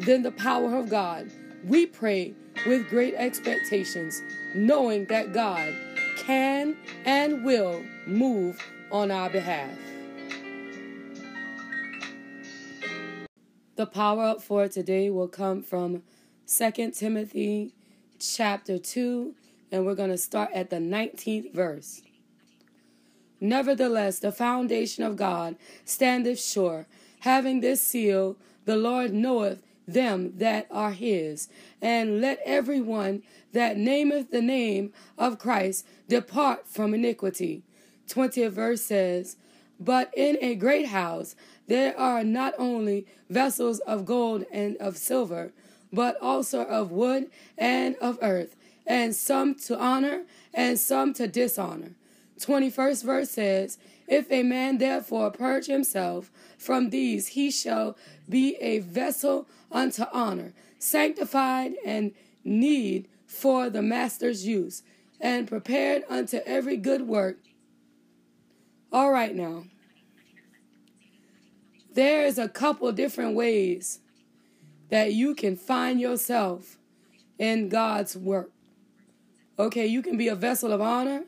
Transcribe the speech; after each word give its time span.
than 0.00 0.22
the 0.22 0.32
power 0.32 0.76
of 0.76 0.88
God. 0.88 1.30
We 1.64 1.86
pray 1.86 2.34
with 2.66 2.88
great 2.88 3.14
expectations, 3.14 4.22
knowing 4.54 5.06
that 5.06 5.32
God 5.32 5.74
can 6.16 6.76
and 7.04 7.44
will 7.44 7.82
move 8.06 8.60
on 8.90 9.10
our 9.10 9.30
behalf. 9.30 9.70
The 13.76 13.86
power 13.86 14.24
up 14.24 14.42
for 14.42 14.66
today 14.68 15.10
will 15.10 15.28
come 15.28 15.62
from 15.62 16.02
2 16.46 16.90
Timothy 16.90 17.72
chapter 18.18 18.78
2, 18.78 19.34
and 19.70 19.86
we're 19.86 19.94
going 19.94 20.10
to 20.10 20.18
start 20.18 20.50
at 20.52 20.70
the 20.70 20.78
19th 20.78 21.52
verse. 21.54 22.02
Nevertheless, 23.40 24.18
the 24.18 24.32
foundation 24.32 25.04
of 25.04 25.16
God 25.16 25.56
standeth 25.84 26.40
sure, 26.40 26.86
having 27.20 27.60
this 27.60 27.80
seal, 27.80 28.36
the 28.64 28.76
Lord 28.76 29.12
knoweth 29.12 29.62
them 29.88 30.34
that 30.36 30.68
are 30.70 30.92
his. 30.92 31.48
And 31.82 32.20
let 32.20 32.38
every 32.44 32.80
one 32.80 33.22
that 33.52 33.76
nameth 33.76 34.30
the 34.30 34.42
name 34.42 34.92
of 35.16 35.38
Christ 35.38 35.86
depart 36.08 36.68
from 36.68 36.94
iniquity. 36.94 37.62
20th 38.08 38.50
verse 38.50 38.82
says, 38.82 39.36
But 39.80 40.12
in 40.14 40.38
a 40.40 40.54
great 40.54 40.88
house 40.88 41.34
there 41.66 41.98
are 41.98 42.22
not 42.22 42.54
only 42.58 43.06
vessels 43.28 43.80
of 43.80 44.04
gold 44.04 44.44
and 44.52 44.76
of 44.76 44.96
silver, 44.96 45.52
but 45.92 46.16
also 46.20 46.62
of 46.62 46.90
wood 46.90 47.30
and 47.56 47.96
of 47.96 48.18
earth, 48.22 48.56
and 48.86 49.14
some 49.14 49.54
to 49.54 49.78
honor 49.78 50.24
and 50.52 50.78
some 50.78 51.12
to 51.14 51.26
dishonor. 51.26 51.92
21st 52.38 53.04
verse 53.04 53.30
says, 53.30 53.78
If 54.08 54.32
a 54.32 54.42
man 54.42 54.78
therefore 54.78 55.30
purge 55.30 55.66
himself 55.66 56.32
from 56.56 56.88
these, 56.90 57.28
he 57.28 57.50
shall 57.50 57.96
be 58.26 58.56
a 58.56 58.78
vessel 58.78 59.46
unto 59.70 60.04
honor, 60.12 60.54
sanctified 60.78 61.74
and 61.84 62.12
need 62.42 63.06
for 63.26 63.68
the 63.68 63.82
master's 63.82 64.46
use, 64.46 64.82
and 65.20 65.46
prepared 65.46 66.04
unto 66.08 66.38
every 66.46 66.78
good 66.78 67.02
work. 67.02 67.36
All 68.90 69.12
right, 69.12 69.34
now 69.34 69.64
there's 71.92 72.38
a 72.38 72.48
couple 72.48 72.90
different 72.92 73.34
ways 73.34 74.00
that 74.88 75.12
you 75.12 75.34
can 75.34 75.56
find 75.56 76.00
yourself 76.00 76.78
in 77.38 77.68
God's 77.68 78.16
work. 78.16 78.50
Okay, 79.58 79.86
you 79.86 80.00
can 80.00 80.16
be 80.16 80.28
a 80.28 80.34
vessel 80.34 80.72
of 80.72 80.80
honor 80.80 81.24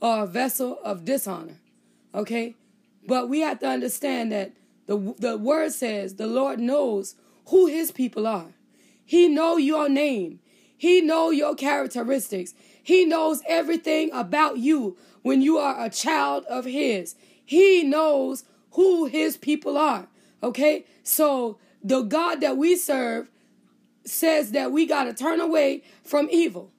or 0.00 0.22
a 0.22 0.26
vessel 0.26 0.78
of 0.84 1.04
dishonor. 1.04 1.58
Okay? 2.14 2.54
But 3.06 3.28
we 3.28 3.40
have 3.40 3.58
to 3.60 3.68
understand 3.68 4.32
that 4.32 4.52
the, 4.86 5.14
the 5.18 5.36
word 5.36 5.72
says 5.72 6.14
the 6.14 6.26
Lord 6.26 6.60
knows 6.60 7.16
who 7.46 7.66
his 7.66 7.90
people 7.90 8.26
are. 8.26 8.54
He 9.04 9.28
know 9.28 9.56
your 9.56 9.88
name. 9.88 10.40
He 10.76 11.00
know 11.00 11.30
your 11.30 11.54
characteristics. 11.54 12.54
He 12.82 13.04
knows 13.04 13.42
everything 13.46 14.10
about 14.12 14.58
you 14.58 14.96
when 15.22 15.42
you 15.42 15.58
are 15.58 15.82
a 15.82 15.90
child 15.90 16.44
of 16.46 16.64
his. 16.64 17.14
He 17.44 17.82
knows 17.82 18.44
who 18.72 19.06
his 19.06 19.36
people 19.36 19.76
are. 19.76 20.08
Okay? 20.42 20.84
So 21.02 21.58
the 21.82 22.02
God 22.02 22.40
that 22.40 22.56
we 22.56 22.76
serve 22.76 23.30
says 24.04 24.52
that 24.52 24.72
we 24.72 24.86
got 24.86 25.04
to 25.04 25.14
turn 25.14 25.40
away 25.40 25.82
from 26.02 26.28
evil. 26.30 26.70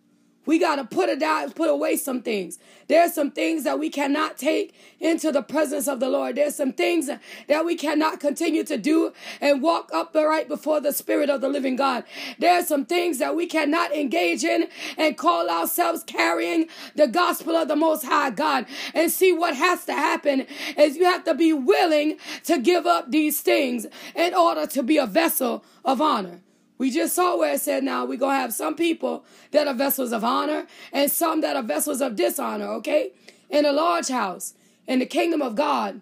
We 0.45 0.59
got 0.59 0.75
to 0.75 0.85
put 0.85 1.09
it 1.09 1.21
out, 1.21 1.55
put 1.55 1.69
away 1.69 1.97
some 1.97 2.21
things. 2.21 2.59
There's 2.87 3.13
some 3.13 3.31
things 3.31 3.63
that 3.63 3.79
we 3.79 3.89
cannot 3.89 4.37
take 4.37 4.75
into 4.99 5.31
the 5.31 5.41
presence 5.41 5.87
of 5.87 5.99
the 5.99 6.09
Lord. 6.09 6.35
There's 6.35 6.55
some 6.55 6.73
things 6.73 7.09
that 7.47 7.65
we 7.65 7.75
cannot 7.75 8.19
continue 8.19 8.63
to 8.65 8.77
do 8.77 9.13
and 9.41 9.61
walk 9.61 9.89
upright 9.93 10.47
before 10.47 10.79
the 10.79 10.93
Spirit 10.93 11.29
of 11.29 11.41
the 11.41 11.49
living 11.49 11.75
God. 11.75 12.03
There's 12.37 12.67
some 12.67 12.85
things 12.85 13.17
that 13.19 13.35
we 13.35 13.47
cannot 13.47 13.91
engage 13.91 14.43
in 14.43 14.67
and 14.97 15.17
call 15.17 15.49
ourselves 15.49 16.03
carrying 16.03 16.67
the 16.95 17.07
gospel 17.07 17.55
of 17.55 17.67
the 17.67 17.75
Most 17.75 18.05
High 18.05 18.29
God. 18.29 18.65
And 18.93 19.11
see 19.11 19.31
what 19.31 19.55
has 19.55 19.85
to 19.85 19.93
happen 19.93 20.45
is 20.77 20.97
you 20.97 21.05
have 21.05 21.23
to 21.25 21.33
be 21.33 21.53
willing 21.53 22.17
to 22.43 22.59
give 22.59 22.85
up 22.85 23.11
these 23.11 23.41
things 23.41 23.87
in 24.15 24.33
order 24.33 24.67
to 24.67 24.83
be 24.83 24.97
a 24.97 25.07
vessel 25.07 25.63
of 25.83 26.01
honor. 26.01 26.41
We 26.77 26.91
just 26.91 27.15
saw 27.15 27.37
where 27.37 27.53
it 27.53 27.61
said 27.61 27.83
now 27.83 28.05
we're 28.05 28.17
going 28.17 28.35
to 28.35 28.41
have 28.41 28.53
some 28.53 28.75
people 28.75 29.23
that 29.51 29.67
are 29.67 29.73
vessels 29.73 30.11
of 30.11 30.23
honor 30.23 30.67
and 30.91 31.09
some 31.09 31.41
that 31.41 31.55
are 31.55 31.63
vessels 31.63 32.01
of 32.01 32.15
dishonor, 32.15 32.65
okay? 32.65 33.11
In 33.49 33.65
a 33.65 33.71
large 33.71 34.09
house, 34.09 34.53
in 34.85 34.99
the 34.99 35.05
kingdom 35.05 35.41
of 35.41 35.55
God, 35.55 36.01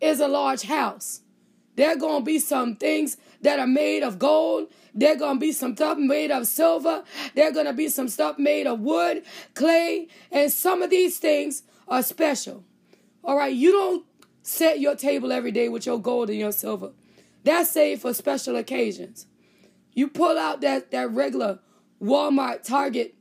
is 0.00 0.20
a 0.20 0.28
large 0.28 0.62
house. 0.62 1.20
There 1.76 1.92
are 1.92 1.96
going 1.96 2.22
to 2.22 2.24
be 2.24 2.40
some 2.40 2.74
things 2.74 3.16
that 3.42 3.60
are 3.60 3.66
made 3.66 4.02
of 4.02 4.18
gold. 4.18 4.66
There 4.92 5.12
are 5.12 5.16
going 5.16 5.36
to 5.36 5.40
be 5.40 5.52
some 5.52 5.76
stuff 5.76 5.96
made 5.96 6.32
of 6.32 6.48
silver. 6.48 7.04
There 7.36 7.48
are 7.48 7.52
going 7.52 7.66
to 7.66 7.72
be 7.72 7.88
some 7.88 8.08
stuff 8.08 8.36
made 8.36 8.66
of 8.66 8.80
wood, 8.80 9.22
clay, 9.54 10.08
and 10.32 10.52
some 10.52 10.82
of 10.82 10.90
these 10.90 11.18
things 11.18 11.62
are 11.86 12.02
special. 12.02 12.64
All 13.22 13.36
right, 13.36 13.54
you 13.54 13.70
don't 13.70 14.04
set 14.42 14.80
your 14.80 14.96
table 14.96 15.30
every 15.30 15.52
day 15.52 15.68
with 15.68 15.86
your 15.86 16.00
gold 16.00 16.30
and 16.30 16.38
your 16.38 16.50
silver. 16.50 16.90
That's 17.44 17.70
saved 17.70 18.02
for 18.02 18.12
special 18.12 18.56
occasions. 18.56 19.27
You 19.98 20.06
pull 20.06 20.38
out 20.38 20.60
that, 20.60 20.92
that 20.92 21.10
regular 21.10 21.58
Walmart, 22.00 22.62
Target 22.62 23.16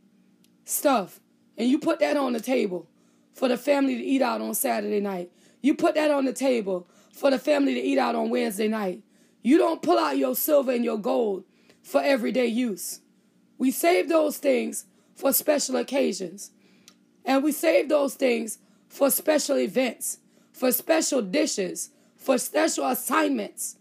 stuff, 0.63 1.19
and 1.57 1.67
you 1.67 1.79
put 1.79 1.97
that 2.01 2.17
on 2.17 2.33
the 2.33 2.39
table 2.39 2.87
for 3.33 3.47
the 3.47 3.57
family 3.57 3.95
to 3.95 4.03
eat 4.03 4.21
out 4.21 4.41
on 4.41 4.53
Saturday 4.53 4.99
night. 4.99 5.31
You 5.63 5.73
put 5.73 5.95
that 5.95 6.11
on 6.11 6.25
the 6.25 6.33
table 6.33 6.87
for 7.11 7.31
the 7.31 7.39
family 7.39 7.73
to 7.73 7.79
eat 7.79 7.97
out 7.97 8.13
on 8.13 8.29
Wednesday 8.29 8.67
night. 8.67 9.01
You 9.41 9.57
don't 9.57 9.81
pull 9.81 9.97
out 9.97 10.19
your 10.19 10.35
silver 10.35 10.71
and 10.71 10.85
your 10.85 10.99
gold 10.99 11.45
for 11.81 11.99
everyday 11.99 12.45
use. 12.45 12.99
We 13.57 13.71
save 13.71 14.07
those 14.07 14.37
things 14.37 14.85
for 15.15 15.33
special 15.33 15.77
occasions. 15.77 16.51
And 17.25 17.43
we 17.43 17.53
save 17.53 17.89
those 17.89 18.13
things 18.13 18.59
for 18.87 19.09
special 19.09 19.57
events, 19.57 20.19
for 20.53 20.71
special 20.71 21.23
dishes, 21.23 21.89
for 22.17 22.37
special 22.37 22.85
assignments. 22.85 23.77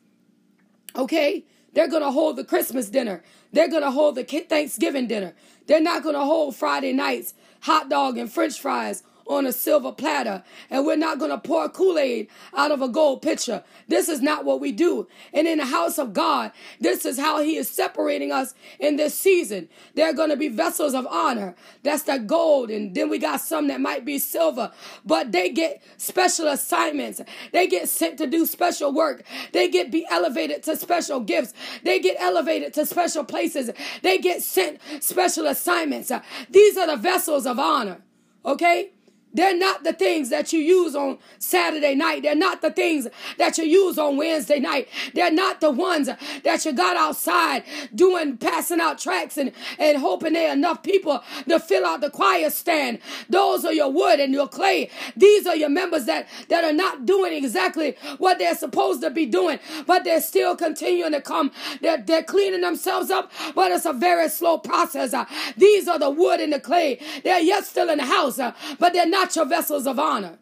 Okay? 0.97 1.45
They're 1.77 1.89
going 1.89 2.03
to 2.03 2.11
hold 2.11 2.37
the 2.37 2.45
Christmas 2.45 2.89
dinner. 2.89 3.23
They're 3.53 3.69
going 3.69 3.83
to 3.83 3.91
hold 3.91 4.15
the 4.15 4.25
Thanksgiving 4.25 5.07
dinner. 5.07 5.35
They're 5.67 5.79
not 5.79 6.03
going 6.03 6.15
to 6.15 6.25
hold 6.25 6.57
Friday 6.57 6.95
nights 6.95 7.35
hot 7.61 7.91
dog 7.91 8.17
and 8.17 8.33
french 8.33 8.59
fries 8.59 9.03
on 9.29 9.47
a 9.47 9.53
silver 9.53 9.93
platter, 9.93 10.43
and 10.71 10.87
we're 10.87 10.97
not 10.97 11.19
going 11.19 11.31
to 11.31 11.39
pour 11.39 11.69
Kool 11.69 11.99
Aid 11.99 12.29
out 12.57 12.71
of 12.71 12.83
a 12.83 12.89
gold 12.89 13.23
pitcher. 13.23 13.65
This 13.89 14.09
is 14.09 14.21
not 14.21 14.45
what 14.45 14.61
we 14.61 14.73
do. 14.73 15.09
And 15.33 15.47
in 15.47 15.59
the 15.59 15.67
house 15.67 15.99
of 15.99 16.13
God, 16.13 16.53
this 16.81 17.05
is 17.05 17.19
how 17.19 17.43
He 17.43 17.57
is 17.57 17.69
separating 17.69 18.33
us 18.33 18.55
in 18.79 18.97
this 18.97 19.19
season. 19.19 19.69
There 19.95 20.09
are 20.09 20.13
going 20.13 20.31
to 20.31 20.37
be 20.37 20.49
vessels 20.49 20.95
of 20.95 21.07
honor. 21.07 21.55
That's 21.83 22.05
the 22.05 22.19
gold, 22.19 22.71
and 22.71 22.95
then 22.95 23.09
we 23.09 23.19
got 23.19 23.41
some 23.41 23.69
that 23.69 23.81
might 23.81 24.05
be 24.05 24.19
silver, 24.19 24.73
but 25.05 25.33
they 25.33 25.51
get 25.51 25.83
special 25.97 26.49
assignments. 26.49 27.21
They 27.53 27.67
get 27.67 27.89
sent 27.89 28.19
to 28.19 28.27
do 28.27 28.47
special 28.47 28.93
work. 28.93 29.25
They 29.53 29.69
get 29.69 29.91
be 29.91 30.07
elevated 30.11 30.63
to 30.65 30.77
special 30.77 31.21
gifts. 31.21 31.53
They 31.83 31.99
get 31.99 32.17
elevated 32.19 32.75
to 32.75 32.87
special 32.87 33.25
places. 33.25 33.71
They 34.03 34.19
get 34.19 34.43
sent 34.43 34.81
special 35.01 35.47
assignments. 35.47 36.13
These 36.51 36.77
are 36.77 36.87
the 36.87 36.97
vessels 36.97 37.47
of 37.47 37.59
honor. 37.59 38.03
Okay? 38.45 38.91
They're 39.37 39.57
not 39.57 39.85
the 39.85 39.93
things 39.93 40.31
that 40.31 40.51
you 40.55 40.61
use 40.61 40.97
on 40.97 41.19
Saturday 41.39 41.95
night. 41.95 42.23
They're 42.23 42.35
not 42.35 42.63
the 42.63 42.71
things 42.71 43.07
that 43.37 43.59
you 43.59 43.65
use 43.65 43.99
on 43.99 44.17
Wednesday 44.17 44.59
night. 44.59 44.89
They're 45.15 45.31
not 45.31 45.61
the 45.61 45.71
ones 45.71 46.09
that 46.43 46.65
you 46.65 46.73
got 46.73 46.97
outside 46.97 47.63
doing, 47.95 48.39
passing 48.39 48.81
out 48.81 48.99
tracks 48.99 49.37
and, 49.37 49.53
and 49.79 49.99
hoping 49.99 50.33
there 50.33 50.49
are 50.49 50.55
enough 50.55 50.83
people 50.83 51.23
to 51.47 51.61
fill 51.61 51.85
out 51.85 52.01
the 52.01 52.09
choir 52.09 52.49
stand. 52.49 52.99
Those 53.29 53.67
are 53.67 53.75
your 53.75 53.93
wood 53.93 54.21
and 54.21 54.33
your 54.33 54.49
clay. 54.49 54.89
These 55.15 55.47
are 55.47 55.55
your 55.55 55.69
members 55.69 56.07
that, 56.07 56.29
that 56.49 56.65
are 56.65 56.73
not 56.73 57.05
doing 57.05 57.35
exactly 57.35 57.95
what 58.17 58.39
they're 58.39 58.57
supposed 58.57 59.03
to 59.03 59.11
be 59.11 59.27
doing, 59.27 59.59
but 59.87 60.05
they're 60.05 60.23
still 60.23 60.57
continuing 60.57 61.13
to 61.13 61.21
come. 61.21 61.53
They're, 61.83 61.99
they're 61.99 62.23
cleaning 62.23 62.63
themselves 62.63 63.11
up, 63.11 63.31
but 63.55 63.71
it's 63.71 63.85
a 63.85 63.93
very 63.93 64.31
slow 64.31 64.57
process. 64.57 65.13
Uh, 65.13 65.27
these 65.59 65.89
are 65.89 65.99
the 65.99 66.09
wood 66.09 66.41
and 66.41 66.55
the 66.55 66.61
clay. 66.61 67.01
They're 67.23 67.41
yet 67.41 67.67
still 67.67 67.91
in 67.91 67.99
the 67.99 68.07
house, 68.07 68.39
uh, 68.39 68.55
but 68.79 68.95
they're 68.95 69.07
not 69.07 69.26
not 69.27 69.37
your 69.37 69.47
vessels 69.47 69.87
of 69.87 69.99
honor. 69.99 70.39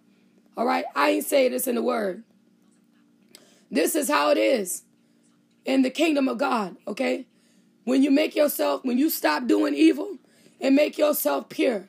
All 0.57 0.67
right? 0.67 0.85
I 0.95 1.11
ain't 1.11 1.27
saying 1.27 1.53
this 1.53 1.67
in 1.67 1.77
the 1.77 1.83
word. 1.83 2.25
This 3.71 3.95
is 3.95 4.09
how 4.11 4.31
it 4.31 4.39
is. 4.39 4.83
in 5.65 5.83
the 5.83 5.91
kingdom 5.91 6.29
of 6.29 6.39
God, 6.39 6.77
okay? 6.87 7.27
When 7.85 8.03
you 8.03 8.11
make 8.11 8.35
yourself, 8.37 8.85
when 8.85 8.99
you 8.99 9.11
stop 9.11 9.47
doing 9.47 9.75
evil 9.75 10.19
and 10.61 10.75
make 10.75 10.99
yourself 10.99 11.49
pure, 11.49 11.89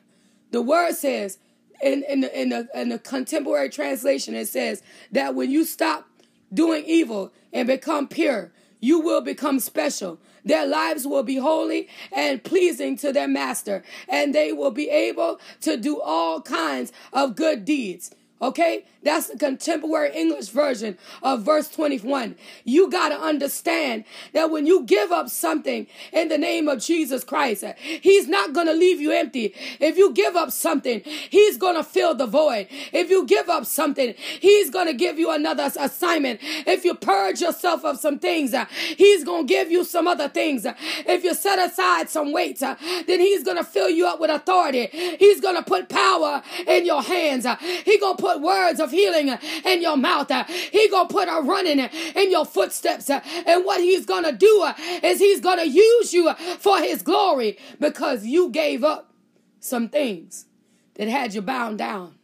the 0.50 0.62
word 0.62 0.94
says 0.94 1.38
in, 1.82 2.04
in, 2.08 2.20
the, 2.22 2.40
in, 2.40 2.50
the, 2.50 2.68
in 2.74 2.88
the 2.90 2.98
contemporary 2.98 3.70
translation, 3.70 4.34
it 4.34 4.48
says 4.48 4.82
that 5.12 5.34
when 5.34 5.50
you 5.50 5.64
stop 5.64 6.08
doing 6.52 6.84
evil 6.86 7.32
and 7.52 7.66
become 7.66 8.08
pure, 8.08 8.52
you 8.80 9.00
will 9.00 9.20
become 9.20 9.60
special. 9.60 10.18
Their 10.46 10.64
lives 10.64 11.06
will 11.06 11.24
be 11.24 11.36
holy 11.36 11.88
and 12.12 12.42
pleasing 12.42 12.96
to 12.98 13.12
their 13.12 13.28
master, 13.28 13.82
and 14.08 14.32
they 14.32 14.52
will 14.52 14.70
be 14.70 14.88
able 14.88 15.40
to 15.62 15.76
do 15.76 16.00
all 16.00 16.40
kinds 16.40 16.92
of 17.12 17.34
good 17.34 17.64
deeds. 17.64 18.12
Okay? 18.40 18.84
That's 19.06 19.28
the 19.28 19.38
contemporary 19.38 20.10
English 20.14 20.48
version 20.48 20.98
of 21.22 21.42
verse 21.42 21.68
21. 21.68 22.34
You 22.64 22.90
got 22.90 23.10
to 23.10 23.20
understand 23.20 24.04
that 24.32 24.50
when 24.50 24.66
you 24.66 24.82
give 24.82 25.12
up 25.12 25.28
something 25.28 25.86
in 26.12 26.28
the 26.28 26.36
name 26.36 26.66
of 26.66 26.80
Jesus 26.82 27.22
Christ, 27.22 27.64
He's 27.78 28.26
not 28.26 28.52
going 28.52 28.66
to 28.66 28.72
leave 28.72 29.00
you 29.00 29.12
empty. 29.12 29.54
If 29.78 29.96
you 29.96 30.12
give 30.12 30.34
up 30.34 30.50
something, 30.50 31.02
He's 31.04 31.56
going 31.56 31.76
to 31.76 31.84
fill 31.84 32.16
the 32.16 32.26
void. 32.26 32.66
If 32.92 33.08
you 33.08 33.24
give 33.26 33.48
up 33.48 33.64
something, 33.64 34.14
He's 34.40 34.70
going 34.70 34.88
to 34.88 34.94
give 34.94 35.20
you 35.20 35.30
another 35.30 35.70
assignment. 35.78 36.40
If 36.42 36.84
you 36.84 36.94
purge 36.94 37.40
yourself 37.40 37.84
of 37.84 37.98
some 37.98 38.18
things, 38.18 38.54
He's 38.96 39.22
going 39.22 39.46
to 39.46 39.54
give 39.54 39.70
you 39.70 39.84
some 39.84 40.08
other 40.08 40.28
things. 40.28 40.66
If 40.66 41.22
you 41.22 41.34
set 41.34 41.58
aside 41.58 42.10
some 42.10 42.32
weight, 42.32 42.58
then 42.58 43.20
He's 43.20 43.44
going 43.44 43.56
to 43.56 43.64
fill 43.64 43.88
you 43.88 44.08
up 44.08 44.18
with 44.18 44.30
authority. 44.30 44.88
He's 45.18 45.40
going 45.40 45.56
to 45.56 45.62
put 45.62 45.88
power 45.88 46.42
in 46.66 46.84
your 46.84 47.02
hands. 47.02 47.46
He's 47.84 48.00
going 48.00 48.16
to 48.16 48.22
put 48.22 48.40
words 48.40 48.80
of 48.80 48.95
healing 48.96 49.30
uh, 49.30 49.38
in 49.64 49.82
your 49.82 49.96
mouth. 49.96 50.30
Uh, 50.30 50.44
he 50.44 50.88
gonna 50.88 51.08
put 51.08 51.28
a 51.28 51.40
running 51.42 51.80
uh, 51.80 51.88
in 52.14 52.30
your 52.30 52.44
footsteps. 52.44 53.10
And 53.10 53.64
what 53.64 53.80
he's 53.80 54.06
gonna 54.06 54.32
do 54.32 54.68
is 55.02 55.18
he's 55.18 55.40
gonna 55.40 55.64
use 55.64 56.12
you 56.12 56.32
for 56.34 56.78
his 56.78 57.02
glory 57.02 57.58
because 57.78 58.26
you 58.26 58.50
gave 58.50 58.82
up 58.82 59.12
some 59.60 59.88
things 59.88 60.46
that 60.94 61.08
had 61.08 61.34
you 61.34 61.42
bound 61.42 61.78
down, 61.78 62.14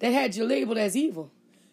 that 0.00 0.12
had 0.12 0.36
you 0.36 0.44
labeled 0.44 0.78
as 0.78 0.96
evil. 0.96 1.30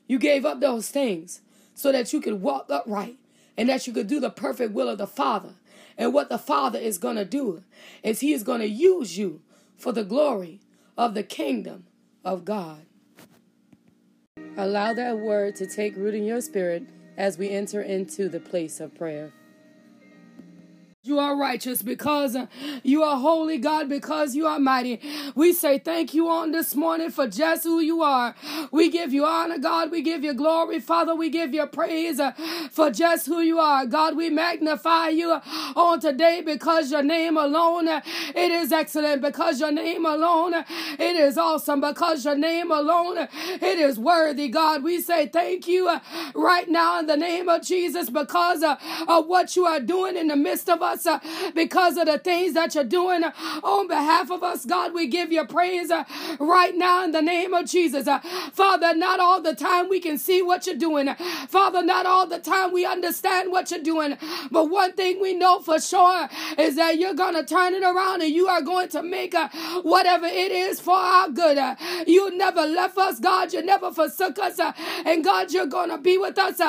You 0.08 0.20
gave 0.20 0.46
up 0.46 0.60
those 0.60 0.90
things 0.90 1.42
so 1.74 1.92
that 1.92 2.14
you 2.14 2.22
could 2.22 2.42
walk 2.42 2.68
upright 2.70 3.18
and 3.58 3.70
that 3.70 3.88
you 3.88 3.94
could 3.94 4.08
do 4.08 4.20
the 4.20 4.30
perfect 4.30 4.74
will 4.74 4.90
of 4.90 4.98
the 4.98 5.08
Father. 5.08 5.54
And 5.98 6.14
what 6.14 6.30
the 6.30 6.38
Father 6.38 6.80
is 6.80 6.98
going 6.98 7.16
to 7.16 7.26
do 7.26 7.64
is 8.04 8.20
He 8.20 8.34
is 8.34 8.44
going 8.44 8.62
to 8.62 8.68
use 8.68 9.18
you 9.18 9.42
for 9.78 9.92
the 9.92 10.04
glory 10.04 10.60
of 10.98 11.14
the 11.14 11.24
kingdom 11.24 11.86
of 12.24 12.46
God. 12.46 12.85
Allow 14.58 14.94
that 14.94 15.20
word 15.20 15.58
to 15.58 15.68
take 15.68 15.98
root 15.98 16.16
in 16.16 16.24
your 16.24 16.40
spirit 16.40 16.84
as 17.18 17.38
we 17.38 17.50
enter 17.50 17.82
into 17.82 18.30
the 18.30 18.40
place 18.40 18.80
of 18.80 18.96
prayer. 18.96 19.34
You 21.06 21.20
are 21.20 21.38
righteous 21.38 21.84
because 21.84 22.36
uh, 22.36 22.48
you 22.82 23.04
are 23.04 23.18
holy, 23.18 23.60
God, 23.60 23.88
because 23.88 24.34
you 24.36 24.48
are 24.48 24.58
mighty. 24.58 25.00
We 25.36 25.54
say 25.54 25.78
thank 25.78 26.16
you 26.16 26.28
on 26.28 26.52
this 26.52 26.74
morning 26.74 27.12
for 27.12 27.28
just 27.28 27.64
who 27.64 27.80
you 27.80 28.02
are. 28.02 28.34
We 28.72 28.90
give 28.90 29.14
you 29.14 29.24
honor, 29.24 29.60
God. 29.60 29.92
We 29.92 30.02
give 30.02 30.24
you 30.24 30.34
glory, 30.34 30.80
Father. 30.80 31.14
We 31.14 31.30
give 31.30 31.54
you 31.54 31.68
praise 31.68 32.20
uh, 32.20 32.32
for 32.72 32.90
just 32.90 33.28
who 33.28 33.40
you 33.42 33.60
are. 33.60 33.86
God, 33.86 34.18
we 34.18 34.32
magnify 34.32 35.10
you 35.10 35.40
on 35.76 36.00
today 36.00 36.42
because 36.44 36.92
your 36.92 37.04
name 37.04 37.38
alone, 37.38 37.88
uh, 37.88 38.02
it 38.30 38.50
is 38.50 38.72
excellent. 38.72 39.22
Because 39.22 39.60
your 39.60 39.72
name 39.72 40.08
alone, 40.08 40.56
it 40.56 41.16
is 41.16 41.38
awesome. 41.38 41.82
Because 41.82 42.26
your 42.26 42.36
name 42.36 42.72
alone, 42.72 43.28
it 43.30 43.78
is 43.78 44.00
worthy, 44.00 44.48
God. 44.48 44.82
We 44.82 45.02
say 45.02 45.28
thank 45.28 45.68
you 45.68 46.00
right 46.34 46.68
now 46.68 47.00
in 47.00 47.06
the 47.06 47.16
name 47.18 47.48
of 47.48 47.62
Jesus 47.62 48.10
because 48.10 48.64
of 48.64 49.28
what 49.28 49.56
you 49.56 49.66
are 49.66 49.80
doing 49.80 50.18
in 50.18 50.30
the 50.30 50.36
midst 50.36 50.68
of 50.68 50.82
us 50.82 50.95
us 50.96 51.06
uh, 51.06 51.20
because 51.54 51.98
of 51.98 52.06
the 52.06 52.18
things 52.18 52.54
that 52.54 52.76
you're 52.76 52.84
doing 52.84 53.24
uh, 53.24 53.32
on 53.64 53.88
behalf 53.88 54.32
of 54.32 54.44
us. 54.44 54.66
God, 54.66 54.94
we 54.94 55.08
give 55.08 55.32
you 55.32 55.46
praise 55.46 55.92
uh, 55.92 56.04
right 56.40 56.76
now 56.76 57.04
in 57.04 57.12
the 57.12 57.22
name 57.22 57.54
of 57.54 57.66
Jesus. 57.66 58.08
Father, 58.54 58.96
not 58.96 59.20
all 59.20 59.42
the 59.42 59.56
time 59.56 59.90
we 59.90 60.00
can 60.00 60.18
see 60.18 60.42
what 60.42 60.66
you're 60.66 60.76
doing. 60.76 61.14
Father, 61.48 61.84
not 61.84 62.06
all 62.06 62.28
the 62.28 62.40
time 62.40 62.74
we 62.74 62.86
understand 62.86 63.52
what 63.52 63.72
you're 63.72 63.84
doing. 63.84 64.18
But 64.52 64.70
one 64.70 64.94
thing 64.94 65.22
we 65.22 65.34
know 65.34 65.60
for 65.60 65.80
sure 65.80 66.30
is 66.58 66.76
that 66.76 66.98
you're 66.98 67.14
going 67.14 67.36
to 67.36 67.44
turn 67.46 67.74
it 67.74 67.84
around 67.84 68.22
and 68.22 68.32
you 68.34 68.48
are 68.48 68.62
going 68.62 68.90
to 68.90 69.04
make 69.04 69.36
whatever 69.84 70.26
it 70.26 70.52
is 70.52 70.80
for 70.80 70.96
our 70.96 71.30
good. 71.30 71.58
You 72.08 72.36
never 72.38 72.62
left 72.62 72.98
us, 72.98 73.20
God. 73.20 73.54
You 73.54 73.64
never 73.64 73.92
forsook 73.92 74.40
us. 74.40 74.60
And 75.06 75.24
God, 75.24 75.52
you're 75.52 75.66
going 75.68 75.90
to 75.90 75.98
be 75.98 76.18
with 76.18 76.38
us 76.38 76.60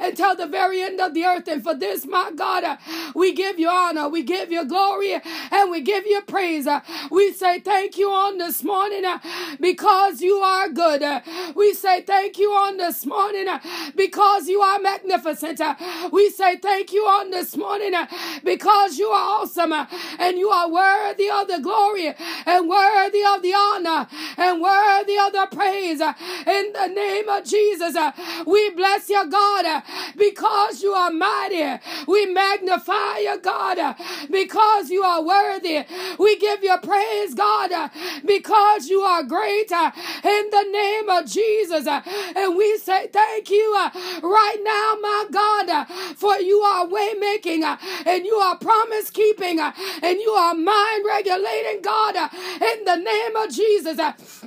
until 0.00 0.36
the 0.36 0.46
very 0.46 0.80
end 0.82 1.00
of 1.00 1.14
the 1.14 1.24
earth. 1.24 1.48
And 1.48 1.62
for 1.62 1.74
this, 1.74 2.06
my 2.06 2.30
God, 2.34 2.78
we 3.14 3.32
give 3.32 3.58
you 3.58 3.68
honor, 3.74 4.08
we 4.08 4.22
give 4.22 4.52
you 4.52 4.64
glory, 4.66 5.14
and 5.52 5.70
we 5.70 5.82
give 5.82 6.06
you 6.06 6.22
praise. 6.22 6.68
We 7.10 7.32
say 7.32 7.60
thank 7.60 7.98
you 7.98 8.10
on 8.10 8.38
this 8.38 8.62
morning 8.64 9.04
uh, 9.04 9.18
because 9.60 10.20
you 10.22 10.36
are 10.36 10.68
good. 10.68 11.02
We 11.54 11.74
say 11.74 12.02
thank 12.02 12.38
you 12.38 12.50
on 12.52 12.76
this 12.78 13.06
morning 13.06 13.48
uh, 13.48 13.60
because 13.96 14.48
you 14.48 14.60
are 14.60 14.78
magnificent. 14.78 15.60
We 16.12 16.30
say 16.30 16.56
thank 16.56 16.92
you 16.92 17.02
on 17.02 17.30
this 17.30 17.56
morning 17.56 17.94
uh, 17.94 18.06
because 18.44 18.98
you 18.98 19.08
are 19.08 19.40
awesome 19.42 19.72
and 19.72 20.38
you 20.38 20.48
are 20.50 20.70
worthy 20.70 21.30
of 21.30 21.48
the 21.48 21.60
glory 21.60 22.14
and 22.46 22.68
worthy 22.68 23.24
of 23.24 23.42
the 23.42 23.54
honor 23.54 24.06
and 24.38 24.60
worthy 24.62 25.18
of 25.18 25.32
the 25.32 25.48
praise. 25.54 26.00
In 26.00 26.72
the 26.72 26.86
name 26.88 27.28
of 27.28 27.44
Jesus, 27.44 27.96
we 28.46 28.70
bless 28.70 29.08
you, 29.08 29.28
God, 29.30 29.82
because 30.16 30.82
you 30.82 30.92
are 30.92 31.10
mighty. 31.10 31.80
We 32.06 32.26
magnify 32.26 33.18
you, 33.18 33.40
God. 33.40 33.63
God, 33.64 33.96
because 34.30 34.90
you 34.90 35.02
are 35.02 35.22
worthy. 35.22 35.84
We 36.18 36.38
give 36.38 36.62
you 36.62 36.76
praise, 36.78 37.34
God, 37.34 37.90
because 38.24 38.88
you 38.88 39.00
are 39.00 39.22
great 39.22 39.70
in 39.72 40.50
the 40.50 40.68
name 40.70 41.08
of 41.08 41.26
Jesus. 41.26 41.86
And 41.86 42.56
we 42.56 42.76
say 42.78 43.08
thank 43.08 43.50
you 43.50 43.74
right 43.74 44.60
now, 44.62 44.96
my 45.00 45.26
God, 45.30 45.88
for 46.16 46.36
you 46.38 46.60
are 46.60 46.86
way 46.86 47.14
making 47.18 47.64
and 47.64 48.24
you 48.24 48.34
are 48.34 48.58
promise 48.58 49.10
keeping 49.10 49.60
and 49.60 50.18
you 50.20 50.30
are 50.30 50.54
mind 50.54 51.04
regulating, 51.06 51.82
God, 51.82 52.16
in 52.16 52.84
the 52.84 52.96
name 52.96 53.36
of 53.36 53.50
Jesus. 53.50 54.44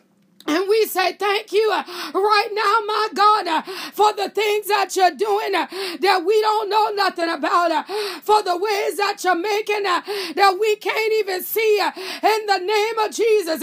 And 0.48 0.64
we 0.70 0.86
say 0.86 1.12
thank 1.14 1.52
you 1.52 1.70
uh, 1.74 1.84
right 2.14 2.50
now, 2.54 2.76
my 2.88 3.10
God, 3.14 3.48
uh, 3.48 3.62
for 3.92 4.14
the 4.14 4.30
things 4.30 4.68
that 4.68 4.96
you're 4.96 5.12
doing 5.12 5.54
uh, 5.54 5.68
that 6.00 6.24
we 6.26 6.40
don't 6.42 6.70
know 6.70 6.90
nothing 6.96 7.30
about, 7.30 7.72
uh, 7.72 7.84
for 8.24 8.42
the 8.44 8.56
ways 8.56 8.96
that 8.96 9.20
you're 9.26 9.36
making 9.36 9.86
uh, 9.86 10.02
that 10.36 10.58
we 10.60 10.78
can't 10.78 11.14
even 11.20 11.44
see. 11.44 11.80
Uh, 11.84 11.92
in 11.98 12.46
the 12.46 12.60
name 12.60 12.98
of 13.00 13.12
Jesus, 13.12 13.60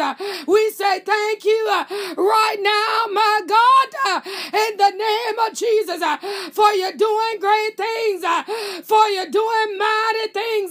we 0.47 0.71
say 0.73 1.01
thank 1.01 1.45
you 1.45 1.65
right 2.17 2.61
now, 2.61 3.13
my 3.13 3.41
God, 3.49 4.23
in 4.53 4.77
the 4.77 4.91
name 4.93 5.39
of 5.41 5.57
Jesus, 5.57 6.05
for 6.53 6.69
you're 6.73 6.93
doing 6.93 7.41
great 7.41 7.77
things, 7.79 8.21
for 8.85 9.09
you're 9.09 9.33
doing 9.33 9.79
mighty 9.79 10.29
things, 10.37 10.71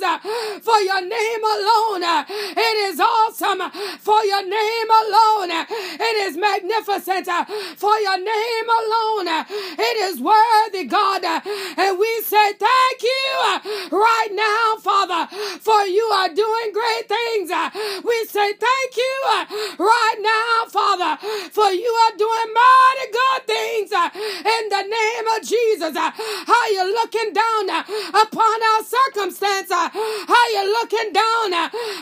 for 0.62 0.78
your 0.78 1.02
name 1.02 1.44
alone. 1.44 2.06
it 2.54 2.78
is 2.94 3.00
awesome 3.00 3.72
for 4.00 4.24
your 4.24 4.46
name 4.46 4.90
alone 4.92 5.66
it 6.04 6.16
is 6.28 6.38
magnificent 6.38 7.28
uh, 7.28 7.46
for 7.76 7.96
your 8.00 8.18
name 8.18 8.68
alone. 8.68 9.28
Uh, 9.28 9.44
it 9.48 9.98
is 10.10 10.20
worthy, 10.20 10.84
God. 10.86 11.24
Uh, 11.24 11.40
and 11.78 11.98
we 11.98 12.12
say 12.22 12.54
thank 12.54 12.98
you 13.02 13.26
uh, 13.48 13.60
right 13.92 14.32
now, 14.32 14.76
Father, 14.82 15.28
for 15.62 15.82
you 15.88 16.04
are 16.20 16.30
doing 16.30 16.70
great 16.74 17.08
things. 17.08 17.52
Uh, 17.52 17.70
we 18.04 18.26
say 18.28 18.52
thank 18.54 18.92
you 18.98 19.16
uh, 19.32 19.46
right 19.80 20.20
now, 20.20 20.68
Father, 20.70 21.18
for 21.52 21.72
you 21.72 21.92
are 22.04 22.16
doing 22.18 22.50
mighty 22.52 23.08
good 23.12 23.42
things 23.48 23.92
in 23.92 24.64
the 24.70 24.84
name 24.84 25.26
of 25.36 25.40
Jesus. 25.48 25.96
How 25.96 26.66
you 26.68 26.84
looking 26.84 27.32
down 27.32 27.64
upon 28.12 28.58
our 28.72 28.84
circumstance? 28.84 29.72
How 29.72 30.46
you 30.52 30.64
looking 30.68 31.14
down 31.14 31.54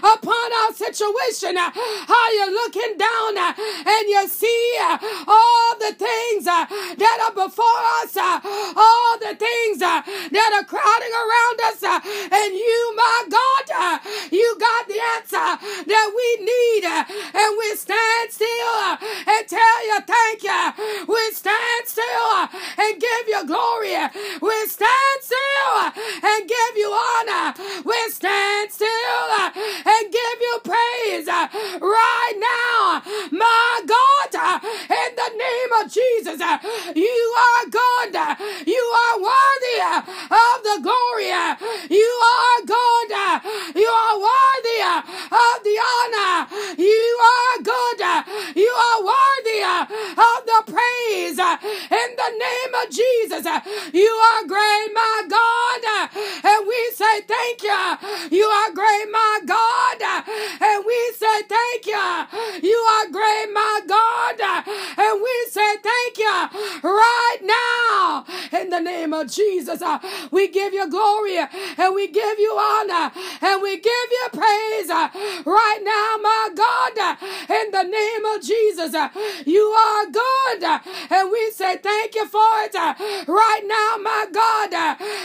upon 0.03 0.47
our 0.65 0.73
situation? 0.73 1.55
How 1.57 2.25
you 2.31 2.49
looking 2.51 2.97
down 2.97 3.37
and 3.91 4.05
you 4.07 4.27
see 4.27 4.63
uh, 4.79 4.97
all 5.27 5.75
the 5.79 5.93
things 5.97 6.47
uh, 6.47 6.65
that 6.97 7.17
are 7.27 7.35
before 7.35 7.81
us, 8.01 8.15
uh, 8.15 8.39
all 8.75 9.13
the 9.19 9.35
things 9.35 9.79
that 9.79 10.51
are 10.57 10.67
crowding 10.67 11.15
around 11.23 11.57
us, 11.69 11.79
and 11.83 12.51
you, 12.55 12.79
my 12.95 13.19
God, 13.29 13.99
you 14.31 14.47
got 14.59 14.87
the 14.87 14.99
answer 15.17 15.49
that 15.91 16.07
we 16.15 16.27
need, 16.45 16.83
and 16.85 17.51
we 17.59 17.75
stand 17.75 18.31
still 18.31 18.97
and 19.27 19.47
tell 19.47 19.79
you 19.87 19.97
thank 20.07 20.43
you. 20.43 20.61
We 21.07 21.21
stand 21.33 21.83
still 21.85 22.31
and 22.77 22.93
give 22.99 23.25
you 23.27 23.45
glory. 23.45 23.97
We 24.41 24.55
stand 24.67 25.19
still 25.21 25.77
and 26.23 26.47
give 26.47 26.73
you 26.75 26.89
honor. 26.91 27.53
We 27.83 27.99
stand 28.09 28.71
still 28.71 29.31
and 29.85 30.03
give 30.11 30.37
you 30.41 30.55
praise 30.63 31.27
right 31.27 32.37
now, 32.37 33.01
my 33.31 33.81
God, 33.85 34.63
in 34.89 35.09
the 35.15 35.29
name 35.35 35.71
of 35.83 35.91
Jesus. 35.91 36.39
You 36.95 37.35
are 37.47 37.65
good. 37.69 38.13
You 38.67 38.83
are 39.05 39.17
worthy 39.19 39.79
of 40.29 40.57
the 40.63 40.77
glory. 40.81 41.31
You 41.89 42.11
are 42.35 42.59
good. 42.65 43.11
You 43.75 43.89
are 43.89 44.17
worthy 44.19 44.79
of 45.31 45.57
the 45.63 45.77
honor. 45.91 46.47
You 46.77 47.19
are 47.33 47.57
good. 47.63 48.01
You 48.55 48.73
are 48.87 48.99
worthy 49.03 49.61
of 49.63 50.39
the 50.45 50.71
praise. 50.71 51.39
In 51.39 52.09
the 52.15 52.31
name 52.37 52.73
of 52.83 52.89
Jesus, 52.89 53.45
you 53.93 54.09
are 54.09 54.45
great, 54.45 54.89
my 54.93 55.23
God. 55.29 55.83
And 56.43 56.67
we 56.67 56.91
say 56.95 57.21
thank 57.21 57.63
you. 57.63 58.37
You 58.37 58.45
are 58.45 58.71
great, 58.73 59.07
my 59.11 59.39
God. 59.45 60.01
And 60.61 60.85
we 60.85 61.13
say 61.15 61.43
thank 61.43 61.85
you. 61.85 62.69
You 62.69 62.77
are 62.77 63.07
great, 63.11 63.49
my 63.53 63.81
God. 63.87 64.41
And 64.97 65.21
we 65.21 65.47
say 65.49 65.77
thank 65.77 66.17
you 66.17 66.79
right 66.83 67.39
now. 67.43 68.25
In 68.51 68.69
the 68.69 68.79
name 68.79 69.13
of 69.13 69.31
Jesus, 69.31 69.81
we 70.31 70.47
give 70.47 70.73
you 70.73 70.89
glory 70.89 71.37
and 71.37 71.95
we 71.95 72.07
give 72.07 72.39
you 72.39 72.57
honor 72.57 73.11
and 73.41 73.61
we 73.61 73.77
give 73.77 74.09
you 74.11 74.27
praise 74.33 74.89
right 74.89 75.81
now, 75.83 76.17
my 76.21 76.49
God. 76.55 77.17
In 77.49 77.71
the 77.71 77.83
name 77.83 78.25
of 78.25 78.41
Jesus, 78.41 78.93
you 79.45 79.61
are 79.61 80.05
good. 80.05 80.63
And 81.09 81.31
we 81.31 81.51
say 81.51 81.77
thank 81.77 82.15
you 82.15 82.27
for 82.27 82.49
it 82.63 82.75
right 83.27 83.63
now, 83.65 83.97
my 84.01 84.27
God. 84.31 84.73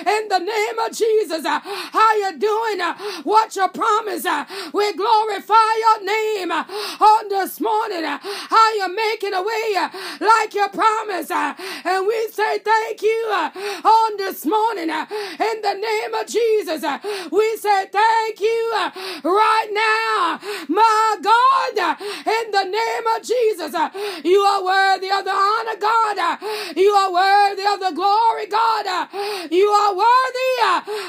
In 0.06 0.28
the 0.28 0.38
name 0.38 0.78
of 0.78 0.92
Jesus, 0.92 1.44
how 1.46 2.14
you 2.16 2.38
doing? 2.38 2.80
What 3.24 3.56
you 3.56 3.68
promise? 3.68 4.26
We 4.72 4.92
glorify 4.94 5.70
your 5.78 6.04
name 6.04 6.52
on 6.52 7.28
this 7.28 7.60
morning. 7.60 8.04
How 8.04 8.74
you 8.74 8.94
making 8.94 9.34
a 9.34 9.42
way 9.42 9.88
like 10.20 10.54
you 10.54 10.68
promised. 10.68 11.30
And 11.30 12.06
we 12.06 12.28
say 12.32 12.58
thank 12.58 13.02
you 13.02 13.50
on 13.84 14.16
this 14.16 14.44
morning 14.46 14.88
in 14.90 15.62
the 15.62 15.74
name 15.74 16.14
of 16.14 16.26
Jesus. 16.26 16.82
We 17.30 17.56
say 17.56 17.86
thank 17.86 18.40
you 18.40 18.72
right 19.24 19.70
now, 19.72 20.38
my 20.68 21.16
God, 21.22 21.96
in 22.26 22.50
the 22.50 22.64
name 22.64 23.06
of 23.14 23.22
Jesus. 23.22 23.74
You 24.24 24.40
are 24.40 24.64
worthy 24.64 25.10
of 25.10 25.24
the 25.24 25.30
honor, 25.30 25.76
God. 25.80 26.38
You 26.76 26.90
are 26.90 27.12
worthy 27.12 27.62
of 27.62 27.80
the 27.80 27.92
glory, 27.94 28.46
God. 28.46 29.08
You 29.50 29.68
are 29.68 29.94
worthy 29.94 30.52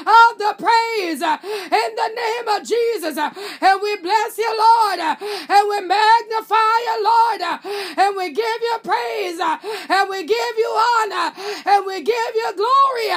of 0.06 0.38
the 0.38 0.54
praise 0.58 1.22
in 1.22 1.90
the 1.96 2.10
name 2.14 2.48
of 2.48 2.66
Jesus. 3.08 3.18
Uh, 3.18 3.30
and 3.60 3.80
we 3.82 3.96
bless 3.96 4.38
you, 4.38 4.48
Lord, 4.48 4.98
uh, 4.98 5.16
and 5.48 5.68
we 5.68 5.80
magnify 5.86 6.74
you, 6.86 7.04
Lord, 7.04 7.40
uh, 7.40 7.58
and 7.96 8.16
we 8.16 8.32
give 8.32 8.62
you 8.62 8.78
praise, 8.82 9.38
and 9.40 10.10
we 10.10 10.24
give 10.24 10.56
you 10.56 10.78
honor, 11.00 11.32
and 11.66 11.86
we 11.86 12.02
give 12.02 12.34
you 12.34 12.52
glory 12.56 13.08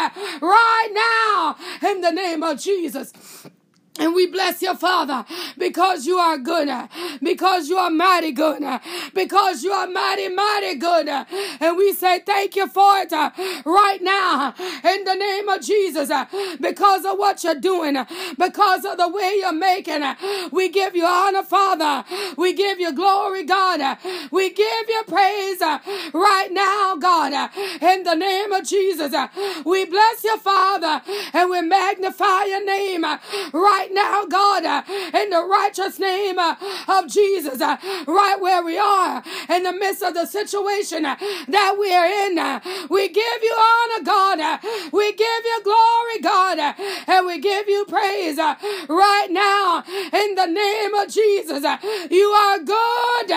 right 0.41 0.89
now 0.93 1.55
in 1.89 2.01
the 2.01 2.11
name 2.11 2.43
of 2.43 2.59
Jesus. 2.59 3.13
And 4.01 4.15
we 4.15 4.25
bless 4.25 4.63
your 4.63 4.75
Father, 4.75 5.23
because 5.59 6.07
you 6.07 6.17
are 6.17 6.35
good, 6.39 6.67
because 7.21 7.69
you 7.69 7.77
are 7.77 7.91
mighty 7.91 8.31
good, 8.31 8.63
because 9.13 9.63
you 9.63 9.71
are 9.71 9.85
mighty, 9.85 10.27
mighty 10.27 10.73
good. 10.73 11.07
And 11.07 11.77
we 11.77 11.93
say 11.93 12.17
thank 12.19 12.55
you 12.55 12.67
for 12.67 12.97
it 12.97 13.13
uh, 13.13 13.29
right 13.63 14.01
now 14.01 14.55
in 14.83 15.03
the 15.03 15.13
name 15.13 15.47
of 15.49 15.61
Jesus, 15.61 16.09
uh, 16.09 16.25
because 16.59 17.05
of 17.05 17.19
what 17.19 17.43
you're 17.43 17.53
doing, 17.53 17.95
uh, 17.95 18.05
because 18.39 18.85
of 18.85 18.97
the 18.97 19.07
way 19.07 19.35
you're 19.37 19.53
making. 19.53 20.01
We 20.51 20.69
give 20.69 20.95
you 20.95 21.05
honor, 21.05 21.43
Father. 21.43 22.03
We 22.37 22.53
give 22.53 22.79
you 22.79 22.93
glory, 22.95 23.43
God. 23.43 23.99
We 24.31 24.49
give 24.51 24.89
you 24.89 25.03
praise 25.07 25.61
right 25.61 26.49
now, 26.51 26.95
God, 26.95 27.51
in 27.83 28.01
the 28.01 28.15
name 28.15 28.51
of 28.51 28.63
Jesus. 28.65 29.13
We 29.63 29.85
bless 29.85 30.23
your 30.23 30.39
Father, 30.39 31.03
and 31.33 31.51
we 31.51 31.61
magnify 31.61 32.45
your 32.45 32.65
name 32.65 33.03
right 33.03 33.90
right 33.90 33.90
now, 33.93 34.25
God, 34.25 34.65
uh, 34.65 34.83
in 35.13 35.29
the 35.29 35.43
righteous 35.43 35.99
name 35.99 36.39
uh, 36.39 36.55
of 36.87 37.07
Jesus, 37.07 37.61
uh, 37.61 37.77
right 38.07 38.37
where 38.39 38.63
we 38.63 38.77
are 38.77 39.23
in 39.49 39.63
the 39.63 39.73
midst 39.73 40.01
of 40.03 40.13
the 40.13 40.25
situation 40.25 41.05
uh, 41.05 41.15
that 41.47 41.77
we 41.79 41.93
are 41.93 42.05
in. 42.05 42.37
Uh, 42.37 42.59
we 42.89 43.09
give 43.09 43.43
you 43.43 43.55
honor, 43.57 44.03
God. 44.03 44.39
Uh, 44.39 44.57
we 44.91 45.13
give 45.13 45.45
you 45.45 45.61
glory, 45.63 46.19
God, 46.21 46.75
and 47.07 47.25
we 47.25 47.39
give 47.39 47.67
you 47.67 47.85
praise 47.85 48.37
right 48.37 49.27
now 49.29 49.83
in 50.13 50.35
the 50.35 50.47
name 50.47 50.93
of 50.95 51.09
Jesus. 51.09 51.63
You 52.09 52.27
are 52.27 52.59
good, 52.59 53.31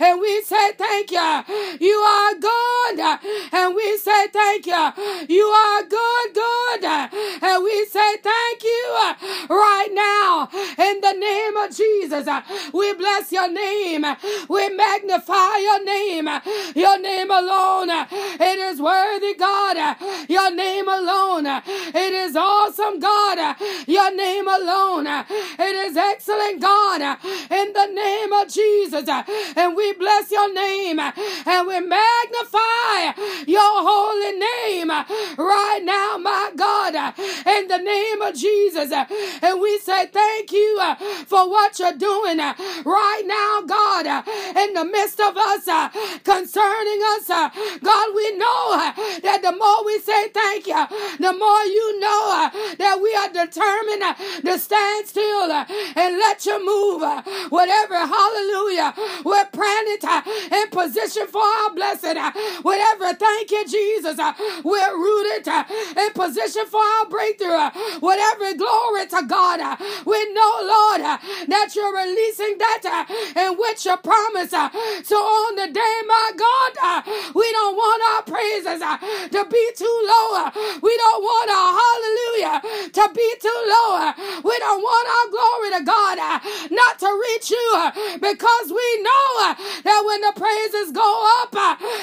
and 0.00 0.20
we 0.20 0.42
say 0.42 0.72
thank 0.72 1.10
you. 1.10 1.44
You 1.80 1.96
are 1.96 2.34
good, 2.34 3.18
and 3.52 3.74
we 3.74 3.96
say 3.98 4.28
thank 4.28 4.66
you. 4.66 4.92
You 5.28 5.44
are 5.44 5.82
good, 5.84 6.34
good, 6.34 6.84
and 6.84 7.64
we 7.64 7.84
say 7.86 8.16
thank 8.22 8.62
you 8.62 9.14
right 9.48 9.87
now 9.94 10.48
in 10.78 11.00
the 11.00 11.12
name 11.12 11.56
of 11.56 11.74
Jesus. 11.74 12.26
Uh, 12.26 12.42
we 12.72 12.92
bless 12.94 13.32
your 13.32 13.50
name. 13.50 14.04
We 14.48 14.68
magnify 14.70 15.58
your 15.58 15.84
name. 15.84 16.28
Your 16.74 17.00
name 17.00 17.30
alone. 17.30 17.90
Uh, 17.90 18.06
it 18.10 18.58
is 18.58 18.80
worthy, 18.80 19.34
God. 19.34 19.76
Uh, 19.76 19.94
your 20.28 20.54
name 20.54 20.88
alone. 20.88 21.46
It 21.46 22.12
is 22.12 22.36
awesome, 22.36 22.98
God. 22.98 23.56
Your 23.86 24.14
name 24.14 24.48
alone. 24.48 25.06
It 25.06 25.76
is 25.86 25.96
excellent, 25.96 26.60
God. 26.60 27.18
In 27.50 27.72
the 27.72 27.86
name 27.86 28.32
of 28.32 28.48
Jesus. 28.48 29.08
And 29.56 29.76
we 29.76 29.92
bless 29.94 30.30
your 30.30 30.52
name 30.52 30.98
and 30.98 31.66
we 31.66 31.80
magnify 31.80 33.12
your 33.46 33.60
holy 33.60 34.07
name 34.32 34.90
uh, 34.90 35.04
right 35.38 35.80
now, 35.84 36.18
my 36.18 36.52
God. 36.56 36.94
Uh, 36.94 37.12
in 37.46 37.68
the 37.68 37.78
name 37.78 38.22
of 38.22 38.34
Jesus. 38.34 38.92
Uh, 38.92 39.04
and 39.42 39.60
we 39.60 39.78
say 39.78 40.06
thank 40.06 40.52
you 40.52 40.78
uh, 40.80 40.94
for 41.26 41.48
what 41.48 41.78
you're 41.78 41.96
doing 41.96 42.40
uh, 42.40 42.54
right 42.84 43.22
now, 43.24 43.62
God, 43.66 44.06
uh, 44.06 44.22
in 44.60 44.74
the 44.74 44.84
midst 44.84 45.20
of 45.20 45.36
us, 45.36 45.64
concerning 46.24 47.00
us. 47.16 47.28
God, 47.28 48.08
we 48.14 48.36
know 48.36 48.92
that 49.22 49.40
the 49.42 49.52
more 49.52 49.84
we 49.84 49.98
say 50.00 50.28
thank 50.28 50.66
you, 50.66 50.86
the 51.18 51.32
more 51.32 51.64
you 51.64 52.00
know 52.00 52.50
that 52.78 52.98
we 53.00 53.14
are 53.14 53.32
determined 53.32 54.44
to 54.44 54.58
stand 54.58 55.06
still 55.06 55.52
and 55.52 56.18
let 56.18 56.44
you 56.46 56.58
move. 56.64 57.02
Whatever, 57.50 57.96
hallelujah, 57.96 58.94
we're 59.24 59.46
planted 59.46 60.04
in 60.52 60.68
position 60.70 61.26
for 61.26 61.42
our 61.42 61.74
blessing. 61.74 62.16
Whatever, 62.62 63.14
thank 63.14 63.50
you, 63.50 63.66
Jesus. 63.66 64.17
Uh, 64.18 64.32
we're 64.64 64.96
rooted 64.96 65.48
uh, 65.48 65.64
in 65.96 66.12
position 66.12 66.66
for 66.66 66.80
our 66.80 67.06
breakthrough. 67.08 67.48
Uh, 67.52 67.70
whatever, 68.00 68.54
glory 68.54 69.06
to 69.06 69.22
God. 69.26 69.60
We 70.06 70.18
know, 70.34 70.52
Lord, 70.62 71.02
that 71.48 71.72
you're 71.74 71.94
releasing 71.94 72.58
that 72.58 72.82
in 73.36 73.58
which 73.58 73.84
you 73.86 73.96
promise. 73.98 74.50
So 74.50 75.16
on 75.16 75.56
the 75.56 75.68
day, 75.72 75.96
my 76.06 76.30
God, 76.36 77.04
we 77.34 77.46
don't 77.52 77.76
want 77.76 78.00
our 78.12 78.22
praises 78.22 78.80
to 78.80 79.40
be 79.50 79.64
too 79.76 79.98
low. 80.06 80.50
We 80.82 80.92
don't 80.96 81.22
want 81.22 81.48
our 81.50 81.72
hallelujah 81.78 82.90
to 82.92 83.04
be 83.14 83.28
too 83.40 83.60
low. 83.66 84.12
We 84.44 84.54
don't 84.58 84.82
want 84.82 85.06
our 85.08 85.26
glory 85.30 85.70
to 85.78 85.82
God 85.84 86.16
not 86.70 86.98
to 86.98 87.08
reach 87.30 87.50
you 87.50 87.68
because 88.20 88.66
we 88.70 88.88
know 89.02 89.54
that 89.84 90.02
when 90.06 90.20
the 90.22 90.32
praises 90.36 90.92
go 90.92 91.08
up, 91.42 91.52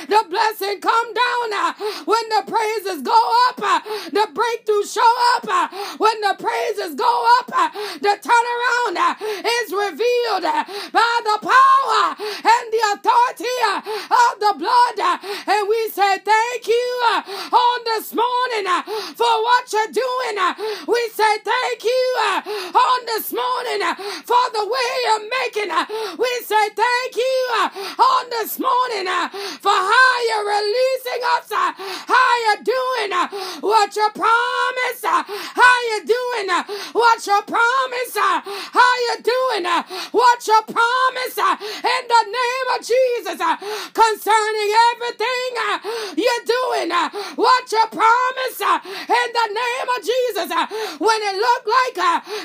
the 0.07 0.25
blessing 0.29 0.79
come 0.81 1.13
down. 1.13 2.04
When 2.05 2.29
the 2.29 2.43
praises 2.51 3.01
go 3.01 3.19
up, 3.49 3.59
uh, 3.61 3.79
the 4.11 4.27
breakthrough 4.33 4.85
show 4.85 5.13
up. 5.35 5.45
Uh, 5.47 5.67
when 5.97 6.21
the 6.21 6.35
praises 6.37 6.95
go 6.95 7.11
up, 7.39 7.49
uh, 7.53 7.69
the 8.01 8.15
turnaround 8.21 8.95
is 9.45 9.71
revealed 9.73 10.45
by 10.93 11.13
the 11.25 11.37
power 11.41 12.15
and 12.19 12.65
the 12.71 12.83
authority 12.93 13.57
of 13.65 14.33
the 14.39 14.53
blood. 14.57 14.99
And 15.47 15.67
we 15.67 15.89
say 15.89 16.19
thank 16.19 16.67
you 16.67 16.87
on 17.51 17.79
this 17.85 18.13
morning 18.13 18.65
for 19.15 19.33
what 19.43 19.65
you're 19.73 19.93
doing. 19.93 20.37
We 20.87 21.09
say 21.13 21.37
thank 21.43 21.83
you 21.83 22.05
on 22.73 23.05
this 23.05 23.33
morning 23.33 23.81
for 24.25 24.45
the 24.53 24.65
way 24.65 24.91
you're 25.05 25.29
making. 25.41 25.71
We 26.17 26.31
say 26.43 26.69
thank 26.75 27.15
you 27.15 27.69
on 27.97 28.29
this 28.29 28.59
morning 28.59 29.07
for 29.61 29.73
how 29.73 30.11
you're 30.29 30.47
releasing 30.47 31.21
us, 31.37 31.49
how 32.07 32.31
you're 32.45 32.63
doing 32.63 33.11
what 33.61 33.95
you 33.95 34.09
promise 34.13 35.03
how 35.03 35.75
you're 35.89 36.05
doing 36.05 36.25
what 36.93 37.27
you 37.27 37.41
promise. 37.47 38.15
How 38.15 38.93
you 39.07 39.15
doing? 39.23 39.65
What 40.11 40.47
you 40.47 40.59
promise 40.67 41.37
in 41.37 42.03
the 42.07 42.23
name 42.25 42.67
of 42.75 42.79
Jesus 42.79 43.39
concerning 43.93 44.69
everything 44.91 45.51
you're 46.15 46.45
doing. 46.45 46.91
What 47.35 47.71
you 47.71 47.85
promise 47.91 48.61
in 48.61 49.27
the 49.31 49.47
name 49.51 49.87
of 49.95 49.99
Jesus 50.03 50.49
when 50.99 51.19
it 51.21 51.35
looked 51.35 51.67
like 51.67 51.97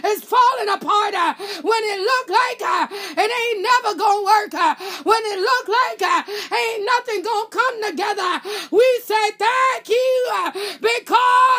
it's 0.04 0.24
falling 0.24 0.68
apart, 0.68 1.14
when 1.62 1.82
it 1.84 2.00
looked 2.00 2.30
like 2.30 2.89
it 3.20 3.30
ain't 3.40 3.62
never 3.62 3.96
gonna 3.98 4.24
work, 4.24 4.54
uh, 4.54 4.74
when 5.04 5.20
it 5.32 5.40
look 5.40 5.66
like 5.68 6.00
uh, 6.02 6.22
ain't 6.56 6.84
nothing 6.86 7.22
gonna 7.22 7.48
come 7.50 7.76
together, 7.90 8.30
we 8.70 8.86
say 9.04 9.30
thank 9.38 9.88
you 9.88 10.28
uh, 10.32 10.50
because 10.80 11.49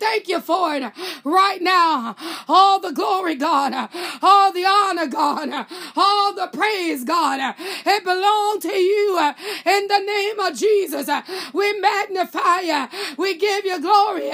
Thank 0.00 0.28
you 0.28 0.40
for 0.40 0.74
it 0.74 0.92
right 1.24 1.60
now. 1.60 2.16
All 2.48 2.80
the 2.80 2.92
glory, 2.92 3.34
God. 3.34 3.88
All 4.22 4.52
the 4.52 4.64
honor, 4.64 5.06
God. 5.06 5.66
All 5.96 6.34
the 6.34 6.48
praise, 6.48 7.04
God. 7.04 7.54
It 7.58 8.04
belongs 8.04 8.62
to 8.62 8.74
you 8.74 9.32
in 9.66 9.88
the 9.88 9.98
name 9.98 10.38
of 10.40 10.56
Jesus. 10.56 11.08
We 11.52 11.80
magnify 11.80 12.60
you. 12.60 12.88
We 13.16 13.36
give 13.36 13.64
you 13.64 13.80
glory. 13.80 14.30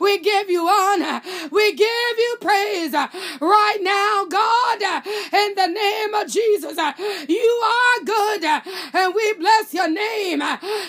We 0.00 0.18
give 0.18 0.48
you 0.50 0.68
honor. 0.68 1.22
We 1.50 1.74
give 1.74 2.16
you 2.18 2.36
praise 2.40 2.92
right 2.92 3.78
now, 3.80 4.24
God. 4.28 4.82
In 5.32 5.54
the 5.54 5.66
name 5.68 6.14
of 6.14 6.28
Jesus. 6.28 6.78
You 7.28 7.62
are 7.64 8.04
good 8.04 8.44
and 8.44 9.14
we 9.14 9.32
bless 9.34 9.74
your 9.74 9.88
name. 9.88 10.42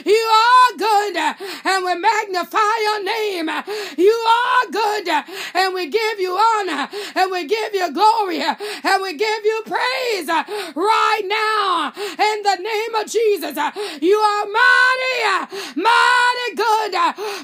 You 0.05 0.29
are 0.43 0.77
good 0.77 1.15
and 1.17 1.85
we 1.85 1.95
magnify 1.95 2.73
your 2.83 3.03
name. 3.03 3.49
You 3.97 4.12
are 4.13 4.71
good, 4.71 5.07
and 5.53 5.73
we 5.73 5.87
give 5.89 6.19
you 6.19 6.37
honor, 6.37 6.87
and 7.15 7.31
we 7.31 7.45
give 7.45 7.73
you 7.73 7.91
glory, 7.93 8.41
and 8.41 9.01
we 9.01 9.13
give 9.13 9.45
you 9.45 9.63
praise 9.65 10.27
right 10.27 11.23
now 11.25 11.91
in 11.95 12.43
the 12.43 12.57
name 12.61 12.95
of 12.95 13.07
Jesus. 13.07 13.57
You 14.01 14.17
are 14.17 14.45
mighty, 14.45 15.55
mighty 15.75 16.55
good 16.55 16.93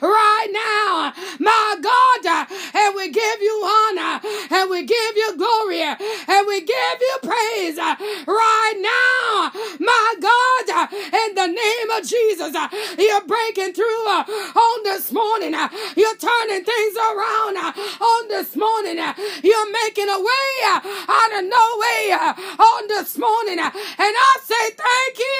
right 0.01 0.49
now, 0.51 1.13
my 1.39 1.75
God, 1.81 2.47
and 2.73 2.95
we 2.95 3.09
give 3.11 3.41
you 3.41 3.63
honor, 3.63 4.18
and 4.49 4.69
we 4.69 4.83
give 4.85 5.15
you 5.15 5.37
glory, 5.37 5.81
and 5.81 6.47
we 6.47 6.61
give 6.61 6.97
you 7.01 7.17
praise 7.21 7.77
uh, 7.77 7.95
right 8.27 8.77
now, 8.77 9.51
my 9.79 10.13
God, 10.19 10.69
uh, 10.73 10.87
in 11.27 11.35
the 11.35 11.47
name 11.47 11.89
of 11.91 12.05
Jesus. 12.05 12.55
Uh, 12.55 12.67
you're 12.97 13.25
breaking 13.25 13.73
through 13.73 14.05
on 14.07 14.83
this 14.83 15.11
morning. 15.11 15.53
You're 15.95 16.17
turning 16.17 16.63
things 16.63 16.95
around 16.97 17.57
uh, 17.57 17.71
on 18.01 18.27
this 18.27 18.55
morning. 18.55 18.99
Uh, 18.99 19.13
you're 19.43 19.71
making 19.85 20.09
a 20.09 20.19
way 20.19 20.51
uh, 20.65 20.81
out 21.07 21.31
of 21.37 21.45
no 21.45 21.65
way 21.79 22.13
on 22.13 22.87
this 22.87 23.17
morning. 23.17 23.59
And 23.59 23.73
I 23.99 24.37
say 24.43 24.65
thank 24.75 25.19
you 25.19 25.39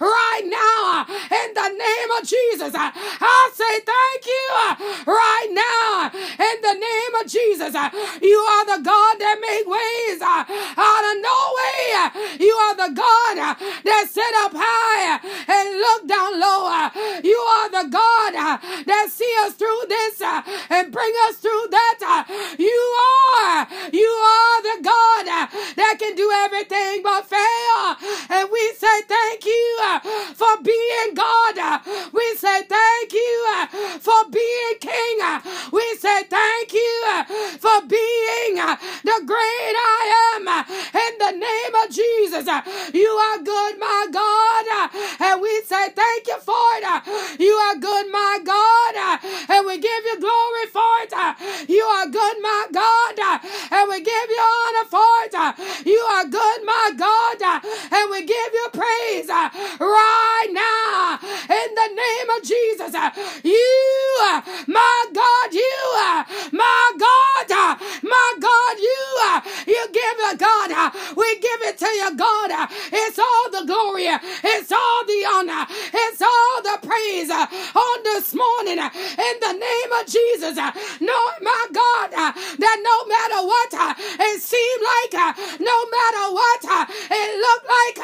right 0.00 0.46
now 0.46 1.06
in 1.08 1.54
the 1.54 1.68
name 1.68 2.10
of 2.20 2.26
Jesus. 2.26 2.72
I 2.74 3.50
say 3.54 3.74
thank 3.84 4.26
you 4.26 4.46
right 5.06 5.50
now 5.52 6.10
in 6.12 6.56
the 6.62 6.74
name 6.74 7.14
of 7.20 7.26
Jesus. 7.26 7.74
You 8.22 8.37
are 8.38 8.66
the 8.76 8.80
God 8.84 9.14
that 9.20 9.36
make 9.40 9.66
ways 9.66 10.20
out 10.22 11.04
of 11.10 11.16
no 11.22 11.38
way. 11.58 11.77
You 12.38 12.54
are 12.54 12.76
the 12.76 12.94
God 12.94 13.36
that 13.84 14.04
sit 14.10 14.34
up 14.44 14.52
high 14.54 15.18
and 15.48 15.66
look 15.78 16.08
down 16.08 16.38
low. 16.38 16.88
You 17.22 17.38
are 17.38 17.68
the 17.70 17.88
God 17.90 18.32
that 18.86 19.08
see 19.10 19.34
us 19.40 19.54
through 19.54 19.82
this 19.88 20.22
and 20.70 20.92
bring 20.92 21.12
us 21.28 21.36
through 21.36 21.66
that. 21.70 22.26
You 22.58 22.80
are, 23.40 23.66
you 23.92 24.08
are 24.08 24.62
the 24.62 24.82
God 24.82 25.24
that 25.76 25.96
can 25.98 26.14
do 26.14 26.30
everything 26.44 27.02
but 27.02 27.26
fail. 27.26 27.96
And 28.30 28.48
we 28.50 28.72
say 28.76 29.02
thank 29.08 29.44
you 29.44 29.78
for 30.34 30.62
being 30.62 31.14
God. 31.14 31.82
We 32.12 32.34
say 32.36 32.62
thank 32.64 33.12
you 33.12 33.66
for 34.00 34.28
being 34.30 34.74
King. 34.80 35.18
We 35.72 35.84
say 35.98 36.24
thank 36.24 36.72
you 36.72 37.24
for 37.58 37.80
being 37.86 38.54
the 38.56 39.18
great 39.26 39.74
I 39.76 40.34
am. 40.36 40.48
In 40.48 41.18
the 41.18 41.32
name 41.38 41.74
of 41.84 41.90
Jesus, 41.98 42.46
uh, 42.46 42.62
you 42.94 43.08
are 43.26 43.38
good, 43.42 43.74
my 43.78 44.06
God. 44.12 44.64
Uh, 44.78 45.24
and 45.26 45.42
we 45.42 45.52
say 45.66 45.90
thank 45.90 46.26
you 46.28 46.38
for 46.40 46.66
it. 46.78 46.84
Uh, 46.84 47.00
you 47.38 47.54
are 47.66 47.76
good, 47.76 48.06
my 48.12 48.38
God. 48.44 48.94
And 49.50 49.66
we 49.66 49.78
give 49.78 50.02
you 50.10 50.20
glory 50.20 50.66
for 50.72 50.94
it. 51.02 51.12
You 51.68 51.82
are 51.82 52.06
good, 52.06 52.36
my 52.42 52.66
God, 52.72 53.18
and 53.72 53.88
we 53.90 53.98
give 54.02 54.28
you 54.30 54.42
honor 54.58 54.86
for 54.96 55.14
it. 55.26 55.34
You 55.86 56.00
are 56.14 56.26
good, 56.26 56.60
my 56.64 56.92
God, 56.96 57.42
and 57.92 58.10
we 58.10 58.20
give 58.24 58.50
you 58.58 58.66
praise 58.72 59.28
right 59.28 60.50
now 60.52 61.18
in 61.62 61.74
the 61.74 61.88
name 61.94 62.28
of 62.36 62.40
Jesus. 62.42 62.94
Uh, 62.94 63.10
you, 63.42 64.16
uh, 64.22 64.42
my 64.66 65.06
God, 65.12 65.52
you, 65.52 65.78
uh, 65.96 66.24
my 66.52 66.92
God, 66.98 67.78
my 68.02 68.30
God, 68.40 68.78
you, 68.78 69.74
you 69.74 69.82
give 69.92 70.18
it, 70.30 70.38
God. 70.38 70.92
We 71.16 71.38
give 71.40 71.60
it 71.62 71.78
to 71.78 71.86
you, 71.86 72.16
God. 72.16 72.68
It's 72.92 73.18
all 73.18 73.50
the 73.50 73.64
glory, 73.66 74.06
it's 74.06 74.72
all 74.72 75.04
the 75.06 75.20
honor, 75.34 75.66
it's 75.68 76.22
all 76.22 76.62
the 76.62 76.78
praise 76.86 77.30
on 77.30 78.02
this 78.04 78.34
morning 78.34 78.78
in 78.78 79.34
the 79.40 79.52
name 79.52 79.90
of 80.00 80.06
Jesus. 80.06 80.56
No, 81.00 81.18
my 81.42 81.66
God, 81.72 82.10
that 82.12 82.78
no 82.82 82.96
matter 83.08 83.40
what 83.46 83.72
it 84.20 84.40
seemed 84.40 84.82
like, 84.82 85.14
no 85.60 85.76
matter 85.90 86.24
what 86.34 86.62
it 87.10 87.30
looked 87.40 87.68
like, 87.68 87.98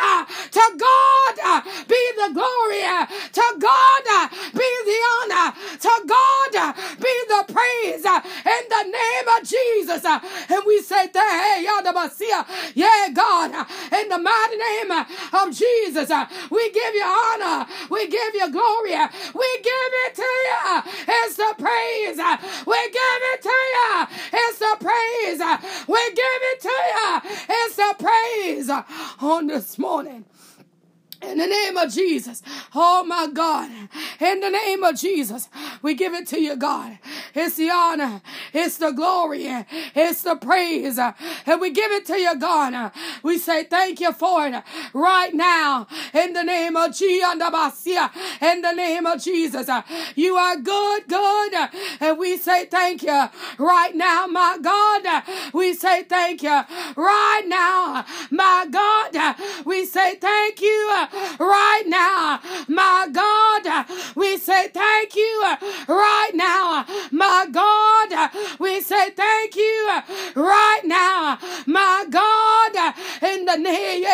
to 0.51 0.65
God 0.79 1.65
be 1.89 2.03
the 2.17 2.31
glory, 2.33 2.85
to 3.33 3.47
God 3.59 4.31
be 4.53 4.71
the 4.85 5.01
honor, 5.15 5.53
to 5.81 5.95
God 6.07 6.75
be 7.01 7.15
the 7.29 7.53
praise 7.53 8.05
in 8.05 8.63
the 8.69 8.85
name 8.85 9.27
of 9.37 9.41
Jesus. 9.47 10.04
And 10.49 10.63
we 10.67 10.81
say, 10.83 11.09
Hey. 11.13 11.67
Yeah, 12.75 13.09
God, 13.13 13.51
in 13.93 14.09
the 14.09 14.19
mighty 14.19 14.57
name 14.57 14.91
of 14.91 15.57
Jesus, 15.57 16.11
we 16.51 16.71
give 16.73 16.95
you 16.95 17.05
honor, 17.05 17.67
we 17.91 18.09
give 18.09 18.35
you 18.35 18.51
glory, 18.51 18.97
we 19.35 19.59
give 19.63 19.93
it 20.07 20.15
to 20.15 20.23
you. 20.23 20.83
It's 21.09 21.37
the 21.37 21.55
praise. 21.59 22.19
We 22.67 22.91
give 22.91 23.23
it 23.33 23.43
to 23.43 23.49
you. 23.75 24.07
It's 24.33 24.59
the 24.59 24.77
praise. 24.81 25.41
We 25.89 26.11
give 26.11 26.43
it 26.53 26.61
to 26.61 26.69
you. 26.69 27.21
It's 27.49 27.77
the 27.77 27.95
praise 27.99 28.71
on 29.21 29.47
this 29.47 29.79
morning. 29.79 30.25
In 31.35 31.41
the 31.41 31.47
name 31.49 31.77
of 31.77 31.93
Jesus. 31.93 32.43
Oh 32.77 33.03
my 33.03 33.27
God. 33.27 33.69
In 34.21 34.39
the 34.39 34.51
name 34.51 34.85
of 34.85 34.95
Jesus. 34.95 35.49
We 35.83 35.95
give 35.95 36.15
it 36.15 36.29
to 36.29 36.41
you, 36.41 36.55
God. 36.55 36.97
It's 37.35 37.57
the 37.57 37.71
honor. 37.71 38.23
It's 38.53 38.77
the 38.77 38.93
glory. 38.93 39.49
It's 39.97 40.23
the 40.23 40.37
praise. 40.37 40.97
And 40.97 41.61
we 41.61 41.73
give 41.73 41.91
it 41.91 42.07
to 42.07 42.17
you, 42.17 42.39
God. 42.39 42.93
We 43.25 43.39
say 43.39 43.65
thank 43.65 43.99
you 43.99 44.13
for 44.13 44.47
it 44.47 44.63
right 44.93 45.35
now. 45.35 45.89
In 46.13 46.35
the 46.35 46.45
name 46.45 46.77
of 46.77 46.95
Jesus. 46.95 47.85
In 48.41 48.63
the 48.63 48.73
name 48.73 49.05
of 49.05 49.21
Jesus. 49.21 49.69
You 50.15 50.37
are 50.37 50.57
good, 50.57 51.09
good. 51.09 51.55
And 51.99 52.17
we 52.17 52.37
say 52.37 52.67
thank 52.67 53.03
you 53.03 53.29
right 53.59 53.97
now, 53.97 54.29
my 54.29 54.57
God. 54.63 55.25
We 55.53 55.75
say 55.75 56.05
thank 56.05 56.45
you 56.45 56.63
right 56.95 57.43
now, 57.49 58.05
my 58.31 58.69
God. 58.71 59.35
We 59.65 59.85
say 59.85 60.15
thank 60.15 60.61
you 60.61 61.07
right 61.39 61.85
now. 61.87 62.41
My 62.69 63.09
God, 63.13 63.87
we 64.17 64.37
say 64.37 64.69
thank 64.69 65.15
you 65.15 65.43
right 65.89 66.31
now. 66.35 66.87
My 67.11 67.47
God, 67.51 68.31
we 68.59 68.81
say 68.81 69.11
thank 69.11 69.57
you 69.57 70.01
right 70.35 70.83
now. 70.85 71.39
My 71.67 72.07
God, 72.11 72.95
in 73.23 73.45
the 73.45 73.57
name 73.57 74.05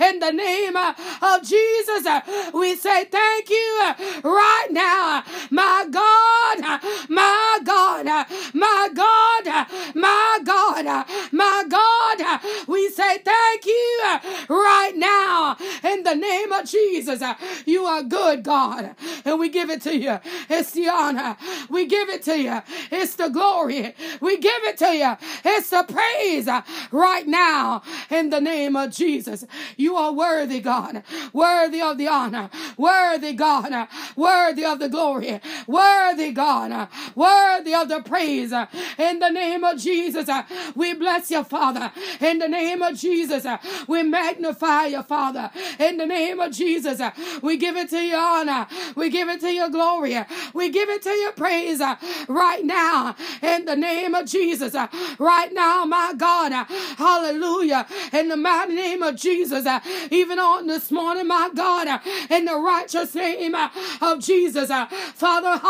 in 0.00 0.18
the 0.20 0.30
name 0.32 0.76
of 0.76 1.42
Jesus, 1.42 2.06
we 2.52 2.76
say 2.76 3.04
thank 3.04 3.50
you 3.50 3.92
right 4.24 4.68
now. 4.70 5.22
My 5.50 5.86
God, 5.90 6.80
my 7.08 7.60
God, 7.64 8.06
my 8.54 8.88
God, 8.94 9.66
my 9.94 10.38
God, 10.44 11.06
my 11.32 11.64
God, 11.68 12.40
we 12.66 12.88
say 12.90 13.18
thank 13.18 13.66
you 13.66 14.18
right 14.48 14.92
now 14.96 15.56
in 15.82 16.02
the 16.02 16.14
name 16.14 16.52
of 16.52 16.66
Jesus. 16.66 17.22
Uh, 17.22 17.34
you 17.66 17.84
are 17.84 18.02
good, 18.02 18.42
God, 18.42 18.94
and 19.24 19.38
we 19.38 19.48
give 19.48 19.70
it 19.70 19.82
to 19.82 19.96
you. 19.96 20.18
It's 20.48 20.72
the 20.72 20.88
honor. 20.88 21.36
We 21.68 21.86
give 21.86 22.08
it 22.08 22.22
to 22.24 22.38
you. 22.38 22.62
It's 22.90 23.14
the 23.14 23.28
glory. 23.28 23.94
We 24.20 24.38
give 24.38 24.64
it 24.64 24.78
to 24.78 24.94
you. 24.94 25.16
It's 25.44 25.70
the 25.70 25.84
praise 25.84 26.48
uh, 26.48 26.62
right 26.90 27.26
now 27.26 27.82
in 28.10 28.30
the 28.30 28.40
name 28.40 28.76
of 28.76 28.90
Jesus. 28.90 29.44
You 29.76 29.96
are 29.96 30.12
worthy, 30.12 30.60
God, 30.60 31.02
worthy 31.32 31.80
of 31.80 31.98
the 31.98 32.08
honor, 32.08 32.50
worthy, 32.76 33.32
God, 33.32 33.88
worthy 34.16 34.64
of 34.64 34.78
the 34.78 34.88
glory, 34.88 35.40
worthy, 35.66 36.32
God, 36.32 36.88
worthy 37.14 37.74
of 37.74 37.88
the 37.88 38.02
praise 38.02 38.52
in 38.98 39.18
the 39.18 39.30
name 39.30 39.64
of 39.64 39.78
Jesus. 39.78 40.28
Uh, 40.28 40.42
we 40.74 40.94
bless 40.94 41.30
you, 41.30 41.44
Father, 41.44 41.92
in 42.20 42.38
the 42.38 42.48
name 42.48 42.82
of 42.82 42.96
Jesus. 42.96 43.46
We 43.86 44.02
magnify 44.02 44.86
you, 44.86 45.02
Father, 45.02 45.50
in 45.78 45.96
the 45.96 46.06
name 46.06 46.40
of 46.40 46.52
Jesus. 46.52 47.00
Uh, 47.00 47.10
we 47.42 47.56
give 47.56 47.76
it 47.76 47.90
to 47.90 48.00
you 48.00 48.16
honor. 48.16 48.66
We 48.94 49.10
give 49.10 49.28
it 49.28 49.40
to 49.40 49.52
your 49.52 49.68
glory. 49.68 50.16
Uh, 50.16 50.24
we 50.54 50.70
give 50.70 50.88
it 50.88 51.02
to 51.02 51.10
your 51.10 51.32
praise 51.32 51.80
uh, 51.80 51.96
right 52.28 52.64
now 52.64 53.14
in 53.42 53.64
the 53.64 53.76
name 53.76 54.14
of 54.14 54.26
Jesus. 54.26 54.74
Right 55.18 55.52
now, 55.52 55.84
my 55.84 56.14
God. 56.16 56.52
Hallelujah. 56.96 57.86
In 58.12 58.28
the 58.28 58.36
mighty 58.36 58.74
name 58.74 59.02
of 59.02 59.16
Jesus. 59.16 59.66
Even 60.10 60.38
on 60.38 60.66
this 60.66 60.90
morning, 60.90 61.26
my 61.26 61.50
God, 61.54 62.00
in 62.30 62.44
the 62.44 62.56
righteous 62.56 63.14
name 63.14 63.54
of 63.54 64.20
Jesus. 64.20 64.70
Father, 65.14 65.60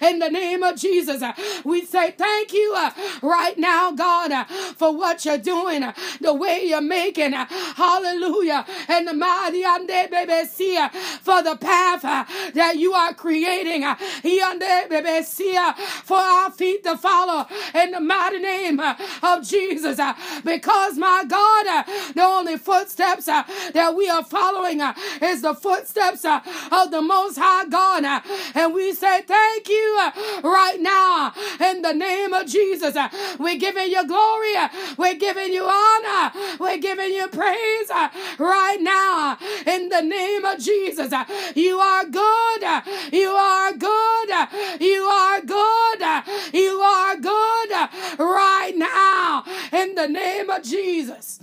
in 0.00 0.18
the 0.18 0.28
name 0.30 0.62
of 0.62 0.76
Jesus, 0.76 1.22
we 1.64 1.84
say 1.84 2.12
thank 2.12 2.52
you 2.52 2.74
right 3.22 3.58
now, 3.58 3.92
God, 3.92 4.46
for 4.76 4.96
what 4.96 5.24
you're 5.24 5.38
doing, 5.38 5.84
the 6.20 6.34
way 6.34 6.64
you're 6.64 6.80
making. 6.80 7.34
And 8.88 9.08
the 9.08 9.14
mighty 9.14 9.64
ande 9.64 10.10
baby 10.10 10.46
see 10.46 10.78
for 11.20 11.42
the 11.42 11.56
path 11.56 12.04
uh, 12.04 12.24
that 12.54 12.76
you 12.76 12.92
are 12.92 13.14
creating 13.14 13.84
uh, 13.84 13.96
He 14.22 14.40
ande 14.40 14.88
baby 14.88 15.22
see 15.24 15.56
for 16.04 16.16
our 16.16 16.50
feet 16.50 16.84
to 16.84 16.96
follow 16.96 17.46
in 17.74 17.92
the 17.92 18.00
mighty 18.00 18.38
name 18.38 18.80
uh, 18.80 18.94
of 19.22 19.46
Jesus. 19.46 20.00
Because, 20.44 20.98
my 20.98 21.24
God, 21.26 21.84
the 22.14 22.22
only 22.22 22.56
footsteps 22.56 23.26
that 23.26 23.94
we 23.96 24.08
are 24.08 24.24
following 24.24 24.80
is 25.22 25.42
the 25.42 25.54
footsteps 25.54 26.24
of 26.24 26.90
the 26.90 27.02
Most 27.02 27.38
High 27.38 27.66
God. 27.66 28.04
And 28.54 28.74
we 28.74 28.92
say 28.92 29.22
thank 29.22 29.68
you 29.68 30.10
right 30.42 30.78
now 30.80 31.32
in 31.60 31.82
the 31.82 31.92
name 31.92 32.32
of 32.32 32.46
Jesus. 32.46 32.96
We're 33.38 33.58
giving 33.58 33.90
you 33.90 34.06
glory. 34.06 34.54
We're 34.96 35.16
giving 35.16 35.52
you 35.52 35.64
honor. 35.64 36.32
We're 36.58 36.78
giving 36.78 37.12
you 37.12 37.28
praise 37.28 37.67
right 38.38 38.78
now 38.80 39.38
in 39.66 39.88
the 39.88 40.02
name 40.02 40.44
of 40.44 40.58
Jesus. 40.58 41.12
You 41.54 41.78
are 41.78 42.04
good. 42.04 42.62
You 43.12 43.30
are 43.30 43.72
good. 43.72 44.30
You 44.80 45.02
are 45.02 45.40
good. 45.40 46.00
You 46.52 46.80
are 46.80 47.16
good 47.16 47.70
right 48.18 48.72
now 48.76 49.44
in 49.72 49.94
the 49.94 50.08
name 50.08 50.50
of 50.50 50.62
Jesus. 50.62 51.40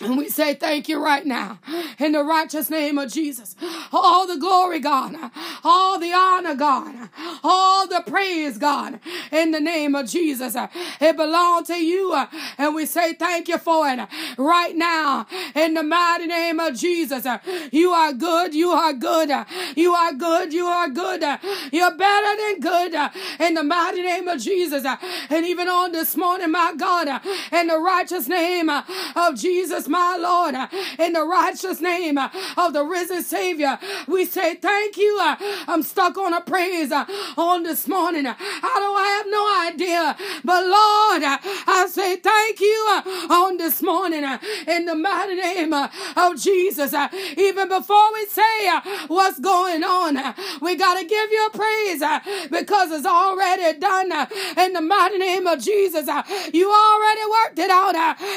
And 0.00 0.18
we 0.18 0.28
say 0.28 0.54
thank 0.54 0.88
you 0.88 1.02
right 1.02 1.24
now 1.24 1.60
in 2.00 2.12
the 2.12 2.24
righteous 2.24 2.68
name 2.68 2.98
of 2.98 3.12
Jesus. 3.12 3.54
All 3.92 4.26
the 4.26 4.36
glory, 4.36 4.80
God. 4.80 5.14
All 5.62 6.00
the 6.00 6.12
honor, 6.12 6.56
God. 6.56 7.10
All 7.44 7.86
the 7.86 8.02
praise, 8.04 8.58
God. 8.58 8.98
In 9.30 9.52
the 9.52 9.60
name 9.60 9.94
of 9.94 10.08
Jesus. 10.08 10.56
It 11.00 11.16
belongs 11.16 11.68
to 11.68 11.76
you. 11.76 12.12
And 12.58 12.74
we 12.74 12.86
say 12.86 13.12
thank 13.14 13.46
you 13.46 13.56
for 13.56 13.88
it 13.88 14.00
right 14.36 14.74
now 14.74 15.26
in 15.54 15.74
the 15.74 15.84
mighty 15.84 16.26
name 16.26 16.58
of 16.58 16.74
Jesus. 16.74 17.24
You 17.70 17.92
are 17.92 18.12
good. 18.12 18.52
You 18.52 18.70
are 18.70 18.92
good. 18.92 19.30
You 19.76 19.94
are 19.94 20.12
good. 20.12 20.52
You 20.52 20.66
are 20.66 20.88
good. 20.88 21.22
You're 21.70 21.96
better 21.96 22.42
than 22.42 22.60
good 22.60 23.10
in 23.38 23.54
the 23.54 23.62
mighty 23.62 24.02
name 24.02 24.26
of 24.26 24.40
Jesus. 24.40 24.84
And 25.30 25.46
even 25.46 25.68
on 25.68 25.92
this 25.92 26.16
morning, 26.16 26.50
my 26.50 26.74
God, 26.76 27.20
in 27.52 27.68
the 27.68 27.78
righteous 27.78 28.26
name 28.26 28.68
of 28.68 29.36
Jesus 29.36 29.83
my 29.88 30.16
Lord, 30.16 30.54
uh, 30.54 30.68
in 30.98 31.12
the 31.12 31.24
righteous 31.24 31.80
name 31.80 32.18
uh, 32.18 32.28
of 32.56 32.72
the 32.72 32.84
risen 32.84 33.22
Savior. 33.22 33.78
We 34.06 34.24
say 34.24 34.54
thank 34.56 34.96
you. 34.96 35.18
Uh, 35.20 35.36
I'm 35.68 35.82
stuck 35.82 36.16
on 36.18 36.32
a 36.32 36.40
praise 36.40 36.92
on 36.92 37.62
this 37.62 37.86
morning. 37.88 38.26
I 38.26 38.34
don't 38.80 39.04
have 39.04 39.26
no 39.28 39.44
idea, 39.68 40.16
but 40.44 40.62
Lord, 40.64 41.22
I 41.66 41.86
say 41.90 42.16
thank 42.16 42.60
you 42.60 43.02
on 43.30 43.56
this 43.56 43.82
morning 43.82 44.24
in 44.66 44.84
the 44.86 44.94
mighty 44.94 45.36
name 45.36 45.72
of 45.72 46.40
Jesus. 46.40 46.94
Even 47.36 47.68
before 47.68 48.12
we 48.12 48.26
say 48.26 48.70
what's 49.08 49.40
going 49.40 49.82
on, 49.84 50.34
we 50.60 50.76
got 50.76 50.98
to 50.98 51.04
give 51.06 51.30
you 51.30 51.46
a 51.46 51.50
praise 51.50 52.02
because 52.50 52.90
it's 52.90 53.06
already 53.06 53.78
done 53.78 54.12
in 54.56 54.72
the 54.72 54.80
mighty 54.80 55.18
name 55.18 55.46
of 55.46 55.60
Jesus. 55.60 56.08
You 56.52 56.70
already 56.70 57.22
worked 57.30 57.58
it 57.58 57.70
out 57.70 57.94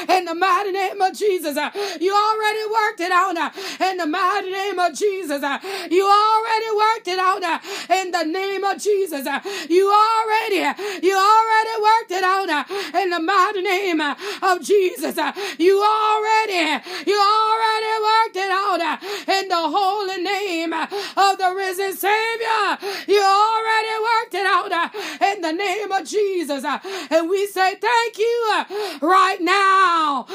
in 0.08 0.24
the 0.24 0.34
mighty 0.34 0.72
name 0.72 1.00
of 1.00 1.14
Jesus. 1.14 1.37
Jesus. 1.38 1.56
Uh, 1.56 1.70
you 2.00 2.12
already 2.12 2.64
worked 2.66 3.00
it 3.00 3.12
out 3.12 3.36
uh, 3.36 3.50
in 3.84 3.96
the 3.96 4.06
mighty 4.06 4.50
name 4.50 4.78
of 4.78 4.92
Jesus. 4.94 5.42
Uh, 5.42 5.58
you 5.88 6.04
already 6.04 6.70
worked 6.76 7.06
it 7.06 7.18
out 7.18 7.42
in 7.90 8.10
the 8.10 8.24
name 8.24 8.64
of 8.64 8.82
Jesus. 8.82 9.24
You 9.70 9.86
already, 9.86 10.62
you 11.06 11.14
already 11.14 11.74
worked 11.80 12.10
it 12.10 12.24
out 12.24 12.50
in 12.94 13.10
the 13.10 13.20
mighty 13.20 13.62
name 13.62 14.00
of 14.00 14.62
Jesus. 14.62 15.16
You 15.58 15.78
already, 15.78 16.82
you 17.06 17.18
already 17.18 17.94
worked 18.02 18.36
it 18.36 18.50
out 18.50 18.80
in 19.28 19.48
the 19.48 19.62
holy 19.62 20.22
name 20.22 20.72
of 20.72 21.38
the 21.38 21.54
risen 21.56 21.94
Savior. 21.96 22.78
You 23.06 23.22
already 23.22 23.94
worked 24.10 24.34
it 24.34 24.46
out 24.46 24.92
in 25.22 25.40
the 25.40 25.52
name 25.52 25.92
of 25.92 26.04
Jesus. 26.04 26.64
And 26.64 27.30
we 27.30 27.46
say 27.46 27.76
thank 27.76 28.18
you 28.18 28.64
right 29.00 29.38
now 29.40 30.26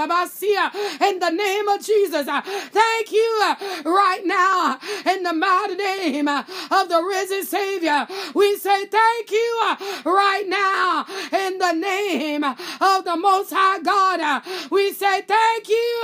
in 0.00 1.18
the 1.18 1.30
name 1.30 1.68
of 1.68 1.84
Jesus. 1.84 2.26
Thank 2.26 3.12
you 3.12 3.40
uh, 3.44 3.82
right 3.84 4.22
now 4.24 4.78
in 5.06 5.22
the 5.22 5.32
mighty 5.32 5.76
name 5.76 6.28
uh, 6.28 6.44
of 6.70 6.88
the 6.88 7.02
risen 7.02 7.44
Savior. 7.44 8.06
We 8.34 8.56
say 8.56 8.86
thank 8.86 9.30
you 9.30 9.60
uh, 9.64 9.76
right 10.04 10.44
now 10.48 11.06
in 11.32 11.58
the 11.58 11.72
name 11.72 12.44
of 12.44 13.04
the 13.04 13.16
Most 13.16 13.52
High 13.52 13.80
God. 13.80 14.42
We 14.70 14.92
say 14.92 15.22
thank 15.22 15.68
you 15.68 16.02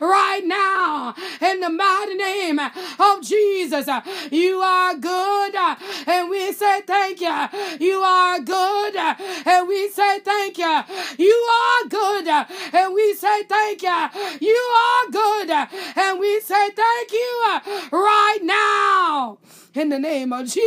right 0.00 0.42
now 0.44 1.14
in 1.40 1.60
the 1.60 1.70
mighty 1.70 2.14
name 2.14 2.58
of 2.58 3.22
Jesus. 3.22 3.88
You 4.30 4.60
are 4.60 4.94
good 4.96 5.54
and 6.06 6.30
we 6.30 6.52
say 6.52 6.82
thank 6.82 7.20
you. 7.20 7.48
You 7.80 7.98
are 7.98 8.40
good 8.40 8.96
and 8.96 9.68
we 9.68 9.88
say 9.88 10.20
thank 10.20 10.58
you. 10.58 10.82
You 11.18 11.34
are 11.34 11.88
good 11.88 12.28
and 12.72 12.94
we 12.94 13.14
say 13.14 13.35
thank 13.44 13.82
you. 13.82 14.38
You 14.40 14.56
are 14.84 15.10
good. 15.10 15.50
And 15.96 16.20
we 16.20 16.40
say 16.40 16.70
thank 16.70 17.12
you 17.12 17.60
right 17.92 18.38
now 18.42 19.38
in 19.76 19.88
the 19.88 19.98
name 19.98 20.32
of 20.32 20.46
Jesus. 20.46 20.58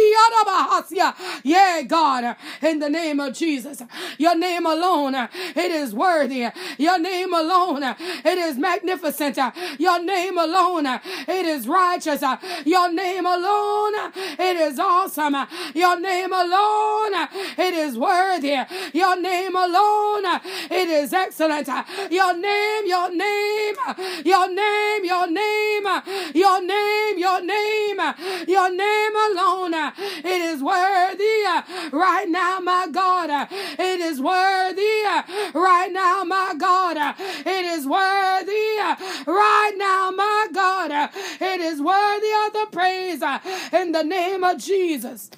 Yeah, 1.43 1.81
God, 1.87 2.35
in 2.61 2.79
the 2.79 2.89
name 2.89 3.19
of 3.19 3.33
Jesus. 3.33 3.81
Your 4.17 4.35
name 4.37 4.65
alone, 4.65 5.15
it 5.15 5.71
is 5.71 5.93
worthy. 5.93 6.47
Your 6.77 6.99
name 6.99 7.33
alone, 7.33 7.83
it 7.83 8.37
is 8.37 8.57
magnificent. 8.57 9.37
Your 9.79 10.03
name 10.03 10.37
alone, 10.37 10.85
it 10.85 11.45
is 11.45 11.67
righteous. 11.67 12.23
Your 12.65 12.91
name 12.91 13.25
alone, 13.25 13.93
it 14.15 14.57
is 14.57 14.79
awesome. 14.79 15.35
Your 15.73 15.99
name 15.99 16.33
alone, 16.33 17.27
it 17.57 17.73
is 17.73 17.97
worthy. 17.97 18.57
Your 18.93 19.19
name 19.19 19.55
alone, 19.55 20.25
it 20.71 20.89
is 20.89 21.13
excellent. 21.13 21.67
Your 22.11 22.37
name, 22.37 22.85
your 22.85 23.13
name, 23.15 23.75
your 24.25 24.53
name, 24.53 25.05
your 25.05 25.27
name, 25.27 25.85
your 26.33 26.61
name, 26.61 27.17
your 27.17 27.41
name, 27.41 27.99
your 28.47 28.71
name 28.71 28.79
name 28.79 28.98
alone. 29.31 29.73
Uh, 29.73 29.91
it 29.97 30.41
is 30.51 30.61
worthy 30.61 31.45
uh, 31.47 31.61
right 31.91 32.27
now, 32.27 32.59
my 32.59 32.87
God. 32.91 33.29
Uh, 33.29 33.45
it 33.51 33.99
is 33.99 34.21
worthy 34.21 35.03
right 35.53 35.89
now, 35.91 36.23
my 36.23 36.53
God. 36.57 36.97
It 37.17 37.65
is 37.65 37.85
worthy 37.85 38.77
right 39.25 39.75
now, 39.77 40.11
my 40.11 40.47
God. 40.53 41.09
It 41.41 41.59
is 41.61 41.81
worthy 41.81 42.31
of 42.45 42.53
the 42.53 42.67
praise 42.71 43.21
in 43.73 43.91
the 43.91 44.03
name 44.03 44.43
of 44.43 44.57
Jesus. 44.57 45.29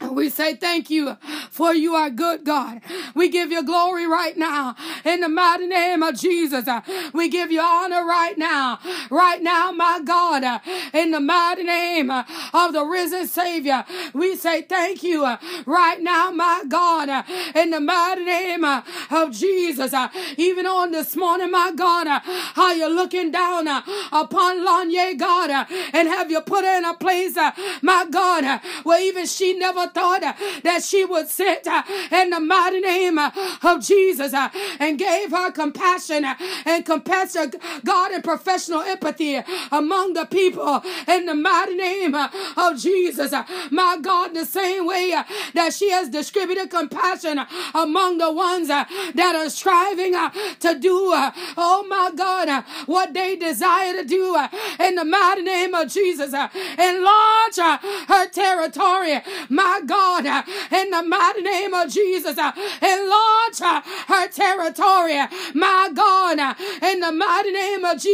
We 0.00 0.30
say 0.30 0.54
thank 0.54 0.90
you 0.90 1.16
for 1.50 1.74
you 1.74 1.94
are 1.94 2.10
good, 2.10 2.44
God. 2.44 2.80
We 3.14 3.28
give 3.28 3.50
you 3.50 3.64
glory 3.64 4.06
right 4.06 4.36
now 4.36 4.76
in 5.04 5.20
the 5.20 5.28
mighty 5.28 5.66
name 5.66 6.02
of 6.02 6.16
Jesus. 6.16 6.68
Uh, 6.68 6.82
we 7.12 7.28
give 7.28 7.50
you 7.50 7.60
honor 7.60 8.04
right 8.06 8.36
now, 8.38 8.78
right 9.10 9.42
now, 9.42 9.72
my 9.72 10.00
God, 10.04 10.44
uh, 10.44 10.60
in 10.92 11.10
the 11.10 11.20
mighty 11.20 11.64
name 11.64 12.10
uh, 12.10 12.24
of 12.54 12.72
the 12.72 12.84
risen 12.84 13.26
Savior. 13.26 13.84
We 14.14 14.36
say 14.36 14.62
thank 14.62 15.02
you 15.02 15.24
right 15.66 16.00
now, 16.00 16.30
my 16.30 16.64
God, 16.68 17.24
in 17.54 17.70
the 17.70 17.80
mighty 17.80 18.24
name 18.24 18.64
of 18.64 19.32
Jesus. 19.32 19.92
Even 20.36 20.66
on 20.66 20.92
this 20.92 21.16
morning, 21.16 21.50
my 21.50 21.72
God, 21.74 22.06
how 22.54 22.72
you're 22.72 22.88
looking 22.88 23.30
down 23.30 23.66
upon 23.66 24.64
Lanye, 24.64 25.18
God, 25.18 25.66
and 25.92 26.08
have 26.08 26.30
you 26.30 26.40
put 26.40 26.64
her 26.64 26.78
in 26.78 26.84
a 26.84 26.94
place, 26.94 27.36
my 27.82 28.06
God, 28.10 28.60
where 28.84 29.02
even 29.02 29.26
she 29.26 29.58
never 29.58 29.87
thought 29.88 30.22
uh, 30.22 30.32
that 30.62 30.82
she 30.82 31.04
would 31.04 31.28
sit 31.28 31.66
uh, 31.66 31.82
in 32.12 32.30
the 32.30 32.40
mighty 32.40 32.80
name 32.80 33.18
uh, 33.18 33.30
of 33.62 33.84
Jesus 33.84 34.34
and 34.78 34.98
gave 34.98 35.30
her 35.30 35.50
compassion 35.50 36.24
and 36.64 36.84
compassion, 36.84 37.52
God, 37.84 38.12
and 38.12 38.24
professional 38.24 38.80
empathy 38.80 39.40
among 39.70 40.14
the 40.14 40.26
people 40.26 40.82
in 41.06 41.26
the 41.26 41.34
mighty 41.34 41.74
name 41.74 42.14
of 42.14 42.78
Jesus. 42.78 43.32
My 43.70 43.98
God, 44.00 44.34
the 44.34 44.44
same 44.44 44.86
way 44.86 45.14
that 45.54 45.72
she 45.72 45.90
has 45.90 46.08
distributed 46.08 46.70
compassion 46.70 47.40
among 47.74 48.18
the 48.18 48.32
ones 48.32 48.68
that 48.68 49.34
are 49.36 49.50
striving 49.50 50.12
to 50.60 50.78
do, 50.78 51.12
oh 51.56 51.86
my 51.88 52.10
God, 52.14 52.64
what 52.86 53.14
they 53.14 53.36
desire 53.36 53.94
to 53.94 54.04
do 54.04 54.36
in 54.80 54.94
the 54.94 55.04
mighty 55.04 55.42
name 55.42 55.74
of 55.74 55.88
Jesus. 55.88 56.32
Enlarge 56.32 57.56
her 57.56 58.28
territory, 58.30 59.20
my 59.48 59.77
God, 59.84 60.26
uh, 60.26 60.42
in 60.72 60.90
the 60.90 61.02
mighty 61.02 61.42
name 61.42 61.74
of 61.74 61.90
Jesus, 61.90 62.38
uh, 62.38 62.52
enlarge 62.82 63.60
uh, 63.60 63.82
her 64.06 64.28
territory, 64.28 65.18
my 65.54 65.90
God, 65.94 66.38
in 66.82 67.00
the 67.00 67.12
mighty 67.12 67.52
name 67.52 67.84
of 67.84 67.98
Jesus. 67.98 68.08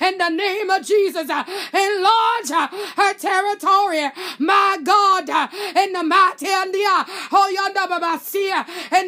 In 0.00 0.18
the 0.18 0.28
name 0.30 0.70
of 0.70 0.84
Jesus, 0.84 1.28
uh, 1.30 1.44
enlarge 1.72 2.50
uh, 2.50 2.68
her 2.96 3.14
territory. 3.14 4.10
My 4.38 4.78
God, 4.82 5.30
uh, 5.30 5.48
in 5.76 5.92
the 5.92 6.02
mighty 6.02 6.46
in 6.46 6.72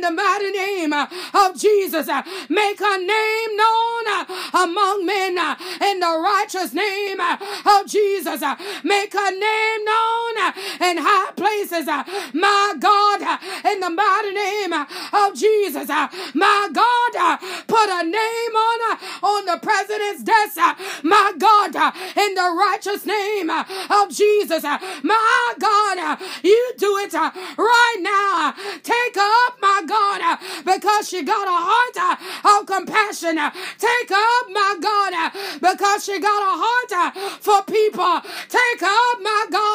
the 0.00 0.10
mighty 0.10 0.50
name 0.50 0.92
of 0.92 1.56
Jesus, 1.56 2.08
make 2.48 2.78
her 2.78 2.98
name 2.98 3.56
known 3.56 4.26
among 4.54 5.06
men 5.06 5.38
in 5.80 6.00
the 6.00 6.20
righteous 6.22 6.72
name 6.72 7.20
of 7.20 7.86
Jesus. 7.86 8.42
Make 8.84 9.12
her 9.12 9.30
name 9.30 9.77
known 9.84 10.38
uh, 10.38 10.52
in 10.90 10.96
high 10.98 11.32
places. 11.36 11.88
Uh, 11.88 12.04
my 12.32 12.74
God, 12.78 13.22
uh, 13.22 13.38
in 13.70 13.80
the 13.80 13.90
mighty 13.90 14.32
name 14.32 14.72
of 14.72 15.34
Jesus. 15.34 15.88
My 15.88 16.68
God, 16.72 17.38
put 17.66 17.88
a 17.88 18.02
name 18.04 18.54
on, 18.54 18.98
on 19.22 19.40
the 19.46 19.58
president's 19.62 20.22
desk. 20.22 20.56
My 21.02 21.32
God, 21.38 21.74
in 22.16 22.34
the 22.34 22.48
righteous 22.58 23.06
name 23.06 23.50
of 23.50 24.10
Jesus. 24.10 24.62
My 24.62 25.54
God, 25.58 26.18
you 26.42 26.72
do 26.78 26.96
it 26.98 27.14
right 27.14 27.98
now. 28.00 28.54
Take 28.82 29.16
up, 29.16 29.58
my 29.60 29.82
God, 29.86 30.38
because 30.64 31.08
she 31.08 31.22
got 31.22 31.46
a 31.46 31.58
heart 31.58 32.20
of 32.44 32.66
compassion. 32.66 33.36
Take 33.78 34.10
up, 34.10 34.44
my 34.50 34.76
God, 34.80 35.32
because 35.60 36.04
she 36.04 36.18
got 36.20 36.42
a 36.42 36.54
heart 36.58 37.14
for 37.40 37.62
people. 37.64 38.20
Take 38.48 38.82
up, 38.82 39.16
my 39.22 39.46
God, 39.50 39.67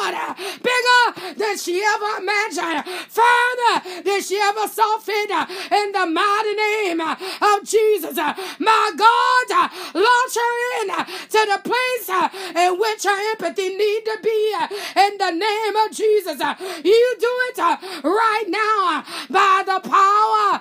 bigger 0.62 1.34
than 1.36 1.58
she 1.58 1.82
ever 1.82 2.18
imagined, 2.20 2.84
further 3.08 4.02
than 4.02 4.22
she 4.22 4.38
ever 4.40 4.66
saw 4.68 4.98
fit. 4.98 5.30
In 5.30 5.92
the 5.92 6.06
mighty 6.06 6.54
name 6.54 7.00
of 7.00 7.64
Jesus, 7.64 8.16
my 8.16 8.90
God, 8.96 9.70
launch 9.94 10.34
her 10.34 10.54
in 10.80 10.88
to 11.30 11.40
the 11.52 11.60
place 11.64 12.08
in 12.56 12.78
which 12.78 13.04
her 13.04 13.30
empathy 13.32 13.76
need 13.76 14.04
to 14.04 14.18
be. 14.22 14.54
In 14.96 15.18
the 15.18 15.30
name 15.30 15.76
of 15.76 15.90
Jesus, 15.92 16.40
you 16.84 17.16
do 17.20 17.32
it 17.48 17.58
right 18.04 18.48
now 18.48 19.04
by 19.30 19.62
the 19.66 19.80
power 19.88 20.60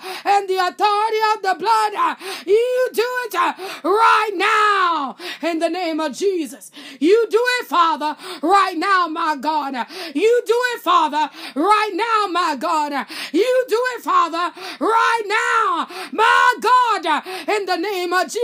the 0.53 0.67
authority 0.67 1.17
of 1.35 1.41
the 1.41 1.55
blood. 1.59 1.93
Uh, 1.95 2.15
you 2.45 2.89
do 2.93 3.09
it 3.25 3.35
uh, 3.35 3.53
right 3.83 4.31
now 4.35 5.15
in 5.41 5.59
the 5.59 5.69
name 5.69 5.99
of 5.99 6.13
Jesus. 6.13 6.71
You 6.99 7.27
do 7.29 7.41
it, 7.59 7.67
Father, 7.67 8.15
right 8.41 8.77
now, 8.77 9.07
my 9.07 9.35
God. 9.35 9.75
Uh, 9.75 9.85
you 10.13 10.43
do 10.45 10.59
it, 10.75 10.81
Father, 10.81 11.29
right 11.55 11.91
now, 11.93 12.27
my 12.31 12.55
God. 12.55 12.93
You 13.31 13.65
do 13.67 13.81
it, 13.95 14.03
Father, 14.03 14.53
right 14.79 15.23
now, 15.25 15.87
my 16.11 16.55
God, 16.61 17.23
in 17.49 17.65
the 17.65 17.77
name 17.77 18.13
of 18.13 18.25
Jesus. 18.25 18.43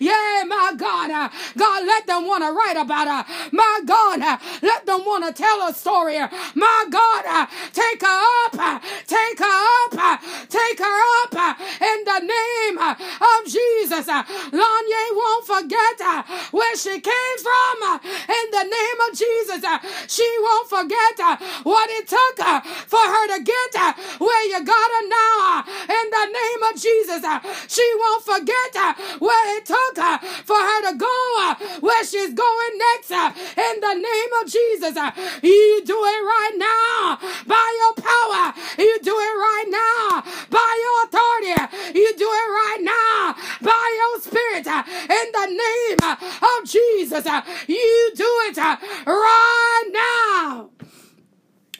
Yeah, 0.00 0.44
my 0.46 0.72
God. 0.76 1.30
God, 1.56 1.86
let 1.86 2.06
them 2.06 2.26
want 2.26 2.44
to 2.44 2.52
write 2.52 2.76
about 2.76 3.06
her. 3.08 3.50
My 3.52 3.80
God, 3.84 4.20
let 4.62 4.86
them 4.86 5.04
want 5.04 5.24
to 5.26 5.32
tell 5.32 5.68
a 5.68 5.72
story. 5.74 6.18
My 6.54 6.86
God, 6.90 7.48
take 7.72 8.02
her 8.02 8.22
up, 8.46 8.82
take 9.06 9.38
her 9.38 9.66
up, 9.84 10.20
take 10.48 10.79
her 10.80 11.00
up 11.22 11.60
in 11.60 11.98
the 12.04 12.20
name 12.20 12.76
of 12.78 13.40
Jesus. 13.46 14.08
Uh, 14.08 14.22
Lanye 14.52 15.04
won't 15.12 15.46
forget 15.46 16.00
uh, 16.00 16.10
uh, 16.10 16.22
where 16.50 16.76
she 16.76 17.00
came 17.00 17.38
from 17.38 18.00
in 18.04 18.46
the 18.50 18.64
name 18.64 18.98
of 19.06 19.16
Jesus. 19.16 19.62
She 20.08 20.28
won't 20.42 20.68
forget 20.68 21.16
what 21.62 21.88
it 21.90 22.08
took 22.08 22.36
for 22.88 23.00
her 23.00 23.24
to 23.36 23.44
get 23.44 23.94
where 24.18 24.44
you 24.50 24.64
got 24.64 24.88
her 24.96 25.06
now 25.08 25.64
in 25.86 26.06
the 26.10 26.26
name 26.26 26.62
of 26.68 26.74
Jesus. 26.80 27.22
She 27.68 27.86
won't 27.96 28.24
forget 28.24 28.74
what 29.18 29.44
it 29.56 29.66
took 29.66 29.96
her 29.96 30.18
for 30.44 30.58
her 30.58 30.90
to 30.90 30.98
go 30.98 31.20
where 31.80 32.04
she's 32.04 32.34
going 32.34 32.74
next 32.90 33.10
in 33.10 33.74
the 33.80 33.94
name 33.94 34.32
of 34.42 34.44
Jesus. 34.50 34.94
You 35.42 35.82
do 35.84 35.98
it 36.14 36.22
right 36.34 36.56
now 36.56 37.18
by 37.46 37.66
your 37.80 37.94
power. 37.94 38.54
You 38.78 38.98
do 39.02 39.14
it 39.14 39.36
right 39.48 39.68
now 39.68 40.22
by 40.50 40.69
your 40.78 41.04
authority. 41.04 41.98
You 41.98 42.12
do 42.16 42.28
it 42.28 42.48
right 42.60 42.80
now 42.80 43.34
by 43.62 43.96
your 43.98 44.20
spirit 44.20 44.66
in 44.66 45.26
the 45.32 45.46
name 45.46 45.98
of 46.42 46.68
Jesus. 46.68 47.24
You 47.66 48.12
do 48.14 48.30
it 48.48 48.56
right 48.56 49.90
now 49.92 50.70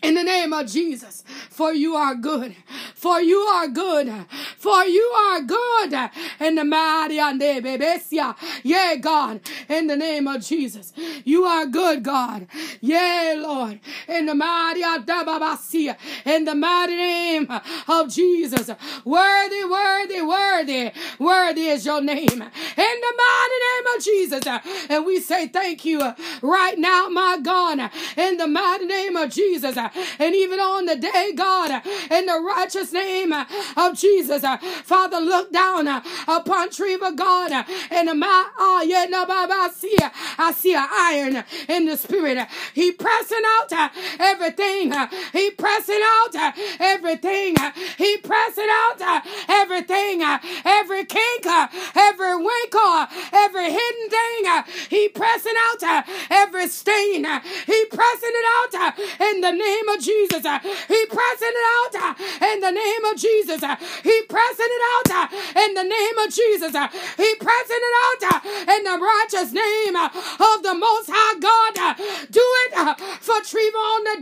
in 0.02 0.14
the 0.14 0.24
name 0.24 0.52
of 0.52 0.66
Jesus. 0.66 1.22
For 1.50 1.72
you 1.72 1.94
are 1.94 2.14
good. 2.14 2.56
For 2.94 3.20
you 3.20 3.38
are 3.38 3.68
good. 3.68 4.12
For 4.60 4.84
you 4.84 5.02
are 5.02 5.40
good. 5.40 6.10
In 6.40 6.54
the 6.56 6.64
mighty 6.64 7.18
and 7.18 7.40
Bebesia. 7.40 8.36
Yeah, 8.62 8.94
God. 8.96 9.40
In 9.68 9.86
the 9.86 9.96
name 9.96 10.28
of 10.28 10.42
Jesus. 10.42 10.92
You 11.24 11.44
are 11.44 11.66
good, 11.66 12.02
God. 12.02 12.46
Yeah, 12.80 13.34
Lord. 13.38 13.80
In 14.06 14.26
the 14.26 14.34
mighty 14.34 14.82
Adababasia. 14.82 15.96
In 16.26 16.44
the 16.44 16.54
mighty 16.54 16.96
name 16.96 17.48
of 17.88 18.10
Jesus. 18.10 18.70
Worthy, 19.04 19.64
worthy, 19.64 20.22
worthy. 20.22 20.90
Worthy 21.18 21.66
is 21.68 21.86
your 21.86 22.02
name. 22.02 22.28
In 22.28 22.94
the 23.06 23.14
mighty 23.24 23.58
name 23.66 23.96
of 23.96 24.04
Jesus. 24.04 24.60
And 24.90 25.06
we 25.06 25.20
say 25.20 25.48
thank 25.48 25.84
you 25.84 26.00
right 26.42 26.78
now, 26.78 27.08
my 27.08 27.38
God. 27.42 27.90
In 28.16 28.36
the 28.36 28.46
mighty 28.46 28.84
name 28.84 29.16
of 29.16 29.30
Jesus 29.30 29.76
and 30.18 30.34
even 30.34 30.60
on 30.60 30.86
the 30.86 30.96
day, 30.96 31.32
God, 31.34 31.82
in 32.10 32.26
the 32.26 32.40
righteous 32.40 32.92
name 32.92 33.32
of 33.32 33.98
Jesus, 33.98 34.44
Uh, 34.50 34.58
Father, 34.58 35.20
look 35.20 35.52
down 35.52 35.86
uh, 35.86 36.02
upon 36.26 36.70
Treva, 36.70 37.14
God, 37.14 37.52
uh, 37.52 37.62
and 37.92 38.18
my 38.18 38.48
oh 38.58 38.82
yeah, 38.86 39.06
no, 39.08 39.24
I 39.28 39.70
see 39.76 39.96
I 40.38 40.52
see 40.52 40.74
an 40.74 40.88
iron 40.90 41.44
in 41.68 41.86
the 41.86 41.96
spirit. 41.96 42.48
He 42.74 42.90
pressing 42.90 43.42
out 43.60 43.92
everything. 44.18 44.92
He 45.32 45.50
pressing 45.52 46.00
out 46.02 46.54
everything. 46.80 47.56
He 47.96 48.16
pressing 48.16 48.68
out 48.68 49.22
everything. 49.48 50.22
Every 50.64 51.04
kink, 51.04 51.46
every 51.94 52.36
winkle, 52.36 53.06
every 53.32 53.70
hidden 53.70 54.10
thing. 54.10 54.64
He 54.88 55.08
pressing 55.08 55.54
out 55.68 56.04
every 56.30 56.68
stain. 56.68 57.24
He 57.24 57.84
pressing 57.86 58.34
it 58.40 58.46
out 58.58 58.98
in 59.20 59.40
the 59.40 59.52
name 59.52 59.88
of 59.88 60.00
Jesus. 60.00 60.42
He 60.88 61.06
pressing 61.06 61.54
it 61.60 61.66
out 61.78 62.20
in 62.52 62.60
the 62.60 62.72
name 62.72 63.04
of 63.04 63.16
Jesus. 63.16 63.60
He 64.02 64.22
pressing 64.22 64.39
it 64.58 64.82
out 64.94 65.08
uh, 65.10 65.60
in 65.60 65.74
the 65.74 65.84
name 65.84 66.18
of 66.18 66.32
Jesus. 66.32 66.74
Uh, 66.74 66.88
he 67.16 67.34
pressing 67.36 67.82
it 67.88 67.94
out 68.04 68.22
uh, 68.32 68.72
in 68.74 68.84
the 68.84 68.96
righteous 68.98 69.52
name 69.52 69.96
of 69.96 70.62
the 70.62 70.74
Most 70.74 71.10
High 71.12 71.38
God. 71.38 71.96
Do 72.30 72.44
it 72.64 72.72
for 73.20 73.40
Treva 73.44 73.80
on 73.80 74.04
the 74.04 74.20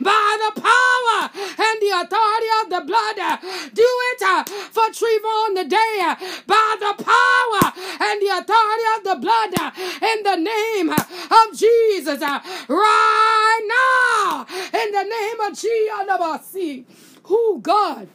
by 0.00 0.28
the 0.44 0.60
power 0.60 1.30
and 1.34 1.76
the 1.80 1.92
authority 2.02 2.50
of 2.62 2.66
the 2.70 2.82
blood. 2.86 3.18
Do 3.74 3.86
it 4.10 4.22
for 4.72 4.88
Treva 4.90 5.30
on 5.46 5.54
the 5.54 5.68
by 6.46 6.76
the 6.80 7.04
power 7.04 7.72
and 8.00 8.22
the 8.22 8.30
authority 8.38 8.86
of 8.96 9.04
the 9.04 9.16
blood 9.20 9.52
in 10.02 10.22
the 10.22 10.36
name 10.36 10.90
of 10.90 11.58
Jesus 11.58 12.20
right 12.20 13.62
now 13.68 14.46
in 14.72 14.92
the 14.92 15.04
name 15.04 15.40
of 15.40 15.58
Jesus. 15.58 16.84
Who 17.24 17.60
God? 17.60 18.08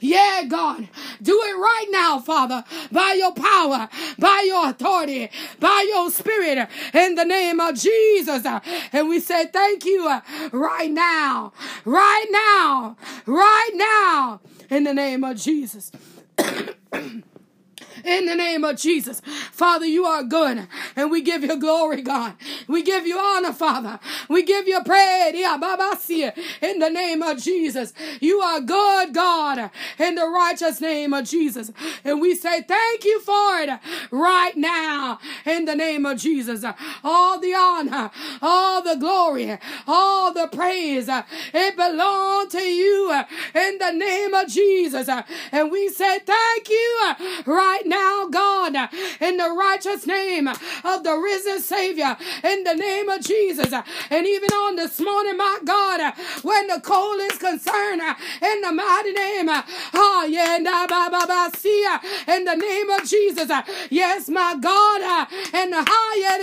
Yeah, 0.00 0.44
God, 0.48 0.88
do 1.20 1.40
it 1.42 1.58
right 1.58 1.86
now, 1.90 2.20
Father, 2.20 2.64
by 2.92 3.14
your 3.18 3.32
power, 3.32 3.88
by 4.18 4.44
your 4.46 4.70
authority, 4.70 5.28
by 5.58 5.86
your 5.88 6.10
spirit, 6.10 6.68
in 6.94 7.16
the 7.16 7.24
name 7.24 7.58
of 7.58 7.74
Jesus. 7.74 8.46
And 8.92 9.08
we 9.08 9.20
say 9.20 9.46
thank 9.46 9.84
you 9.84 10.08
uh, 10.08 10.20
right 10.52 10.90
now, 10.90 11.52
right 11.84 12.26
now, 12.30 12.96
right 13.26 13.70
now, 13.74 14.40
in 14.70 14.84
the 14.84 14.94
name 14.94 15.24
of 15.24 15.36
Jesus. 15.36 15.90
in 18.04 18.26
the 18.26 18.34
name 18.34 18.64
of 18.64 18.76
Jesus. 18.76 19.20
Father, 19.52 19.86
you 19.86 20.04
are 20.04 20.22
good 20.22 20.66
and 20.96 21.10
we 21.10 21.22
give 21.22 21.42
you 21.42 21.58
glory, 21.58 22.02
God. 22.02 22.34
We 22.66 22.82
give 22.82 23.06
you 23.06 23.18
honor, 23.18 23.52
Father. 23.52 23.98
We 24.28 24.42
give 24.42 24.66
you 24.68 24.80
praise 24.84 25.08
in 25.28 26.78
the 26.78 26.90
name 26.90 27.22
of 27.22 27.42
Jesus. 27.42 27.92
You 28.20 28.40
are 28.40 28.60
good, 28.60 29.14
God, 29.14 29.70
in 29.98 30.14
the 30.14 30.26
righteous 30.26 30.80
name 30.80 31.12
of 31.12 31.24
Jesus. 31.24 31.72
And 32.04 32.20
we 32.20 32.34
say 32.34 32.62
thank 32.62 33.04
you 33.04 33.20
for 33.20 33.60
it 33.60 33.80
right 34.10 34.56
now 34.56 35.18
in 35.44 35.64
the 35.64 35.74
name 35.74 36.06
of 36.06 36.18
Jesus. 36.18 36.64
All 37.04 37.38
the 37.40 37.54
honor, 37.54 38.10
all 38.40 38.82
the 38.82 38.96
glory, 38.96 39.58
all 39.86 40.32
the 40.32 40.48
praise, 40.48 41.08
it 41.08 41.76
belongs 41.76 42.52
to 42.52 42.60
you 42.60 43.24
in 43.54 43.78
the 43.78 43.92
name 43.92 44.34
of 44.34 44.48
Jesus. 44.48 45.08
And 45.52 45.70
we 45.70 45.88
say 45.88 46.20
thank 46.20 46.68
you 46.68 47.14
right 47.46 47.82
now 47.88 48.28
God, 48.28 48.74
in 49.20 49.36
the 49.36 49.50
righteous 49.50 50.06
name 50.06 50.48
of 50.48 51.02
the 51.04 51.16
risen 51.16 51.60
Savior, 51.60 52.16
in 52.44 52.64
the 52.64 52.74
name 52.74 53.08
of 53.08 53.20
Jesus. 53.22 53.72
And 54.10 54.26
even 54.26 54.50
on 54.50 54.76
this 54.76 55.00
morning, 55.00 55.36
my 55.36 55.58
God, 55.64 56.14
when 56.42 56.66
the 56.66 56.80
coal 56.80 57.14
is 57.14 57.38
concerned, 57.38 58.02
in 58.42 58.60
the 58.60 58.72
mighty 58.72 59.12
name, 59.12 59.48
oh 59.94 60.26
yeah, 60.28 60.56
in 60.56 62.44
the 62.44 62.54
name 62.54 62.90
of 62.90 63.04
Jesus. 63.04 63.50
Yes, 63.90 64.28
my 64.28 64.56
God, 64.60 65.28
and 65.52 65.72
the 65.72 65.84
higher, 65.86 66.38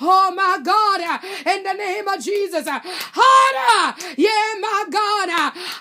oh 0.00 0.32
my 0.34 0.58
God, 0.62 1.20
in 1.46 1.62
the 1.62 1.72
name 1.74 2.08
of 2.08 2.20
Jesus. 2.22 2.66
Harder, 2.68 3.96
yeah, 4.16 4.54
my 4.60 4.84
God, 4.90 5.28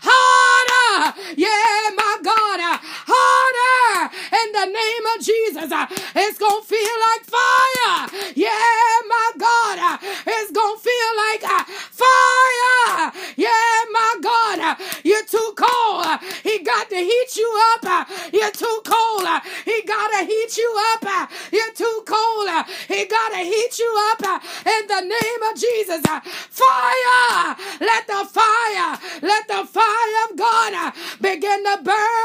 harder, 0.02 1.20
yeah, 1.38 1.90
my 1.96 2.18
God, 2.24 2.60
harder, 3.08 4.14
in 4.44 4.52
the 4.52 4.66
name 4.66 5.06
of 5.16 5.18
Jesus. 5.24 5.72
Uh, 5.72 5.88
it's 6.16 6.38
gonna 6.38 6.64
feel 6.64 6.96
like 7.08 7.24
fire, 7.26 8.32
yeah, 8.36 8.92
my 9.08 9.32
God, 9.38 9.78
uh, 9.80 9.98
it's 10.28 10.52
gonna 10.52 10.80
feel 10.80 11.12
like 11.26 11.44
uh, 11.44 11.64
fire, 11.92 13.12
yeah, 13.38 13.86
my 13.92 14.16
God, 14.22 14.78
you're 15.04 15.26
too 15.26 15.54
cold. 15.56 16.06
He 16.44 16.60
got 16.64 16.90
to 16.90 16.96
heat 16.96 17.36
you 17.36 17.50
up. 17.74 18.08
You're 18.34 18.52
too 18.52 18.82
cold. 18.86 19.28
He 19.66 19.82
gotta 19.86 20.26
heat 20.26 20.58
you 20.58 20.70
up. 20.94 21.30
You're 21.52 21.74
too 21.74 22.04
cold. 22.06 22.50
He 22.88 23.06
gotta 23.06 23.38
heat 23.38 23.80
you 23.80 23.92
up 24.12 24.42
in 24.66 24.88
the 24.88 25.02
name 25.02 25.42
of 25.52 25.60
Jesus. 25.60 26.02
Fire! 26.50 27.56
Let 27.80 28.08
the 28.08 28.26
fire, 28.30 29.00
let 29.22 29.48
the 29.48 29.66
fire 29.66 30.16
of 30.30 30.38
God 30.38 30.94
begin 31.22 31.64
to 31.66 31.80
burn. 31.84 32.19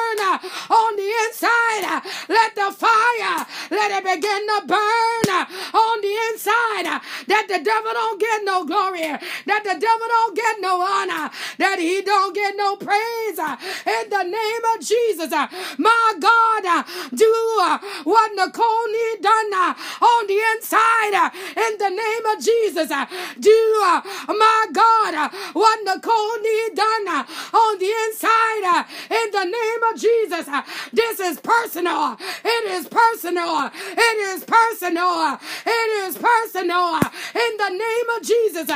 Let 2.29 2.55
the 2.55 2.73
fire, 2.73 3.47
let 3.71 3.91
it 3.93 4.05
begin 4.05 4.47
to 4.49 4.67
burn. 4.67 5.24
That 7.27 7.47
the 7.49 7.61
devil 7.63 7.93
don't 7.93 8.21
get 8.21 8.45
no 8.45 8.65
glory. 8.65 9.09
That 9.47 9.63
the 9.65 9.77
devil 9.79 10.07
don't 10.09 10.37
get 10.37 10.61
no 10.61 10.81
honor. 10.81 11.31
That 11.59 11.79
he 11.79 12.03
don't 12.03 12.35
get 12.35 12.57
no 12.57 12.77
praise. 12.77 13.39
Uh, 13.39 13.57
in 13.87 14.11
the 14.11 14.25
name 14.25 14.65
of 14.75 14.81
Jesus. 14.81 15.33
Uh, 15.33 15.47
my 15.79 16.13
God, 16.19 16.65
uh, 16.65 16.83
do 17.15 17.33
what 18.05 18.31
Nicole 18.35 18.87
need 18.89 19.23
done 19.23 19.53
on 19.55 20.27
the 20.27 20.39
inside. 20.55 21.33
In 21.57 21.79
the 21.79 21.91
name 21.91 22.25
of 22.33 22.37
Jesus. 22.43 22.89
Do, 23.41 23.59
my 24.29 24.67
God, 24.73 25.31
what 25.53 25.79
Nicole 25.85 26.39
need 26.41 26.75
done 26.75 27.09
on 27.09 27.79
the 27.79 27.91
inside. 28.07 28.87
In 29.11 29.31
the 29.31 29.45
name 29.45 29.83
of 29.93 30.01
Jesus. 30.01 30.47
This 30.93 31.21
is 31.21 31.41
personal. 31.41 32.17
It 32.45 32.65
is 32.73 32.89
personal. 32.89 33.71
It 33.75 34.19
is 34.31 34.45
personal. 34.45 35.39
It 35.67 35.91
is 36.05 36.19
personal. 36.19 36.84
In 37.35 37.57
the 37.57 37.71
name 37.71 38.09
of 38.17 38.23
Jesus. 38.23 38.67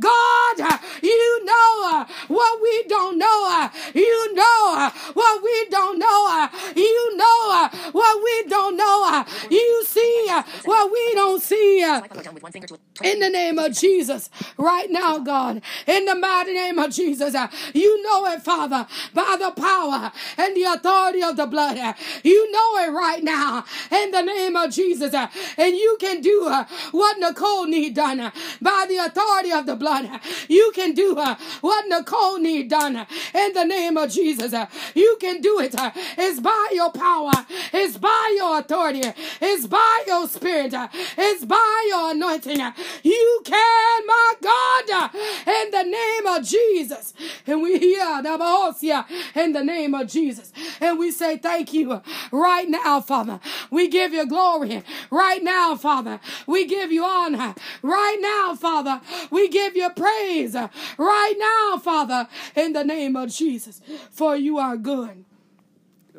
God, 0.00 0.56
you 1.02 1.44
know 1.44 2.06
what 2.28 2.62
we 2.62 2.84
don't 2.88 3.18
know. 3.18 3.70
You 3.94 4.34
know 4.34 4.90
what 5.14 5.42
we 5.42 5.66
don't 5.70 5.98
know. 5.98 6.48
You 6.74 7.16
know 7.16 7.68
what 7.92 8.22
we 8.22 8.48
don't 8.48 8.76
know. 8.76 9.24
You 9.50 9.84
see 9.86 10.28
what 10.64 10.92
we 10.92 11.14
don't 11.14 11.42
see. 11.42 11.82
In 13.02 13.20
the 13.20 13.30
name 13.30 13.58
of 13.58 13.72
Jesus, 13.72 14.30
right 14.56 14.90
now, 14.90 15.18
God, 15.18 15.62
in 15.86 16.04
the 16.04 16.14
mighty 16.14 16.54
name 16.54 16.78
of 16.78 16.90
Jesus, 16.90 17.34
you 17.74 18.02
know 18.02 18.26
it, 18.26 18.42
Father, 18.42 18.86
by 19.14 19.36
the 19.38 19.50
power 19.50 20.12
and 20.38 20.56
the 20.56 20.64
authority 20.64 21.22
of 21.22 21.36
the 21.36 21.46
blood. 21.46 21.76
You 22.22 22.50
know 22.50 22.78
it 22.78 22.90
right 22.90 23.22
now, 23.22 23.64
in 23.90 24.10
the 24.10 24.22
name 24.22 24.56
of 24.56 24.70
Jesus, 24.70 25.14
and 25.14 25.76
you 25.76 25.96
can 26.00 26.20
do 26.20 26.50
what 26.92 27.18
Nicole 27.18 27.55
need 27.64 27.94
done 27.94 28.20
uh, 28.20 28.30
by 28.60 28.86
the 28.88 28.96
authority 28.98 29.52
of 29.52 29.66
the 29.66 29.76
blood. 29.76 30.08
You 30.48 30.72
can 30.74 30.92
do 30.94 31.16
uh, 31.18 31.36
what 31.60 31.86
Nicole 31.88 32.38
need 32.38 32.68
done 32.68 32.96
uh, 32.96 33.06
in 33.34 33.52
the 33.52 33.64
name 33.64 33.96
of 33.96 34.10
Jesus. 34.10 34.52
You 34.94 35.16
can 35.20 35.40
do 35.40 35.60
it. 35.60 35.74
It's 36.18 36.40
by 36.40 36.68
your 36.72 36.90
power. 36.92 37.32
It's 37.72 37.96
by 37.96 38.34
your 38.36 38.58
authority. 38.58 39.02
It's 39.40 39.66
by 39.66 40.04
your 40.06 40.28
spirit. 40.28 40.74
It's 41.16 41.44
by 41.44 41.86
your 41.88 42.10
anointing. 42.12 42.60
You 43.02 43.40
can, 43.44 44.06
my 44.06 44.34
God, 44.42 45.10
in 45.46 45.70
the 45.70 45.82
name 45.82 46.26
of 46.26 46.44
Jesus. 46.44 47.14
And 47.46 47.62
we 47.62 47.78
hear 47.78 48.22
in 49.34 49.52
the 49.52 49.62
name 49.64 49.94
of 49.94 50.08
Jesus. 50.08 50.52
And 50.80 50.98
we 50.98 51.10
say 51.10 51.38
thank 51.38 51.72
you 51.72 52.00
right 52.32 52.68
now, 52.68 53.00
Father. 53.00 53.40
We 53.70 53.88
give 53.88 54.12
you 54.12 54.26
glory 54.26 54.82
right 55.10 55.42
now, 55.42 55.76
Father. 55.76 56.20
We 56.46 56.66
give 56.66 56.92
you 56.92 57.04
honor 57.04 57.54
right 57.82 58.18
now, 58.20 58.54
Father. 58.54 59.00
We 59.30 59.48
give 59.48 59.76
you 59.76 59.90
praise 59.90 60.54
right 60.54 61.34
now, 61.38 61.78
Father, 61.78 62.28
in 62.54 62.72
the 62.72 62.84
name 62.84 63.16
of 63.16 63.30
Jesus. 63.30 63.80
For 64.10 64.36
you 64.36 64.58
are 64.58 64.76
good 64.76 65.24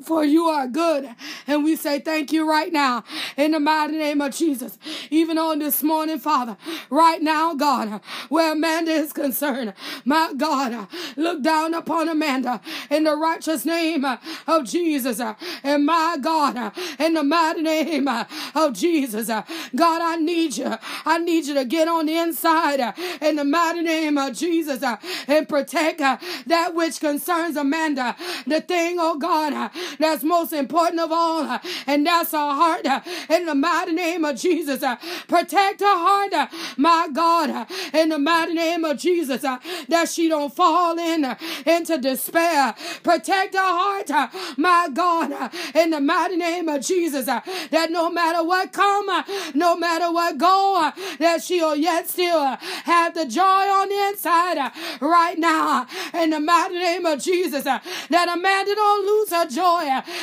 for 0.04 0.24
you 0.24 0.46
are 0.46 0.68
good. 0.68 1.10
And 1.48 1.64
we 1.64 1.76
say 1.76 2.00
thank 2.00 2.32
you 2.32 2.48
right 2.48 2.72
now 2.72 3.04
in 3.36 3.52
the 3.52 3.60
mighty 3.60 3.98
name 3.98 4.22
of 4.22 4.36
Jesus. 4.36 4.78
Even 5.10 5.38
on 5.38 5.60
this 5.60 5.84
morning, 5.84 6.20
Father, 6.20 6.58
right 6.90 7.22
now, 7.22 7.54
God, 7.54 8.02
where 8.30 8.54
Amanda 8.54 8.92
is 8.92 9.14
concerned, 9.14 9.74
my 10.06 10.34
God, 10.36 10.88
look 11.16 11.42
down 11.42 11.74
upon 11.74 12.10
Amanda 12.10 12.62
in 12.90 13.04
the 13.04 13.16
righteous 13.16 13.66
name 13.66 14.06
of 14.06 14.66
Jesus. 14.66 15.22
And 15.64 15.86
my 15.86 16.18
God, 16.20 16.74
in 17.00 17.14
the 17.14 17.24
mighty 17.24 17.62
name 17.62 18.08
of 18.08 18.74
Jesus, 18.74 19.28
God, 19.28 20.02
I 20.02 20.16
need 20.18 20.58
you. 20.58 20.76
I 21.06 21.18
need 21.18 21.46
you 21.46 21.54
to 21.56 21.66
get 21.66 21.88
on 21.88 22.06
the 22.06 22.18
inside 22.18 22.94
in 23.22 23.36
the 23.36 23.44
mighty 23.44 23.82
name 23.82 24.18
of 24.18 24.34
Jesus 24.34 24.84
and 25.28 25.50
protect 25.50 26.00
that 26.00 26.74
which 26.74 27.00
concerns 27.00 27.58
Amanda. 27.58 28.16
The 28.46 28.62
thing, 28.62 28.98
oh 29.00 29.18
God, 29.18 29.72
that's 30.00 30.24
most 30.24 30.54
important 30.54 31.02
of 31.02 31.12
all, 31.12 31.44
uh, 31.44 31.60
and 31.86 32.06
that's 32.06 32.34
our 32.34 32.54
heart. 32.54 32.86
Uh, 32.86 33.02
in 33.30 33.46
the 33.46 33.56
mighty 33.56 33.94
name 33.94 34.26
of 34.26 34.38
Jesus, 34.38 34.84
uh, 34.84 34.96
protect 35.28 35.82
her 35.82 35.86
heart, 35.86 36.52
my 36.78 37.10
God. 37.12 37.68
In 37.94 38.10
the 38.10 38.20
mighty 38.20 38.54
name 38.54 38.84
of 38.84 38.98
Jesus, 38.98 39.42
that 39.42 40.10
she 40.10 40.30
don't 40.30 40.54
fall 40.54 40.98
in 40.98 41.36
into 41.66 41.98
despair. 41.98 42.76
Protect 43.04 43.56
her 43.56 43.60
heart, 43.62 44.10
my 44.58 44.90
God. 44.94 45.52
In 45.76 45.92
the 45.92 46.02
mighty 46.02 46.38
name 46.38 46.70
of 46.70 46.82
Jesus, 46.82 47.26
that 47.26 47.88
no 47.92 48.10
matter 48.10 48.44
what 48.44 48.72
come, 48.72 49.08
no 49.54 49.76
matter 49.76 50.12
what 50.12 50.38
go, 50.38 50.92
that 51.20 51.44
she'll 51.44 51.76
yet 51.76 52.08
still 52.08 52.58
have 52.84 53.14
the 53.14 53.26
joy 53.26 53.44
on 53.44 53.90
the 53.90 54.08
inside 54.10 54.72
right 55.02 55.38
now. 55.38 55.88
In 56.14 56.32
the 56.32 56.40
mighty 56.40 56.76
name 56.76 57.06
of 57.06 57.22
Jesus, 57.22 57.64
that 57.64 57.82
Amanda 58.14 58.76
don't 58.76 59.06
lose 59.06 59.30
her 59.32 59.48
joy 59.48 59.77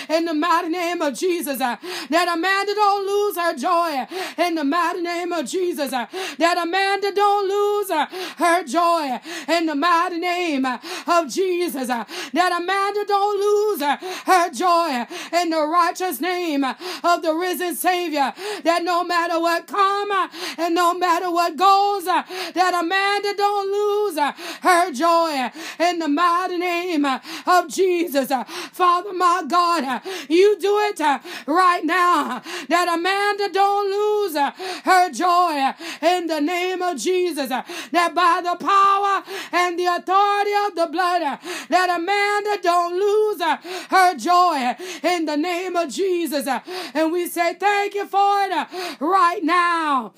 in 0.09 0.25
the 0.25 0.35
mighty 0.35 0.69
name 0.69 1.01
of 1.03 1.15
Jesus. 1.15 1.61
Uh, 1.61 1.77
that 2.11 2.29
Amanda 2.29 2.75
don't 2.75 3.07
lose 3.07 3.37
her 3.37 3.57
joy 3.57 4.07
in 4.39 4.55
the 4.55 4.65
mighty 4.65 5.01
name 5.01 5.33
of 5.33 5.47
Jesus. 5.47 5.93
Uh, 5.93 6.07
that 6.39 6.59
Amanda 6.59 7.13
don't 7.13 7.49
lose 7.49 7.91
uh, 7.91 8.07
her 8.37 8.65
joy 8.65 9.21
in 9.49 9.67
the 9.67 9.75
mighty 9.75 10.19
name 10.19 10.65
uh, 10.65 10.79
of 11.07 11.29
Jesus. 11.29 11.89
Uh, 11.89 12.05
that 12.33 12.53
Amanda 12.53 13.05
don't 13.07 13.39
lose 13.39 13.83
uh, 13.83 13.97
her 14.27 14.51
joy 14.51 15.07
in 15.33 15.51
the 15.51 15.67
righteous 15.67 16.21
name 16.21 16.65
of 16.65 17.23
the 17.23 17.35
risen 17.35 17.75
Savior. 17.75 18.33
That 18.65 18.83
no 18.83 19.05
matter 19.05 19.41
what 19.41 19.67
comes 19.67 19.85
and 20.59 20.75
no 20.75 20.95
matter 20.95 21.31
what 21.31 21.57
goes, 21.57 22.05
that 22.05 22.75
Amanda 22.75 23.35
don't 23.37 23.71
lose 23.71 24.19
her 24.63 24.93
joy 24.93 25.51
in 25.79 25.99
the 25.99 26.09
mighty 26.09 26.59
name 26.59 27.05
of 27.05 27.69
Jesus. 27.69 28.31
Father, 28.73 29.13
my 29.13 29.43
God. 29.49 29.65
God. 29.65 30.03
You 30.29 30.59
do 30.59 30.79
it 30.81 31.01
uh, 31.01 31.19
right 31.47 31.85
now. 31.85 32.37
Uh, 32.37 32.41
that 32.69 32.89
Amanda 32.89 33.49
don't 33.53 33.91
lose 33.91 34.37
uh, 34.37 34.51
her 34.85 35.11
joy 35.11 35.53
uh, 35.59 35.73
in 36.03 36.27
the 36.27 36.41
name 36.41 36.83
of 36.83 36.99
Jesus. 36.99 37.49
That 37.49 38.15
by 38.15 38.41
the 38.43 38.57
power 38.65 39.23
and 39.53 39.79
the 39.79 39.87
authority 39.87 40.53
of 40.67 40.75
the 40.75 40.89
blood, 40.91 41.39
that 41.69 41.91
Amanda 41.91 42.63
don't 42.63 42.95
lose 42.95 43.41
uh, 43.41 43.57
her 43.91 44.17
joy 44.17 44.75
in 45.03 45.25
the 45.27 45.37
name 45.37 45.77
of 45.77 45.89
Jesus. 45.91 46.47
And 46.95 47.13
we 47.13 47.27
say 47.27 47.55
thank 47.55 47.95
you 47.95 48.07
for 48.07 48.43
it 48.43 49.01
right 49.01 49.43
now. 49.43 50.15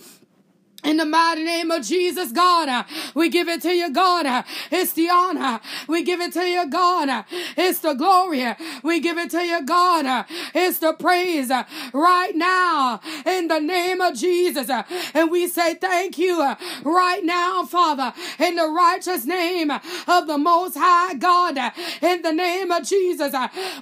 In 0.87 0.97
the 0.99 1.07
mighty 1.07 1.45
name 1.45 1.71
of 1.71 1.83
Jesus, 1.85 2.33
God, 2.33 2.69
uh, 2.69 2.85
we 3.15 3.29
give 3.29 3.49
it 3.49 3.63
to 3.63 3.73
you, 3.73 3.91
God. 3.93 4.27
Uh, 4.27 4.43
it's 4.71 4.93
the 4.93 5.09
honor. 5.11 5.61
We 5.89 6.03
give 6.03 6.21
it 6.21 6.33
to 6.35 6.45
you, 6.45 6.69
God. 6.69 7.09
Uh, 7.09 7.23
it's 7.57 7.81
the 7.81 7.95
glory. 7.95 8.45
We 8.83 9.01
give 9.01 9.19
it 9.19 9.31
to 9.33 9.43
you, 9.43 9.65
God. 9.65 10.07
Uh, 10.07 10.25
it's 10.55 10.79
the 10.79 10.93
praise 10.93 11.51
uh, 11.51 11.65
right 11.93 12.35
now. 12.37 13.01
In 13.25 13.47
in 13.47 13.67
the 13.67 13.73
name 13.73 14.01
of 14.01 14.15
Jesus. 14.15 14.69
Uh, 14.69 14.83
and 15.15 15.31
we 15.31 15.47
say 15.47 15.75
thank 15.75 16.19
you 16.19 16.43
right 16.83 17.23
now, 17.23 17.65
Father, 17.65 18.13
in 18.41 18.57
the 18.57 18.67
righteous 18.67 19.25
name 19.25 19.71
of 19.71 20.27
the 20.27 20.37
Most 20.37 20.77
High 20.77 21.15
God, 21.15 21.57
in 22.03 22.23
the 22.23 22.33
name 22.33 22.73
of 22.73 22.83
Jesus. 22.83 23.33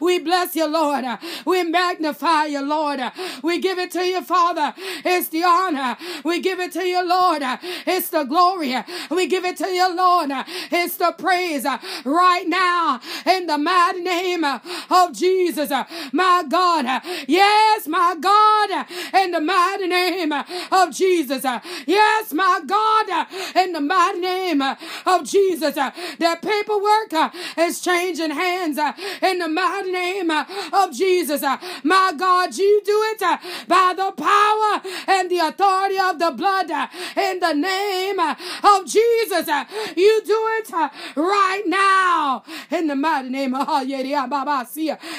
We 0.01 0.19
bless 0.19 0.55
you, 0.55 0.67
Lord. 0.67 1.05
We 1.47 1.63
magnify 1.65 2.47
you, 2.47 2.61
Lord. 2.61 3.01
We 3.43 3.59
give 3.59 3.79
it 3.79 3.91
to 3.93 4.03
you, 4.05 4.23
Father. 4.23 4.75
It's 5.05 5.29
the 5.29 5.45
honor. 5.45 5.97
We 6.25 6.41
give 6.41 6.61
it 6.61 6.73
to 6.73 6.85
you, 6.85 6.94
Lord. 7.03 7.43
It's 7.87 8.11
the 8.11 8.25
glory. 8.25 8.77
We 9.11 9.27
give 9.27 9.45
it 9.45 9.57
to 9.59 9.69
you, 9.69 9.95
Lord. 9.95 10.31
It's 10.71 10.97
the 10.97 11.15
praise 11.17 11.67
right 12.05 12.49
now 12.49 13.01
in 13.27 13.47
the 13.47 13.59
mighty 13.59 14.01
name 14.01 14.45
of 14.45 15.13
Jesus. 15.13 15.71
My 16.13 16.45
God. 16.49 17.03
Yes, 17.27 17.87
my 17.87 18.17
God. 18.21 18.87
In 19.15 19.31
the 19.31 19.41
mighty 19.41 19.87
name 19.87 20.33
of 20.33 20.91
Jesus. 20.93 21.45
Yes, 21.87 22.33
my 22.33 22.61
God. 22.67 23.27
In 23.57 23.73
the 23.73 23.81
mighty 23.81 24.21
name 24.21 24.63
of 24.63 25.25
Jesus. 25.25 25.75
That 25.75 26.43
paperwork 26.43 27.33
is 27.59 27.81
changing 27.81 28.31
hands 28.31 28.79
in 29.23 29.39
the 29.39 29.49
mighty 29.49 29.93
name 29.93 30.31
of 30.31 30.93
Jesus. 30.93 31.43
My 31.83 32.13
God, 32.17 32.57
you 32.57 32.83
do 32.85 33.03
it 33.13 33.21
by 33.69 33.95
the 33.97 34.13
power 34.13 34.83
and 35.07 35.31
the 35.31 35.39
authority 35.39 35.99
of 35.99 36.19
the 36.19 36.31
blood 36.31 36.71
in 37.17 37.41
the 37.41 37.53
name 37.53 38.19
of 38.21 38.87
Jesus. 38.87 39.49
You 39.97 40.23
do 40.25 40.49
it 40.59 40.73
right 41.17 41.63
now 41.67 42.45
in 42.71 42.87
the 42.89 42.97
mighty 42.97 43.31
name 43.31 43.55
of 43.55 43.67
ah, 43.69 43.83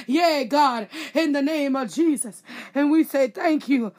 Yeah, 0.07 0.43
God, 0.43 0.87
in 1.13 1.31
the 1.31 1.41
name 1.41 1.75
of 1.75 1.93
Jesus. 1.93 2.43
And 2.73 2.91
we 2.91 3.03
say 3.03 3.29
thank 3.29 3.69
you 3.69 3.93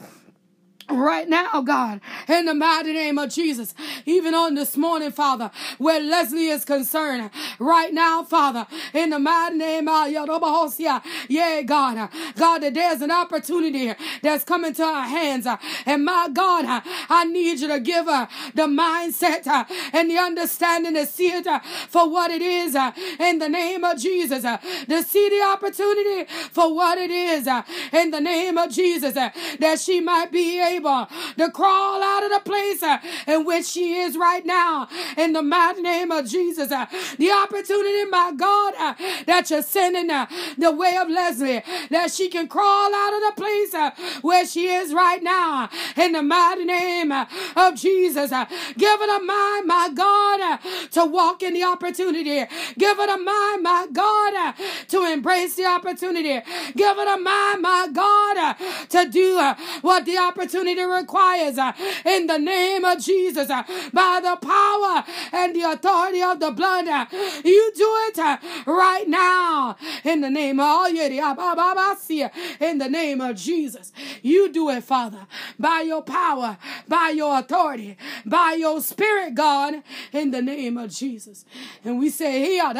right 0.90 1.28
now, 1.28 1.60
God, 1.62 2.00
in 2.28 2.46
the 2.46 2.54
mighty 2.54 2.92
name 2.92 3.18
of 3.18 3.30
Jesus. 3.30 3.74
Even 4.04 4.34
on 4.34 4.54
this 4.54 4.76
morning, 4.76 5.10
Father, 5.10 5.50
where 5.78 6.00
Leslie 6.00 6.48
is 6.48 6.64
concerned, 6.64 7.30
right 7.58 7.92
now, 7.92 8.22
Father, 8.22 8.66
in 8.92 9.10
the 9.10 9.18
mighty 9.18 9.56
name 9.56 9.88
of 9.88 10.08
Yodobahosia, 10.08 11.02
yeah, 11.28 11.62
God, 11.62 12.08
God, 12.36 12.58
that 12.62 12.74
there's 12.74 13.02
an 13.02 13.10
opportunity 13.10 13.92
that's 14.22 14.44
coming 14.44 14.74
to 14.74 14.82
our 14.82 15.06
hands, 15.06 15.46
and 15.86 16.04
my 16.04 16.28
God, 16.32 16.64
I 17.08 17.24
need 17.24 17.60
you 17.60 17.68
to 17.68 17.80
give 17.80 18.06
her 18.06 18.28
the 18.54 18.62
mindset 18.62 19.46
uh, 19.46 19.64
and 19.92 20.10
the 20.10 20.18
understanding 20.18 20.94
to 20.94 21.06
see 21.06 21.28
it 21.28 21.46
uh, 21.46 21.60
for 21.88 22.08
what 22.10 22.30
it 22.30 22.42
is 22.42 22.74
uh, 22.74 22.92
in 23.18 23.38
the 23.38 23.48
name 23.48 23.84
of 23.84 23.98
Jesus, 23.98 24.42
to 24.42 25.02
see 25.02 25.28
the 25.28 25.42
opportunity 25.42 26.24
for 26.52 26.74
what 26.74 26.98
it 26.98 27.10
is 27.10 27.48
in 27.92 28.10
the 28.10 28.20
name 28.20 28.58
of 28.58 28.70
Jesus, 28.70 29.14
that 29.14 29.80
she 29.80 30.00
might 30.00 30.30
be 30.30 30.60
able 30.60 30.75
to 30.82 31.50
crawl 31.52 32.02
out 32.02 32.24
of 32.24 32.30
the 32.30 32.40
place 32.44 32.82
uh, 32.82 32.98
in 33.26 33.44
which 33.44 33.66
she 33.66 33.94
is 33.94 34.16
right 34.16 34.44
now. 34.44 34.88
In 35.16 35.32
the 35.32 35.42
mighty 35.42 35.82
name 35.82 36.10
of 36.10 36.26
Jesus, 36.26 36.70
uh, 36.70 36.86
the 37.18 37.30
opportunity, 37.30 38.04
my 38.10 38.32
God, 38.36 38.74
uh, 38.78 38.94
that 39.26 39.50
you're 39.50 39.62
sending 39.62 40.10
uh, 40.10 40.26
the 40.58 40.70
way 40.72 40.96
of 40.96 41.08
Leslie, 41.08 41.62
that 41.90 42.10
she 42.12 42.28
can 42.28 42.48
crawl 42.48 42.94
out 42.94 43.14
of 43.14 43.20
the 43.20 43.42
place 43.42 43.74
uh, 43.74 43.90
where 44.22 44.46
she 44.46 44.68
is 44.68 44.92
right 44.92 45.22
now. 45.22 45.68
In 45.96 46.12
the 46.12 46.22
mighty 46.22 46.64
name 46.64 47.12
uh, 47.12 47.26
of 47.56 47.74
Jesus, 47.74 48.30
give 48.76 49.00
a 49.00 49.20
mind, 49.20 49.66
my 49.66 49.90
God, 49.94 50.58
to 50.92 51.04
walk 51.04 51.42
in 51.42 51.54
the 51.54 51.64
opportunity. 51.64 52.44
Give 52.78 52.98
it 52.98 53.10
a 53.10 53.18
mind, 53.18 53.62
my 53.62 53.86
God, 53.92 54.54
to 54.88 55.04
embrace 55.04 55.54
the 55.54 55.66
opportunity. 55.66 56.40
Give 56.76 56.98
it 56.98 57.08
a 57.08 57.20
mind, 57.20 57.62
my 57.62 57.88
God, 57.92 58.56
to 58.90 59.08
do 59.10 59.54
what 59.82 60.04
the 60.04 60.18
opportunity 60.18 60.65
opportunity 60.66 61.00
requires 61.00 61.58
uh, 61.58 61.72
in 62.04 62.26
the 62.26 62.38
name 62.38 62.84
of 62.84 62.98
Jesus 62.98 63.50
uh, 63.50 63.62
by 63.92 64.20
the 64.22 64.36
power 64.36 65.04
and 65.32 65.54
the 65.54 65.62
authority 65.62 66.22
of 66.22 66.40
the 66.40 66.50
blood. 66.50 66.88
Uh, 66.88 67.06
you 67.44 67.72
do 67.74 67.94
it 68.08 68.40
right 68.66 69.04
now 69.08 69.76
in 70.04 70.20
the 70.20 70.30
name 70.30 70.60
of 70.60 70.66
all 70.66 70.88
I 70.88 71.96
see 71.98 72.26
in 72.60 72.78
the 72.78 72.88
name 72.88 73.20
of 73.20 73.36
Jesus. 73.36 73.92
You 74.22 74.52
do 74.52 74.70
it, 74.70 74.84
Father, 74.84 75.26
by 75.58 75.82
your 75.86 76.02
power, 76.02 76.58
by 76.88 77.12
your 77.14 77.38
authority, 77.38 77.96
by 78.24 78.56
your 78.58 78.80
spirit, 78.80 79.34
God, 79.34 79.82
in 80.12 80.30
the 80.30 80.42
name 80.42 80.78
of 80.78 80.90
Jesus. 80.90 81.44
And 81.84 81.98
we 81.98 82.10
say, 82.10 82.40
here, 82.44 82.72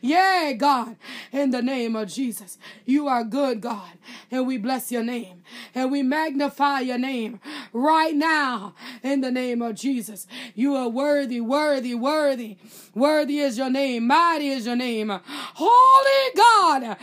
Yeah, 0.00 0.52
God, 0.56 0.96
in 1.32 1.50
the 1.50 1.62
name 1.62 1.96
of 1.96 2.08
Jesus. 2.08 2.58
You 2.86 3.08
are 3.08 3.24
good, 3.24 3.60
God, 3.60 3.92
and 4.30 4.46
we 4.46 4.58
bless 4.58 4.92
your 4.92 5.02
name 5.02 5.39
and 5.74 5.90
we 5.90 6.02
magnify 6.02 6.80
your 6.80 6.98
name 6.98 7.40
right 7.72 8.14
now 8.14 8.74
in 9.02 9.20
the 9.20 9.30
name 9.30 9.62
of 9.62 9.74
Jesus. 9.74 10.26
You 10.54 10.74
are 10.76 10.88
worthy, 10.88 11.40
worthy, 11.40 11.94
worthy. 11.94 12.56
Worthy 12.94 13.38
is 13.38 13.56
your 13.56 13.70
name. 13.70 14.06
Mighty 14.06 14.48
is 14.48 14.66
your 14.66 14.76
name. 14.76 15.12
Holy 15.54 16.34
God. 16.36 16.96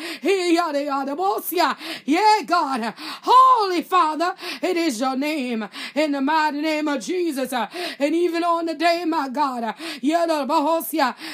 Yeah, 2.06 2.42
God. 2.46 2.94
Holy 2.98 3.82
Father, 3.82 4.36
it 4.62 4.76
is 4.76 5.00
your 5.00 5.16
name 5.16 5.68
in 5.96 6.12
the 6.12 6.22
mighty 6.22 6.62
name 6.62 6.88
of 6.88 7.02
Jesus. 7.02 7.54
And 7.54 8.16
even 8.16 8.44
on 8.44 8.66
the 8.66 8.76
day, 8.76 9.06
my 9.06 9.30
God, 9.30 9.76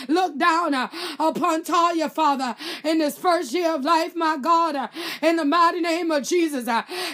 look 0.07 0.37
down 0.37 0.89
upon 1.19 1.63
Talia, 1.63 2.09
Father, 2.09 2.55
in 2.83 2.99
this 2.99 3.17
first 3.17 3.53
year 3.53 3.73
of 3.73 3.83
life, 3.83 4.15
my 4.15 4.37
God, 4.37 4.89
in 5.21 5.37
the 5.37 5.45
mighty 5.45 5.81
name 5.81 6.11
of 6.11 6.23
Jesus, 6.23 6.67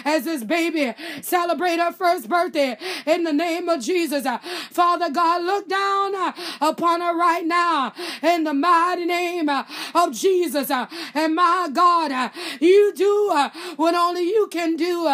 as 0.04 0.24
this 0.24 0.44
baby 0.44 0.94
celebrate 1.22 1.78
her 1.78 1.92
first 1.92 2.28
birthday 2.28 2.76
in 3.06 3.24
the 3.24 3.32
name 3.32 3.68
of 3.68 3.80
Jesus. 3.80 4.26
Uh, 4.26 4.38
Father 4.70 5.10
God, 5.10 5.42
look 5.42 5.68
down 5.68 6.14
uh, 6.14 6.32
upon 6.60 7.00
her 7.00 7.16
right 7.16 7.44
now 7.44 7.92
in 8.22 8.44
the 8.44 8.54
mighty 8.54 9.04
name 9.04 9.48
uh, 9.48 9.64
of 9.94 10.12
Jesus. 10.12 10.70
And 10.70 11.34
my 11.34 11.68
God, 11.72 12.32
you 12.60 12.92
do 12.94 13.50
what 13.76 13.94
only 13.94 14.22
you 14.22 14.48
can 14.50 14.76
do 14.76 15.04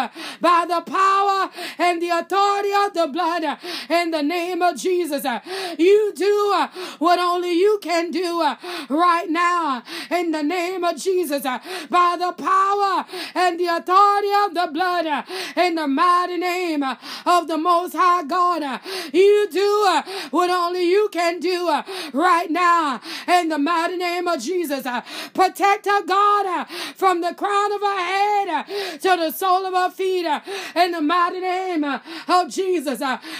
by 0.41 0.65
the 0.67 0.81
power 0.81 1.49
and 1.77 2.01
the 2.01 2.09
authority 2.09 2.71
of 2.71 2.93
the 2.93 3.07
blood 3.07 3.43
in 3.89 4.11
the 4.11 4.21
name 4.21 4.61
of 4.61 4.77
Jesus. 4.77 5.25
You 5.77 6.13
do 6.15 6.67
what 6.99 7.19
only 7.19 7.53
you 7.53 7.79
can 7.81 8.11
do 8.11 8.39
right 8.89 9.29
now 9.29 9.83
in 10.09 10.31
the 10.31 10.43
name 10.43 10.83
of 10.83 10.97
Jesus 10.97 11.43
by 11.43 12.15
the 12.17 12.33
power 12.33 13.05
and 13.35 13.59
the 13.59 13.67
authority 13.67 14.29
of 14.45 14.53
the 14.53 14.66
blood 14.67 15.05
uh, 15.05 15.23
in 15.55 15.75
the 15.75 15.87
mighty 15.87 16.37
name 16.37 16.83
uh, 16.83 16.95
of 17.25 17.47
the 17.47 17.57
Most 17.57 17.93
High 17.93 18.23
God. 18.23 18.63
Uh, 18.63 18.79
you 19.13 19.47
do 19.51 20.01
what 20.31 20.49
only 20.49 20.89
you 20.89 21.09
can 21.11 21.39
do 21.39 21.81
right 22.13 22.49
now 22.49 23.01
in 23.27 23.49
the 23.49 23.57
mighty 23.57 23.97
name 23.97 24.27
of 24.27 24.41
Jesus. 24.41 24.85
Protect 25.33 25.85
her, 25.85 26.03
God, 26.05 26.67
from 26.95 27.21
the 27.21 27.33
crown 27.33 27.71
of 27.73 27.81
her 27.81 27.97
head 27.97 28.65
to 29.01 29.15
the 29.17 29.31
sole 29.31 29.65
of 29.65 29.73
her 29.73 29.89
feet 29.89 30.25
in 30.75 30.91
the 30.91 31.01
mighty 31.01 31.39
name 31.39 31.83
of 31.83 32.49
Jesus. 32.49 32.99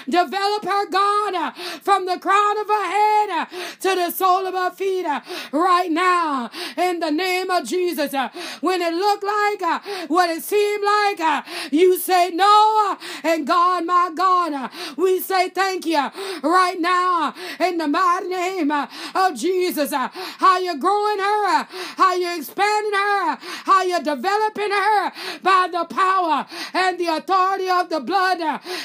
Develop 0.09 0.63
her, 0.63 0.89
God, 0.89 1.53
from 1.81 2.05
the 2.05 2.19
crown 2.19 2.57
of 2.59 2.67
her 2.67 2.85
head 2.85 3.47
to 3.81 3.95
the 3.95 4.11
sole 4.11 4.45
of 4.45 4.53
her 4.53 4.71
feet 4.71 5.05
right 5.51 5.91
now 5.91 6.49
in 6.77 6.99
the 6.99 7.11
name 7.11 7.49
of 7.49 7.65
Jesus. 7.65 8.13
When 8.61 8.81
it 8.81 8.93
looked 8.93 9.23
like 9.23 10.09
what 10.09 10.29
it 10.29 10.43
seemed 10.43 10.83
like, 10.83 11.16
Uh, 11.19 11.43
you 11.71 11.97
say 11.97 12.31
no. 12.33 12.89
Uh, 12.89 12.95
and 13.23 13.45
God, 13.47 13.85
my 13.85 14.11
God, 14.15 14.53
uh, 14.53 14.69
we 14.95 15.19
say 15.19 15.49
thank 15.49 15.85
you 15.85 16.09
right 16.43 16.79
now 16.79 17.33
in 17.59 17.77
the 17.77 17.87
mighty 17.87 18.27
name 18.27 18.71
of 18.71 19.35
Jesus. 19.35 19.91
How 19.93 20.57
you're 20.59 20.77
growing 20.77 21.19
her, 21.19 21.63
how 21.97 22.15
you're 22.15 22.37
expanding 22.37 22.93
her, 22.93 23.37
how 23.65 23.83
you're 23.83 23.99
developing 24.01 24.71
her 24.71 25.11
by 25.41 25.69
the 25.71 25.85
power 25.85 26.45
and 26.73 26.97
the 26.99 27.07
authority 27.07 27.69
of 27.69 27.89
the 27.89 27.99
blood 27.99 28.39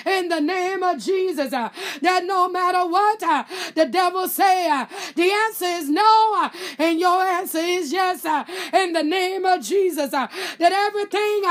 in 0.07 0.29
the 0.29 0.41
name 0.41 0.83
of 0.83 0.99
Jesus. 0.99 1.51
That 1.51 2.25
no 2.25 2.49
matter 2.49 2.87
what 2.87 3.21
the 3.75 3.87
devil 3.87 4.29
say, 4.29 4.69
the 5.15 5.31
answer 5.31 5.65
is 5.65 5.89
no, 5.89 6.51
and 6.79 6.99
your 6.99 7.23
answer 7.23 7.59
is 7.59 7.93
yes 7.93 8.25
in 8.73 8.93
the 8.93 9.03
name 9.03 9.45
of 9.45 9.63
Jesus. 9.63 10.11
That 10.11 10.73
everything 10.73 11.43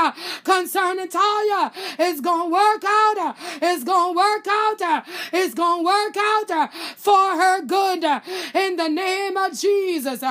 concerning 0.62 1.08
Talia 1.08 1.72
It's 1.98 2.20
going 2.20 2.48
to 2.48 2.52
work 2.52 2.84
out. 2.84 3.18
Uh, 3.18 3.32
it's 3.60 3.82
going 3.82 4.14
to 4.14 4.16
work 4.16 4.46
out. 4.46 4.80
Uh, 4.80 5.02
it's 5.32 5.54
going 5.54 5.80
to 5.80 5.84
work 5.84 6.16
out 6.16 6.50
uh, 6.50 6.68
for 6.96 7.30
her 7.40 7.62
good 7.62 8.04
in 8.54 8.76
the 8.76 8.88
name 8.88 9.36
of 9.36 9.58
Jesus. 9.58 10.22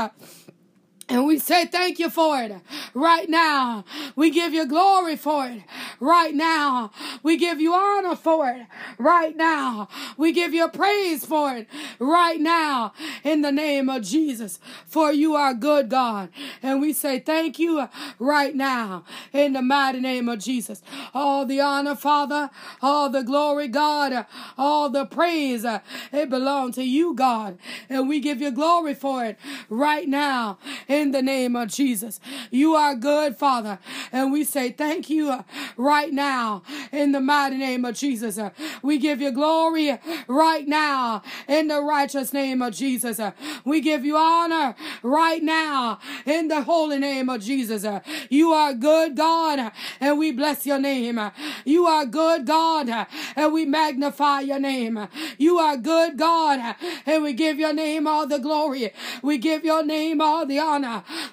And 1.11 1.25
we 1.25 1.39
say 1.39 1.65
thank 1.65 1.99
you 1.99 2.09
for 2.09 2.41
it 2.41 2.53
right 2.93 3.29
now. 3.29 3.83
We 4.15 4.29
give 4.29 4.53
you 4.53 4.65
glory 4.65 5.17
for 5.17 5.45
it 5.45 5.63
right 5.99 6.33
now. 6.33 6.91
We 7.21 7.35
give 7.35 7.59
you 7.59 7.73
honor 7.73 8.15
for 8.15 8.47
it 8.49 8.65
right 8.97 9.35
now. 9.35 9.89
We 10.15 10.31
give 10.31 10.53
you 10.53 10.69
praise 10.69 11.25
for 11.25 11.53
it 11.53 11.67
right 11.99 12.39
now 12.39 12.93
in 13.25 13.41
the 13.41 13.51
name 13.51 13.89
of 13.89 14.03
Jesus. 14.03 14.57
For 14.85 15.11
you 15.11 15.35
are 15.35 15.53
good, 15.53 15.89
God. 15.89 16.29
And 16.63 16.79
we 16.79 16.93
say 16.93 17.19
thank 17.19 17.59
you 17.59 17.89
right 18.17 18.55
now 18.55 19.03
in 19.33 19.51
the 19.51 19.61
mighty 19.61 19.99
name 19.99 20.29
of 20.29 20.39
Jesus. 20.39 20.81
All 21.13 21.45
the 21.45 21.59
honor, 21.59 21.95
Father, 21.95 22.51
all 22.81 23.09
the 23.09 23.23
glory, 23.23 23.67
God, 23.67 24.25
all 24.57 24.89
the 24.89 25.05
praise, 25.05 25.65
it 26.13 26.29
belongs 26.29 26.75
to 26.75 26.83
you, 26.83 27.13
God. 27.13 27.59
And 27.89 28.07
we 28.07 28.21
give 28.21 28.39
you 28.41 28.51
glory 28.51 28.93
for 28.93 29.25
it 29.25 29.37
right 29.69 30.07
now 30.07 30.57
in 30.87 31.00
the 31.09 31.23
name 31.23 31.55
of 31.55 31.69
Jesus. 31.69 32.19
You 32.51 32.75
are 32.75 32.93
good, 32.93 33.35
Father, 33.35 33.79
and 34.11 34.31
we 34.31 34.43
say 34.43 34.71
thank 34.71 35.09
you 35.09 35.31
uh, 35.31 35.41
right 35.77 36.13
now 36.13 36.61
in 36.91 37.11
the 37.11 37.19
mighty 37.19 37.57
name 37.57 37.83
of 37.83 37.95
Jesus. 37.95 38.37
Uh, 38.37 38.51
we 38.83 38.99
give 38.99 39.19
you 39.19 39.31
glory 39.31 39.97
right 40.27 40.67
now 40.67 41.23
in 41.47 41.67
the 41.67 41.81
righteous 41.81 42.31
name 42.33 42.61
of 42.61 42.75
Jesus. 42.75 43.19
Uh, 43.19 43.31
we 43.65 43.81
give 43.81 44.05
you 44.05 44.15
honor 44.15 44.75
right 45.01 45.41
now 45.41 45.97
in 46.25 46.47
the 46.47 46.61
holy 46.61 46.99
name 46.99 47.29
of 47.29 47.41
Jesus. 47.41 47.85
You 48.29 48.51
are 48.51 48.73
good, 48.73 49.15
God, 49.15 49.71
and 49.99 50.19
we 50.19 50.31
bless 50.31 50.65
your 50.65 50.79
name. 50.79 51.19
You 51.65 51.87
are 51.87 52.05
good, 52.05 52.45
God, 52.45 53.07
and 53.35 53.53
we 53.53 53.65
magnify 53.65 54.41
your 54.41 54.59
name. 54.59 55.07
You 55.37 55.57
are 55.57 55.77
good, 55.77 56.17
God, 56.17 56.75
and 57.05 57.23
we 57.23 57.33
give 57.33 57.57
your 57.57 57.73
name 57.73 58.07
all 58.07 58.27
the 58.27 58.39
glory. 58.39 58.91
We 59.21 59.37
give 59.37 59.63
your 59.63 59.83
name 59.83 60.21
all 60.21 60.45
the 60.45 60.59
honor. 60.59 60.80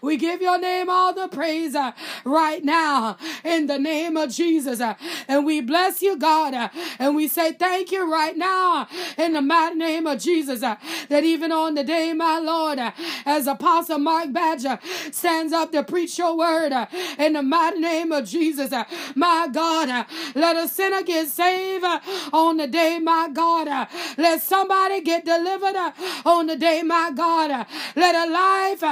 We 0.03 0.17
give 0.17 0.41
your 0.41 0.59
name 0.59 0.89
all 0.89 1.13
the 1.15 1.29
praise 1.29 1.75
uh, 1.75 1.93
right 2.25 2.65
now 2.65 3.17
in 3.45 3.67
the 3.67 3.79
name 3.79 4.17
of 4.17 4.31
Jesus. 4.31 4.81
Uh, 4.81 4.95
and 5.27 5.45
we 5.45 5.61
bless 5.61 6.03
you, 6.03 6.17
God. 6.17 6.55
Uh, 6.55 6.69
and 6.99 7.17
we 7.17 7.29
say 7.29 7.53
thank 7.53 7.91
you 7.93 8.11
right 8.11 8.37
now 8.37 8.89
in 9.17 9.33
the 9.33 9.43
mighty 9.43 9.77
name 9.77 10.07
of 10.07 10.21
Jesus. 10.21 10.63
Uh, 10.63 10.77
that 11.09 11.25
even 11.25 11.53
on 11.53 11.75
the 11.75 11.85
day, 11.85 12.13
my 12.13 12.39
Lord, 12.39 12.79
uh, 12.79 12.93
as 13.27 13.47
Apostle 13.47 13.99
Mark 13.99 14.33
Badger 14.33 14.79
stands 15.11 15.53
up 15.53 15.73
to 15.73 15.83
preach 15.83 16.19
your 16.19 16.37
word 16.37 16.73
uh, 16.73 16.87
in 17.19 17.35
the 17.35 17.43
mighty 17.43 17.81
name 17.81 18.13
of 18.13 18.27
Jesus, 18.27 18.73
my 19.15 19.49
God, 19.53 20.07
let 20.35 20.57
a 20.57 20.69
sinner 20.69 21.03
get 21.03 21.29
saved 21.29 21.85
on 22.33 22.57
the 22.57 22.67
day, 22.67 22.99
my 22.99 23.29
God. 23.33 23.89
Let 24.17 24.43
somebody 24.43 25.01
get 25.03 25.25
delivered 25.25 25.77
on 26.25 26.47
the 26.47 26.57
day, 26.57 26.83
my 26.83 27.11
God. 27.15 27.67
Let 27.97 28.15
a 28.15 28.31
life 28.31 28.83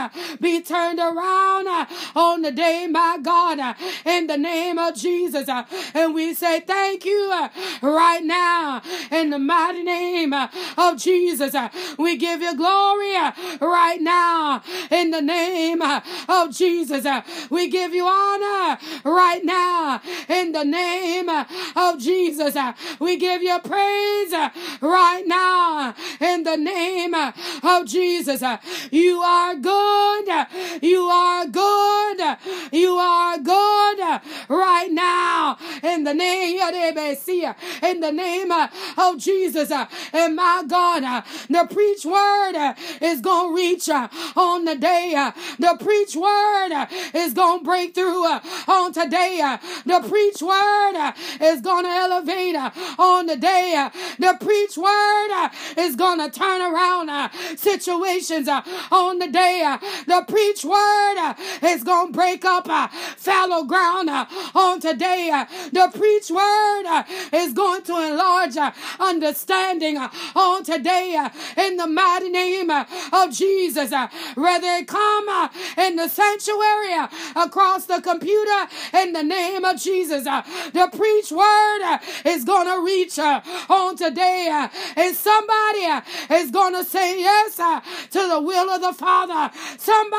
be 0.47 0.61
turned 0.61 1.01
around 1.01 1.66
uh, 1.66 1.86
on 2.14 2.42
the 2.42 2.53
day, 2.53 2.86
my 2.88 3.18
God, 3.20 3.59
uh, 3.59 3.74
in 4.05 4.28
the 4.28 4.36
name 4.36 4.78
of 4.78 4.94
Jesus. 4.94 5.49
Uh, 5.49 5.64
and 5.92 6.14
we 6.14 6.34
say 6.34 6.61
thank 6.61 7.05
you 7.05 7.30
uh, 7.32 7.49
right 7.82 8.22
now 8.22 8.80
in 9.11 9.30
the 9.30 9.40
mighty 9.40 9.82
name 9.82 10.32
uh, 10.32 10.47
of 10.78 10.99
Jesus. 10.99 11.53
Uh, 11.53 11.68
we 11.99 12.16
give 12.16 12.42
you 12.42 12.57
glory 12.57 13.14
right 13.61 14.01
now 14.01 14.62
in 14.88 15.11
the 15.11 15.20
name 15.20 15.82
of 15.82 16.57
Jesus. 16.57 17.05
We 17.51 17.68
give 17.68 17.92
you 17.92 18.07
honor 18.07 18.78
right 19.05 19.44
now 19.44 20.01
in 20.28 20.53
the 20.53 20.64
name 20.64 21.28
of 21.28 21.99
Jesus. 21.99 22.57
We 23.01 23.16
give 23.16 23.42
you 23.42 23.59
praise 23.59 24.32
right 24.80 25.24
now 25.26 25.94
in 26.20 26.44
the 26.44 26.57
name 26.57 27.14
of 27.14 27.86
Jesus. 27.86 28.44
You 28.92 29.18
are 29.22 29.57
good 29.57 30.28
you 30.82 31.03
are 31.03 31.47
good. 31.47 32.37
You 32.72 32.97
are 32.97 33.39
good 33.39 34.20
right 34.49 34.91
now 34.91 35.59
in 35.82 36.05
the 36.05 36.14
name 36.14 36.37
in 37.82 38.01
the 38.01 38.12
name 38.12 38.53
of 38.53 39.18
Jesus. 39.18 39.70
And 40.12 40.37
my 40.37 40.64
God, 40.66 41.24
the 41.49 41.66
preach 41.72 42.05
word 42.05 42.74
is 43.01 43.20
to 43.20 43.55
reach 43.55 43.89
on 43.89 44.64
the 44.64 44.76
day. 44.76 45.30
The 45.59 45.76
preach 45.82 46.16
word 46.16 46.87
is 47.14 47.34
to 47.34 47.61
break 47.62 47.95
through 47.95 48.24
on 48.24 48.93
today. 48.93 49.57
The 49.84 50.01
preach 50.09 50.43
word 50.43 51.14
is 51.41 51.61
to 51.62 51.70
elevate 51.70 52.57
on 52.99 53.26
the 53.26 53.37
day. 53.37 53.89
The 54.18 54.37
preach 54.41 54.76
word 54.76 55.51
is 55.76 55.97
to 55.97 56.30
turn 56.30 56.61
around 56.62 57.30
situations 57.57 58.49
on 58.49 59.18
the 59.18 59.28
day. 59.28 59.76
The 60.07 60.24
preach 60.27 60.64
word 60.64 61.16
uh, 61.18 61.35
is 61.62 61.83
going 61.83 62.09
to 62.09 62.12
break 62.12 62.45
up 62.45 62.68
uh, 62.68 62.89
fallow 63.16 63.64
ground 63.64 64.11
uh, 64.11 64.27
on 64.55 64.81
today. 64.81 65.31
Uh, 65.33 65.45
the 65.72 65.91
preach 65.97 66.31
word 66.31 66.85
uh, 66.87 67.05
is 67.33 67.53
going 67.53 67.83
to 67.83 67.93
enlarge 67.93 68.57
uh, 68.57 68.72
understanding 68.99 69.97
on 69.97 70.64
today 70.64 71.29
in 71.57 71.77
the 71.77 71.87
mighty 71.87 72.29
name 72.29 72.70
of 72.70 73.33
Jesus. 73.33 73.91
Whether 74.35 74.68
it 74.68 74.89
come 74.89 75.51
in 75.79 75.97
the 75.97 76.09
sanctuary 76.09 77.09
across 77.37 77.87
the 77.87 78.01
computer 78.01 78.68
in 78.95 79.12
the 79.12 79.22
name 79.22 79.64
of 79.64 79.81
Jesus. 79.81 80.24
The 80.24 80.91
preach 80.97 81.31
word 81.31 81.99
is 82.24 82.45
going 82.45 82.66
to 82.66 82.85
reach 82.85 83.18
on 83.18 83.97
today 83.97 84.68
and 84.97 85.16
somebody 85.16 86.03
is 86.31 86.51
going 86.51 86.74
to 86.74 86.85
say 86.85 87.20
yes 87.20 87.57
to 87.57 88.29
the 88.29 88.41
will 88.41 88.70
of 88.70 88.81
the 88.81 88.93
Father. 88.93 89.51
Somebody 89.79 90.15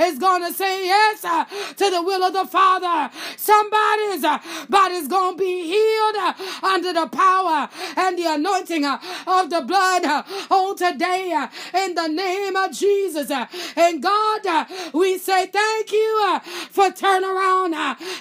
is 0.00 0.18
going 0.18 0.42
to 0.46 0.52
say 0.52 0.86
yes 0.86 1.24
uh, 1.24 1.44
to 1.44 1.90
the 1.90 2.02
will 2.02 2.22
of 2.22 2.32
the 2.32 2.46
Father. 2.46 3.12
Somebody's 3.36 4.24
uh, 4.24 4.38
body's 4.68 5.08
going 5.08 5.36
to 5.36 5.38
be 5.38 5.66
healed 5.66 6.16
uh, 6.16 6.34
under 6.62 6.92
the 6.92 7.06
power 7.06 7.68
and 7.96 8.18
the 8.18 8.26
anointing 8.34 8.84
uh, 8.84 8.98
of 9.26 9.50
the 9.50 9.60
blood 9.62 10.04
uh, 10.04 10.22
on 10.50 10.76
today 10.76 11.32
uh, 11.32 11.48
in 11.78 11.94
the 11.94 12.08
name 12.08 12.56
of 12.56 12.72
Jesus. 12.72 13.30
And 13.76 14.02
God, 14.02 14.66
we 14.92 15.18
say 15.18 15.46
thank 15.46 15.92
you 15.92 16.40
for 16.70 16.90
turnaround. 16.90 17.74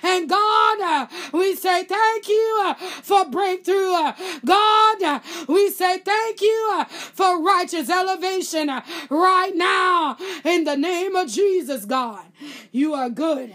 And 0.04 0.30
God, 0.30 1.10
we 1.34 1.56
say 1.56 1.84
thank 1.84 2.28
you 2.28 2.74
for 3.02 3.26
breakthrough. 3.26 4.14
God, 4.46 5.22
we 5.48 5.70
say 5.70 6.00
thank 6.00 6.42
you 6.42 6.86
for 7.14 7.42
righteous 7.42 7.90
elevation 7.90 8.70
right 9.10 9.56
now 9.56 10.18
in 10.44 10.64
the 10.64 10.76
name 10.76 10.87
of 11.16 11.28
Jesus, 11.30 11.86
God. 11.86 12.26
You 12.72 12.94
are 12.94 13.10
good. 13.10 13.54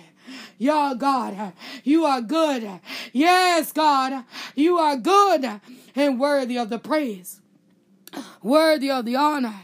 Yeah, 0.58 0.94
God, 0.96 1.52
you 1.82 2.04
are 2.04 2.20
good. 2.20 2.80
Yes, 3.12 3.72
God, 3.72 4.24
you 4.54 4.78
are 4.78 4.96
good 4.96 5.60
and 5.96 6.20
worthy 6.20 6.56
of 6.56 6.70
the 6.70 6.78
praise, 6.78 7.40
worthy 8.42 8.90
of 8.90 9.04
the 9.04 9.16
honor, 9.16 9.60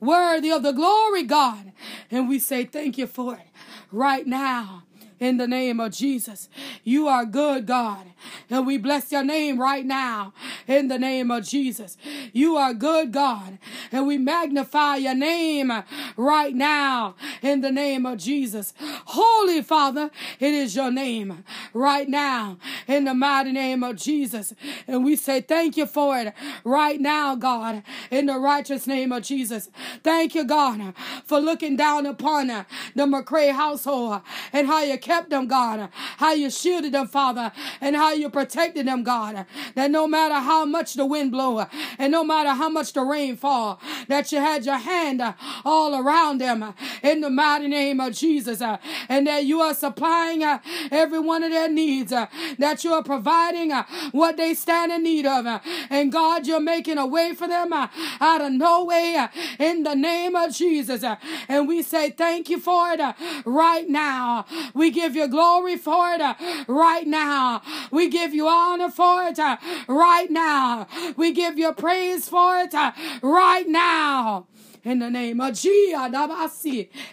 worthy 0.00 0.50
of 0.50 0.62
the 0.62 0.72
glory, 0.72 1.22
God. 1.22 1.72
And 2.10 2.28
we 2.28 2.38
say 2.38 2.64
thank 2.64 2.98
you 2.98 3.06
for 3.06 3.34
it 3.34 3.48
right 3.90 4.26
now 4.26 4.84
in 5.22 5.36
the 5.36 5.46
name 5.46 5.78
of 5.78 5.92
Jesus. 5.92 6.48
You 6.82 7.06
are 7.06 7.24
good, 7.24 7.64
God. 7.64 8.06
And 8.50 8.66
we 8.66 8.76
bless 8.76 9.12
your 9.12 9.22
name 9.22 9.60
right 9.60 9.86
now 9.86 10.32
in 10.66 10.88
the 10.88 10.98
name 10.98 11.30
of 11.30 11.44
Jesus. 11.44 11.96
You 12.32 12.56
are 12.56 12.74
good, 12.74 13.12
God. 13.12 13.58
And 13.92 14.08
we 14.08 14.18
magnify 14.18 14.96
your 14.96 15.14
name 15.14 15.72
right 16.16 16.54
now 16.54 17.14
in 17.40 17.60
the 17.60 17.70
name 17.70 18.04
of 18.04 18.18
Jesus. 18.18 18.74
Holy 19.06 19.62
Father, 19.62 20.10
it 20.40 20.52
is 20.52 20.74
your 20.74 20.90
name 20.90 21.44
right 21.72 22.08
now 22.08 22.58
in 22.88 23.04
the 23.04 23.14
mighty 23.14 23.52
name 23.52 23.84
of 23.84 23.96
Jesus. 23.96 24.52
And 24.88 25.04
we 25.04 25.14
say 25.14 25.40
thank 25.40 25.76
you 25.76 25.86
for 25.86 26.18
it 26.18 26.34
right 26.64 27.00
now, 27.00 27.36
God, 27.36 27.84
in 28.10 28.26
the 28.26 28.38
righteous 28.38 28.88
name 28.88 29.12
of 29.12 29.22
Jesus. 29.22 29.70
Thank 30.02 30.34
you, 30.34 30.42
God, 30.44 30.94
for 31.24 31.38
looking 31.38 31.76
down 31.76 32.06
upon 32.06 32.48
the 32.48 32.66
McCray 32.96 33.52
household 33.52 34.22
and 34.52 34.66
how 34.66 34.82
you 34.82 34.98
kept 35.12 35.28
them, 35.28 35.46
God, 35.46 35.90
how 36.16 36.32
you 36.32 36.50
shielded 36.50 36.92
them, 36.92 37.06
Father, 37.06 37.52
and 37.82 37.94
how 37.94 38.12
you 38.12 38.30
protected 38.30 38.86
them, 38.86 39.02
God. 39.02 39.44
That 39.74 39.90
no 39.90 40.06
matter 40.06 40.36
how 40.36 40.64
much 40.64 40.94
the 40.94 41.04
wind 41.04 41.32
blow 41.32 41.66
and 41.98 42.10
no 42.10 42.24
matter 42.24 42.50
how 42.50 42.70
much 42.70 42.94
the 42.94 43.02
rain 43.02 43.36
fall, 43.36 43.78
that 44.08 44.32
you 44.32 44.38
had 44.38 44.64
your 44.64 44.78
hand 44.78 45.22
all 45.66 45.94
around 45.94 46.38
them 46.38 46.72
in 47.02 47.20
the 47.20 47.28
mighty 47.28 47.68
name 47.68 48.00
of 48.00 48.14
Jesus, 48.14 48.62
and 48.62 49.26
that 49.26 49.44
you 49.44 49.60
are 49.60 49.74
supplying 49.74 50.42
every 50.90 51.18
one 51.18 51.42
of 51.42 51.50
their 51.50 51.68
needs, 51.68 52.10
that 52.10 52.82
you 52.82 52.94
are 52.94 53.02
providing 53.02 53.70
what 54.12 54.38
they 54.38 54.54
stand 54.54 54.92
in 54.92 55.02
need 55.02 55.26
of, 55.26 55.44
and 55.90 56.10
God, 56.10 56.46
you're 56.46 56.60
making 56.60 56.96
a 56.96 57.06
way 57.06 57.34
for 57.34 57.46
them 57.46 57.72
out 57.74 58.40
of 58.40 58.52
no 58.52 58.84
way 58.84 59.28
in 59.58 59.82
the 59.82 59.94
name 59.94 60.34
of 60.34 60.54
Jesus, 60.54 61.04
and 61.48 61.68
we 61.68 61.82
say 61.82 62.08
thank 62.10 62.48
you 62.48 62.58
for 62.58 62.92
it 62.92 63.00
right 63.44 63.88
now. 63.90 64.46
We 64.72 64.90
give 64.90 65.01
give 65.02 65.16
you 65.16 65.26
glory 65.28 65.76
for 65.76 66.12
it 66.12 66.20
uh, 66.20 66.34
right 66.68 67.06
now. 67.06 67.60
We 67.90 68.08
give 68.08 68.34
you 68.34 68.46
honor 68.46 68.88
for 68.88 69.24
it 69.24 69.38
uh, 69.38 69.56
right 69.88 70.30
now. 70.30 70.86
We 71.16 71.32
give 71.32 71.58
you 71.58 71.72
praise 71.72 72.28
for 72.28 72.58
it 72.58 72.72
uh, 72.72 72.92
right 73.20 73.66
now. 73.66 74.46
in 74.84 75.00
the 75.00 75.10
name 75.10 75.40
of 75.40 75.54
Jesus. 75.54 76.64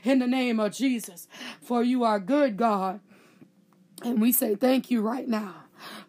In 0.04 0.20
the 0.20 0.28
name 0.28 0.60
of 0.60 0.72
Jesus. 0.72 1.28
For 1.62 1.84
you 1.84 2.04
are 2.04 2.20
good, 2.20 2.58
God. 2.58 3.00
And 4.04 4.22
we 4.22 4.32
say 4.32 4.56
thank 4.56 4.92
you 4.92 5.02
right 5.02 5.28
now. 5.28 5.56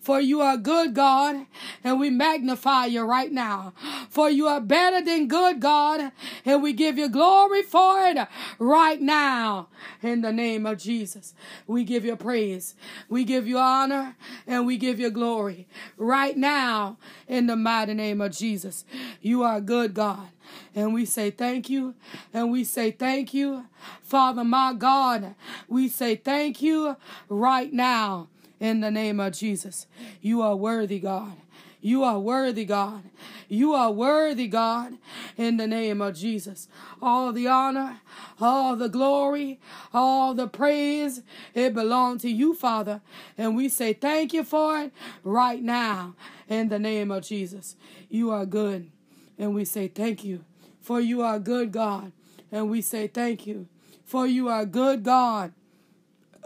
For 0.00 0.18
you 0.18 0.40
are 0.40 0.56
good, 0.56 0.94
God, 0.94 1.46
and 1.84 2.00
we 2.00 2.08
magnify 2.08 2.86
you 2.86 3.02
right 3.02 3.30
now. 3.30 3.74
For 4.08 4.30
you 4.30 4.46
are 4.46 4.60
better 4.60 5.04
than 5.04 5.28
good, 5.28 5.60
God, 5.60 6.12
and 6.46 6.62
we 6.62 6.72
give 6.72 6.96
you 6.96 7.08
glory 7.10 7.62
for 7.62 8.06
it 8.06 8.16
right 8.58 9.00
now. 9.00 9.68
In 10.02 10.22
the 10.22 10.32
name 10.32 10.64
of 10.64 10.78
Jesus, 10.78 11.34
we 11.66 11.84
give 11.84 12.06
you 12.06 12.16
praise, 12.16 12.74
we 13.10 13.24
give 13.24 13.46
you 13.46 13.58
honor, 13.58 14.16
and 14.46 14.66
we 14.66 14.78
give 14.78 14.98
you 14.98 15.10
glory 15.10 15.68
right 15.98 16.36
now. 16.36 16.96
In 17.28 17.46
the 17.46 17.56
mighty 17.56 17.92
name 17.92 18.22
of 18.22 18.32
Jesus, 18.32 18.86
you 19.20 19.42
are 19.42 19.60
good, 19.60 19.92
God. 19.92 20.28
And 20.74 20.94
we 20.94 21.04
say 21.04 21.30
thank 21.30 21.68
you. 21.68 21.94
And 22.32 22.50
we 22.50 22.64
say 22.64 22.90
thank 22.90 23.34
you. 23.34 23.66
Father, 24.02 24.44
my 24.44 24.72
God, 24.72 25.34
we 25.68 25.88
say 25.88 26.16
thank 26.16 26.62
you 26.62 26.96
right 27.28 27.72
now 27.72 28.28
in 28.60 28.80
the 28.80 28.90
name 28.90 29.18
of 29.18 29.32
Jesus. 29.32 29.86
You 30.20 30.42
are 30.42 30.54
worthy, 30.54 31.00
God. 31.00 31.32
You 31.80 32.04
are 32.04 32.18
worthy, 32.18 32.66
God. 32.66 33.04
You 33.48 33.72
are 33.72 33.90
worthy, 33.90 34.48
God, 34.48 34.98
in 35.36 35.56
the 35.56 35.66
name 35.66 36.02
of 36.02 36.14
Jesus. 36.14 36.68
All 37.00 37.32
the 37.32 37.48
honor, 37.48 38.00
all 38.38 38.76
the 38.76 38.88
glory, 38.88 39.58
all 39.92 40.34
the 40.34 40.46
praise, 40.46 41.22
it 41.54 41.72
belongs 41.72 42.22
to 42.22 42.30
you, 42.30 42.54
Father. 42.54 43.00
And 43.38 43.56
we 43.56 43.70
say 43.70 43.94
thank 43.94 44.34
you 44.34 44.44
for 44.44 44.78
it 44.78 44.92
right 45.24 45.62
now 45.62 46.14
in 46.48 46.68
the 46.68 46.78
name 46.78 47.10
of 47.10 47.24
Jesus. 47.24 47.76
You 48.10 48.30
are 48.30 48.44
good. 48.44 48.90
And 49.38 49.54
we 49.54 49.64
say 49.64 49.88
thank 49.88 50.22
you, 50.22 50.44
for 50.82 51.00
you 51.00 51.22
are 51.22 51.38
good, 51.38 51.72
God. 51.72 52.12
And 52.52 52.68
we 52.68 52.82
say 52.82 53.06
thank 53.06 53.46
you, 53.46 53.68
for 54.04 54.26
you 54.26 54.48
are 54.48 54.66
good, 54.66 55.02
God. 55.02 55.52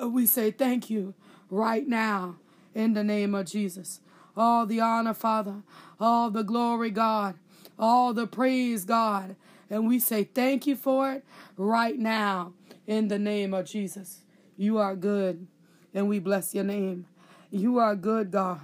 We 0.00 0.26
say 0.26 0.52
thank 0.52 0.90
you 0.90 1.14
right 1.55 1.86
now 1.86 2.36
in 2.74 2.94
the 2.94 3.05
name 3.05 3.34
of 3.34 3.46
Jesus. 3.46 4.00
All 4.36 4.66
the 4.66 4.80
honor, 4.80 5.14
Father, 5.14 5.62
all 6.00 6.30
the 6.30 6.42
glory, 6.42 6.90
God, 6.90 7.36
all 7.78 8.12
the 8.12 8.26
praise, 8.26 8.84
God. 8.84 9.36
And 9.70 9.88
we 9.88 9.98
say 9.98 10.24
thank 10.24 10.66
you 10.66 10.76
for 10.76 11.12
it 11.12 11.24
right 11.57 11.96
now 11.96 12.52
in 12.86 13.09
the 13.09 13.18
name 13.18 13.55
of 13.55 13.66
Jesus. 13.66 14.22
You 14.57 14.78
are 14.78 14.96
good, 14.96 15.46
and 15.94 16.09
we 16.09 16.18
bless 16.18 16.55
your 16.55 16.64
name. 16.64 17.07
You 17.50 17.78
are 17.78 17.94
good, 17.94 18.30
God, 18.32 18.61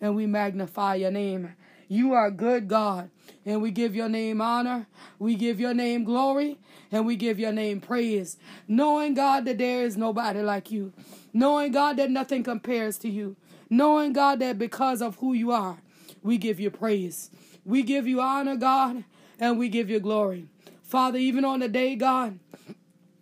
and 0.00 0.16
we 0.16 0.26
magnify 0.26 0.96
your 0.96 1.10
name. 1.10 1.54
You 1.92 2.12
are 2.12 2.30
good, 2.30 2.68
God, 2.68 3.10
and 3.44 3.60
we 3.60 3.72
give 3.72 3.96
your 3.96 4.08
name 4.08 4.40
honor, 4.40 4.86
we 5.18 5.34
give 5.34 5.58
your 5.58 5.74
name 5.74 6.04
glory, 6.04 6.60
and 6.92 7.04
we 7.04 7.16
give 7.16 7.40
your 7.40 7.50
name 7.50 7.80
praise, 7.80 8.36
knowing, 8.68 9.14
God, 9.14 9.44
that 9.46 9.58
there 9.58 9.82
is 9.82 9.96
nobody 9.96 10.40
like 10.40 10.70
you. 10.70 10.92
Knowing, 11.32 11.72
God, 11.72 11.96
that 11.96 12.08
nothing 12.08 12.44
compares 12.44 12.96
to 12.98 13.10
you, 13.10 13.34
knowing, 13.68 14.12
God, 14.12 14.38
that 14.38 14.56
because 14.56 15.02
of 15.02 15.16
who 15.16 15.32
you 15.32 15.50
are, 15.50 15.78
we 16.22 16.38
give 16.38 16.60
you 16.60 16.70
praise. 16.70 17.32
We 17.64 17.82
give 17.82 18.06
you 18.06 18.20
honor, 18.20 18.54
God, 18.54 19.02
and 19.40 19.58
we 19.58 19.68
give 19.68 19.90
you 19.90 19.98
glory. 19.98 20.46
Father, 20.84 21.18
even 21.18 21.44
on 21.44 21.58
the 21.58 21.68
day, 21.68 21.96
God, 21.96 22.38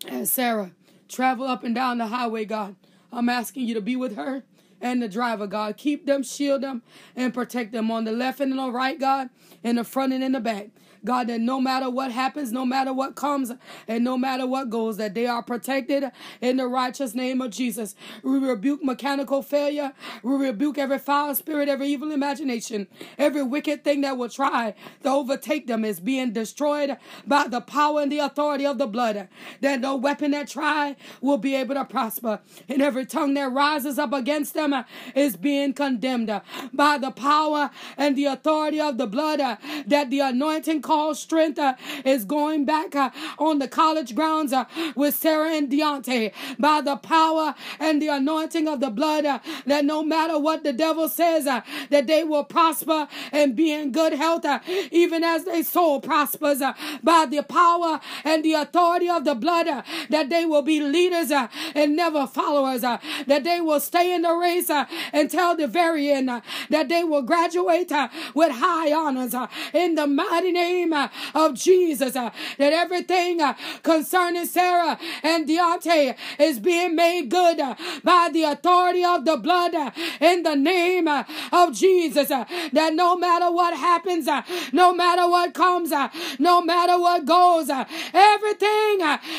and 0.06 0.28
Sarah 0.28 0.72
travel 1.08 1.46
up 1.46 1.64
and 1.64 1.74
down 1.74 1.96
the 1.96 2.08
highway, 2.08 2.44
God, 2.44 2.76
I'm 3.10 3.30
asking 3.30 3.66
you 3.66 3.72
to 3.72 3.80
be 3.80 3.96
with 3.96 4.14
her 4.16 4.42
and 4.80 5.02
the 5.02 5.08
driver, 5.08 5.46
God. 5.46 5.76
Keep 5.76 6.06
them, 6.06 6.22
shield 6.22 6.62
them, 6.62 6.82
and 7.16 7.34
protect 7.34 7.72
them 7.72 7.90
on 7.90 8.04
the 8.04 8.12
left 8.12 8.40
and 8.40 8.58
on 8.58 8.68
the 8.68 8.72
right, 8.72 8.98
God, 8.98 9.30
in 9.62 9.76
the 9.76 9.84
front 9.84 10.12
and 10.12 10.22
in 10.22 10.32
the 10.32 10.40
back. 10.40 10.68
God, 11.04 11.28
that 11.28 11.40
no 11.40 11.60
matter 11.60 11.90
what 11.90 12.12
happens, 12.12 12.52
no 12.52 12.66
matter 12.66 12.92
what 12.92 13.14
comes, 13.14 13.52
and 13.86 14.04
no 14.04 14.18
matter 14.18 14.46
what 14.46 14.70
goes, 14.70 14.96
that 14.98 15.14
they 15.14 15.26
are 15.26 15.42
protected 15.42 16.04
in 16.40 16.56
the 16.56 16.66
righteous 16.66 17.14
name 17.14 17.40
of 17.40 17.50
Jesus. 17.50 17.94
We 18.22 18.38
rebuke 18.38 18.84
mechanical 18.84 19.42
failure. 19.42 19.92
We 20.22 20.36
rebuke 20.36 20.78
every 20.78 20.98
foul 20.98 21.34
spirit, 21.34 21.68
every 21.68 21.88
evil 21.88 22.12
imagination, 22.12 22.88
every 23.18 23.42
wicked 23.42 23.84
thing 23.84 24.02
that 24.02 24.18
will 24.18 24.28
try 24.28 24.74
to 25.02 25.08
overtake 25.08 25.66
them 25.66 25.84
is 25.84 26.00
being 26.00 26.32
destroyed 26.32 26.96
by 27.26 27.48
the 27.48 27.60
power 27.60 28.02
and 28.02 28.12
the 28.12 28.18
authority 28.18 28.66
of 28.66 28.78
the 28.78 28.86
blood. 28.86 29.28
That 29.60 29.80
no 29.80 29.96
weapon 29.96 30.32
that 30.32 30.48
try 30.48 30.96
will 31.20 31.38
be 31.38 31.54
able 31.54 31.74
to 31.74 31.84
prosper, 31.84 32.40
and 32.68 32.82
every 32.82 33.06
tongue 33.06 33.34
that 33.34 33.52
rises 33.52 33.98
up 33.98 34.12
against 34.12 34.54
them 34.54 34.74
is 35.14 35.36
being 35.36 35.72
condemned 35.72 36.30
by 36.72 36.98
the 36.98 37.10
power 37.10 37.70
and 37.96 38.16
the 38.16 38.26
authority 38.26 38.80
of 38.80 38.98
the 38.98 39.06
blood. 39.06 39.40
That 39.86 40.10
the 40.10 40.20
anointing 40.20 40.82
called 40.88 41.18
strength 41.18 41.58
uh, 41.58 41.74
is 42.02 42.24
going 42.24 42.64
back 42.64 42.96
uh, 42.96 43.10
on 43.38 43.58
the 43.58 43.68
college 43.68 44.14
grounds 44.14 44.54
uh, 44.54 44.64
with 44.96 45.14
Sarah 45.14 45.52
and 45.52 45.70
Deontay. 45.70 46.32
By 46.58 46.80
the 46.80 46.96
power 46.96 47.54
and 47.78 48.00
the 48.00 48.08
anointing 48.08 48.66
of 48.66 48.80
the 48.80 48.88
blood 48.88 49.26
uh, 49.26 49.38
that 49.66 49.84
no 49.84 50.02
matter 50.02 50.38
what 50.38 50.64
the 50.64 50.72
devil 50.72 51.06
says 51.10 51.46
uh, 51.46 51.60
that 51.90 52.06
they 52.06 52.24
will 52.24 52.44
prosper 52.44 53.06
and 53.32 53.54
be 53.54 53.70
in 53.70 53.92
good 53.92 54.14
health 54.14 54.46
uh, 54.46 54.60
even 54.90 55.22
as 55.22 55.44
their 55.44 55.62
soul 55.62 56.00
prospers 56.00 56.60
by 57.02 57.26
the 57.28 57.42
power 57.42 58.00
and 58.24 58.42
the 58.42 58.54
authority 58.54 59.10
of 59.10 59.26
the 59.26 59.34
blood 59.34 59.66
that 60.08 60.30
they 60.30 60.46
will 60.46 60.62
be 60.62 60.80
leaders 60.80 61.30
and 61.74 61.96
never 61.96 62.26
followers 62.26 62.80
that 62.80 63.44
they 63.44 63.60
will 63.60 63.80
stay 63.80 64.14
in 64.14 64.22
the 64.22 64.32
race 64.32 64.70
until 65.12 65.54
the 65.54 65.66
very 65.66 66.10
end 66.10 66.30
that 66.70 66.88
they 66.88 67.04
will 67.04 67.22
graduate 67.22 67.92
with 68.34 68.52
high 68.52 68.90
honors 68.90 69.34
in 69.74 69.94
the 69.94 70.06
mighty 70.06 70.50
name 70.52 70.77
name 70.78 70.92
uh, 70.92 71.08
of 71.34 71.54
Jesus. 71.54 72.14
Uh, 72.16 72.30
that 72.58 72.72
everything 72.72 73.40
uh, 73.40 73.54
concerning 73.82 74.46
Sarah 74.46 74.98
and 75.22 75.48
Deontay 75.48 76.16
is 76.38 76.58
being 76.58 76.94
made 76.94 77.30
good 77.30 77.60
uh, 77.60 77.74
by 78.04 78.30
the 78.32 78.44
authority 78.44 79.04
of 79.04 79.24
the 79.24 79.36
blood 79.36 79.74
uh, 79.74 79.90
in 80.20 80.42
the 80.42 80.54
name 80.54 81.08
uh, 81.08 81.24
of 81.52 81.74
Jesus. 81.74 82.28
That 82.28 82.94
no 82.94 83.16
matter 83.16 83.50
what 83.50 83.76
happens, 83.76 84.26
no 84.72 84.94
matter 84.94 85.28
what 85.28 85.54
comes, 85.54 85.90
no 86.38 86.62
matter 86.62 86.98
what 86.98 87.24
goes, 87.24 87.70
everything 87.70 88.96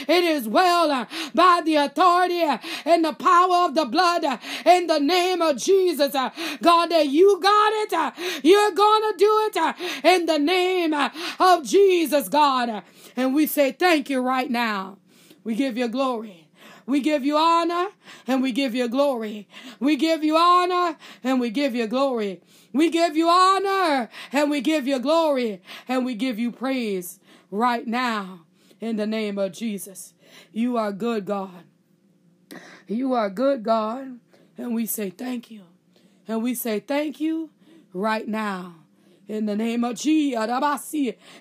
it 0.08 0.24
is 0.24 0.48
well 0.48 1.08
by 1.34 1.62
the 1.64 1.76
authority 1.76 2.44
and 2.86 3.06
the 3.06 3.14
power 3.14 3.66
of 3.66 3.76
the 3.76 3.86
blood 3.86 4.24
in 4.66 4.88
the 4.88 5.00
name 5.00 5.42
of 5.42 5.58
Jesus. 5.58 6.14
God, 6.62 6.88
that 6.88 7.08
you 7.08 7.40
got 7.42 7.72
it. 7.74 8.44
You're 8.44 8.72
to 9.12 9.14
do 9.18 9.50
it 9.52 9.76
in 10.04 10.26
the 10.26 10.40
name 10.40 10.94
of 11.40 11.64
Jesus, 11.66 12.30
God. 12.30 12.84
And 13.16 13.34
we 13.34 13.48
say 13.48 13.72
thank 13.72 14.10
you 14.10 14.22
right 14.22 14.50
now. 14.50 14.98
We 15.44 15.56
give 15.56 15.78
you 15.78 15.88
glory. 15.88 16.50
We 16.86 17.02
give 17.02 17.24
you 17.24 17.38
honor 17.38 17.90
and 18.26 18.42
we 18.42 18.52
give 18.52 18.74
you 18.74 18.88
glory. 18.88 19.48
We 19.80 19.96
give 19.96 20.24
you 20.24 20.36
honor 20.36 20.98
and 21.24 21.40
we 21.40 21.52
give 21.52 21.76
you 21.76 21.86
glory. 21.86 22.42
We 22.74 22.90
give 22.90 23.16
you 23.16 23.30
honor 23.30 24.10
and 24.32 24.50
we 24.50 24.62
give 24.62 24.88
you 24.88 24.98
glory 25.00 25.62
and 25.88 26.04
we 26.04 26.16
give 26.16 26.40
you 26.40 26.52
praise 26.52 27.20
right 27.52 27.86
now 27.86 28.42
in 28.82 28.96
the 28.96 29.06
name 29.06 29.38
of 29.38 29.52
Jesus. 29.52 30.16
You 30.52 30.78
are 30.78 30.92
good, 30.92 31.26
God. 31.26 31.64
You 32.88 33.14
are 33.14 33.30
good, 33.30 33.62
God. 33.62 34.20
And 34.58 34.74
we 34.74 34.88
say 34.88 35.12
thank 35.12 35.52
you. 35.52 35.62
And 36.28 36.42
we 36.42 36.56
say 36.56 36.80
thank 36.80 37.20
you 37.20 37.52
right 37.94 38.28
now 38.28 38.79
in 39.30 39.46
the 39.46 39.56
name 39.56 39.84
of 39.84 39.96
Jesus, 39.96 40.50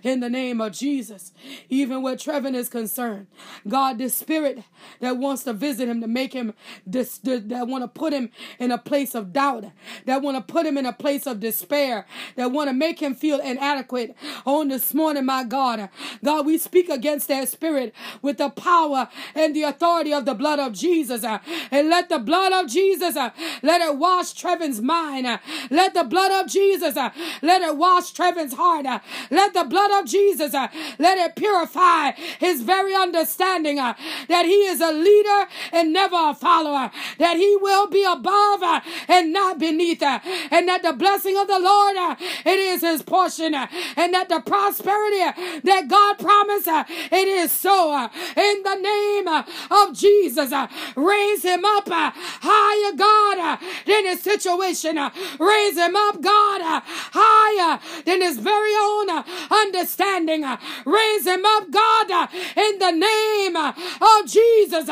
in 0.05 0.21
the 0.21 0.29
name 0.29 0.61
of 0.61 0.73
Jesus, 0.73 1.33
even 1.69 2.03
where 2.03 2.15
Trevin 2.15 2.55
is 2.55 2.69
concerned, 2.69 3.27
God, 3.67 3.99
this 3.99 4.15
spirit 4.15 4.63
that 5.01 5.17
wants 5.17 5.43
to 5.45 5.53
visit 5.53 5.89
him 5.89 6.01
to 6.03 6.07
make 6.07 6.35
him 6.35 6.53
this, 6.87 7.19
that 7.19 7.67
want 7.67 7.83
to 7.83 7.89
put 7.89 8.13
him 8.13 8.31
in 8.59 8.71
a 8.71 8.79
place 8.79 9.15
of 9.15 9.33
doubt, 9.33 9.65
that 10.05 10.23
want 10.23 10.37
to 10.37 10.53
put 10.53 10.67
him 10.67 10.77
in 10.77 10.85
a 10.85 10.93
place 10.93 11.27
of 11.27 11.41
despair, 11.41 12.07
that 12.37 12.53
want 12.53 12.69
to 12.69 12.75
make 12.75 13.01
him 13.01 13.15
feel 13.15 13.41
inadequate. 13.41 14.15
On 14.45 14.69
this 14.69 14.93
morning, 14.93 15.25
my 15.25 15.43
God, 15.43 15.89
God, 16.23 16.45
we 16.45 16.59
speak 16.59 16.91
against 16.91 17.29
that 17.29 17.49
spirit 17.49 17.95
with 18.21 18.37
the 18.37 18.51
power 18.51 19.09
and 19.35 19.57
the 19.57 19.63
authority 19.63 20.13
of 20.13 20.27
the 20.27 20.35
blood 20.35 20.59
of 20.59 20.75
Jesus, 20.75 21.25
and 21.25 21.89
let 21.89 22.11
the 22.11 22.19
blood 22.19 22.53
of 22.53 22.71
Jesus 22.71 23.17
let 23.63 23.81
it 23.81 23.97
wash 23.97 24.35
Trevin's 24.35 24.83
mind. 24.83 25.27
Let 25.71 25.95
the 25.95 26.05
blood 26.05 26.33
of 26.33 26.51
Jesus 26.51 26.95
let 26.95 27.63
it 27.63 27.78
wash 27.79 28.13
Trevin's 28.13 28.55
heart. 28.55 28.87
Uh, 28.87 28.99
let 29.31 29.55
the 29.55 29.65
blood 29.65 29.91
of 29.93 30.07
Jesus, 30.07 30.55
uh, 30.55 30.69
let 30.99 31.19
it 31.19 31.37
purify 31.37 32.13
his 32.39 32.63
very 32.63 32.95
understanding 32.95 33.79
uh, 33.79 33.95
that 34.29 34.45
he 34.45 34.65
is 34.65 34.81
a 34.81 34.93
leader 34.93 35.49
and 35.73 35.93
never 35.93 36.17
a 36.17 36.35
follower, 36.35 36.91
that 37.19 37.37
he 37.37 37.57
will 37.57 37.87
be 37.89 38.05
above 38.05 38.63
uh, 38.63 38.81
and 39.09 39.33
not 39.33 39.59
beneath, 39.59 40.03
uh, 40.03 40.19
and 40.51 40.69
that 40.69 40.83
the 40.83 40.93
blessing 40.93 41.37
of 41.37 41.47
the 41.47 41.59
Lord, 41.59 41.97
uh, 41.97 42.17
it 42.45 42.59
is 42.59 42.81
his 42.83 43.03
portion, 43.03 43.55
and 43.55 44.15
that 44.15 44.29
the 44.29 44.41
prosperity 44.41 45.61
that 45.65 45.87
God 45.89 46.19
promised, 46.19 46.69
it 46.69 47.29
is 47.29 47.53
so. 47.53 48.09
In 48.37 48.63
the 48.63 48.75
name 48.75 49.29
of 49.71 49.97
Jesus, 49.97 50.53
raise 50.97 51.43
him 51.43 51.65
up 51.65 51.89
higher, 51.89 52.97
God, 52.97 53.59
than 53.87 54.07
his 54.07 54.21
situation. 54.23 54.97
Raise 55.39 55.77
him 55.77 55.97
up, 55.97 56.21
God, 56.21 56.83
higher 57.13 57.68
Uh, 57.69 57.79
than 58.07 58.23
his 58.23 58.39
very 58.39 58.73
own 58.81 59.11
uh, 59.11 59.23
understanding. 59.51 60.43
Uh, 60.43 60.57
raise 60.87 61.27
him 61.27 61.45
up, 61.45 61.71
God, 61.71 62.29
in 62.57 62.79
the 62.79 62.93
name 62.93 63.57
of 63.57 64.27
Jesus. 64.27 64.89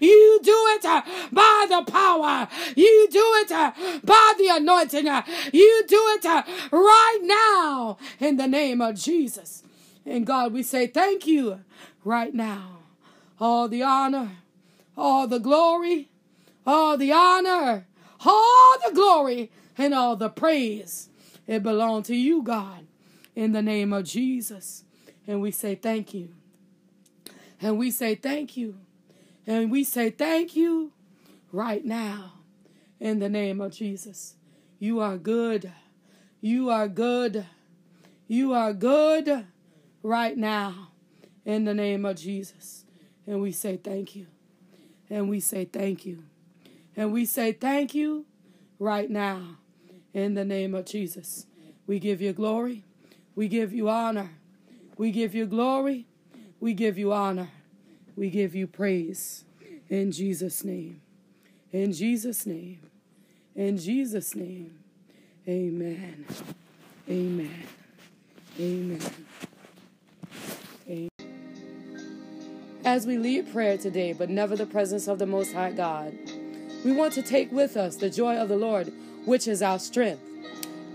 You 0.00 0.40
do 0.42 0.58
it 0.68 0.82
by 1.32 1.66
the 1.68 1.82
power. 1.90 2.48
You 2.76 3.08
do 3.10 3.24
it 3.42 3.48
by 4.04 4.34
the 4.38 4.48
anointing. 4.52 5.06
You 5.52 5.82
do 5.88 6.02
it 6.16 6.24
right 6.70 7.18
now 7.22 7.98
in 8.20 8.36
the 8.36 8.46
name 8.46 8.80
of 8.80 8.94
Jesus. 8.94 9.64
And 10.06 10.24
God, 10.24 10.52
we 10.52 10.62
say 10.62 10.86
thank 10.86 11.26
you 11.26 11.60
right 12.04 12.32
now. 12.32 12.78
All 13.40 13.66
the 13.68 13.82
honor, 13.82 14.30
all 14.96 15.26
the 15.26 15.40
glory, 15.40 16.10
all 16.66 16.96
the 16.96 17.12
honor, 17.12 17.86
all 18.24 18.76
the 18.86 18.94
glory, 18.94 19.50
and 19.76 19.94
all 19.94 20.14
the 20.14 20.28
praise. 20.28 21.09
It 21.50 21.64
belongs 21.64 22.06
to 22.06 22.14
you, 22.14 22.44
God, 22.44 22.86
in 23.34 23.50
the 23.50 23.60
name 23.60 23.92
of 23.92 24.04
Jesus. 24.04 24.84
And 25.26 25.40
we 25.40 25.50
say 25.50 25.74
thank 25.74 26.14
you. 26.14 26.28
And 27.60 27.76
we 27.76 27.90
say 27.90 28.14
thank 28.14 28.56
you. 28.56 28.76
And 29.48 29.68
we 29.68 29.82
say 29.82 30.10
thank 30.10 30.54
you 30.54 30.92
right 31.50 31.84
now 31.84 32.34
in 33.00 33.18
the 33.18 33.28
name 33.28 33.60
of 33.60 33.72
Jesus. 33.72 34.36
You 34.78 35.00
are 35.00 35.18
good. 35.18 35.72
You 36.40 36.70
are 36.70 36.86
good. 36.86 37.44
You 38.28 38.52
are 38.52 38.72
good 38.72 39.44
right 40.04 40.38
now 40.38 40.90
in 41.44 41.64
the 41.64 41.74
name 41.74 42.04
of 42.04 42.14
Jesus. 42.14 42.84
And 43.26 43.42
we 43.42 43.50
say 43.50 43.76
thank 43.76 44.14
you. 44.14 44.28
And 45.10 45.28
we 45.28 45.40
say 45.40 45.64
thank 45.64 46.06
you. 46.06 46.22
And 46.96 47.12
we 47.12 47.24
say 47.24 47.50
thank 47.50 47.92
you 47.92 48.26
right 48.78 49.10
now 49.10 49.56
in 50.12 50.34
the 50.34 50.44
name 50.44 50.74
of 50.74 50.86
Jesus. 50.86 51.46
We 51.86 51.98
give 51.98 52.20
you 52.20 52.32
glory. 52.32 52.84
We 53.34 53.48
give 53.48 53.72
you 53.72 53.88
honor. 53.88 54.30
We 54.96 55.10
give 55.10 55.34
you 55.34 55.46
glory. 55.46 56.06
We 56.60 56.74
give 56.74 56.98
you 56.98 57.12
honor. 57.12 57.48
We 58.16 58.30
give 58.30 58.54
you 58.54 58.66
praise. 58.66 59.44
In 59.88 60.12
Jesus' 60.12 60.64
name. 60.64 61.00
In 61.72 61.92
Jesus' 61.92 62.46
name. 62.46 62.80
In 63.54 63.76
Jesus' 63.78 64.34
name. 64.34 64.78
Amen. 65.48 66.24
Amen. 67.08 67.64
Amen. 68.58 69.00
As 72.84 73.06
we 73.06 73.18
lead 73.18 73.52
prayer 73.52 73.76
today, 73.76 74.14
but 74.14 74.30
never 74.30 74.56
the 74.56 74.66
presence 74.66 75.06
of 75.06 75.18
the 75.18 75.26
Most 75.26 75.52
High 75.52 75.72
God, 75.72 76.16
we 76.82 76.92
want 76.92 77.12
to 77.12 77.22
take 77.22 77.52
with 77.52 77.76
us 77.76 77.96
the 77.96 78.08
joy 78.08 78.36
of 78.36 78.48
the 78.48 78.56
Lord, 78.56 78.90
which 79.24 79.46
is 79.46 79.62
our 79.62 79.78
strength, 79.78 80.22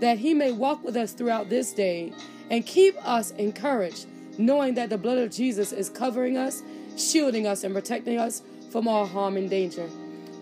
that 0.00 0.18
He 0.18 0.34
may 0.34 0.52
walk 0.52 0.82
with 0.84 0.96
us 0.96 1.12
throughout 1.12 1.48
this 1.48 1.72
day 1.72 2.12
and 2.50 2.66
keep 2.66 2.96
us 3.06 3.30
encouraged, 3.32 4.06
knowing 4.38 4.74
that 4.74 4.90
the 4.90 4.98
blood 4.98 5.18
of 5.18 5.30
Jesus 5.30 5.72
is 5.72 5.88
covering 5.88 6.36
us, 6.36 6.62
shielding 6.96 7.46
us, 7.46 7.64
and 7.64 7.74
protecting 7.74 8.18
us 8.18 8.42
from 8.70 8.88
all 8.88 9.06
harm 9.06 9.36
and 9.36 9.50
danger. 9.50 9.88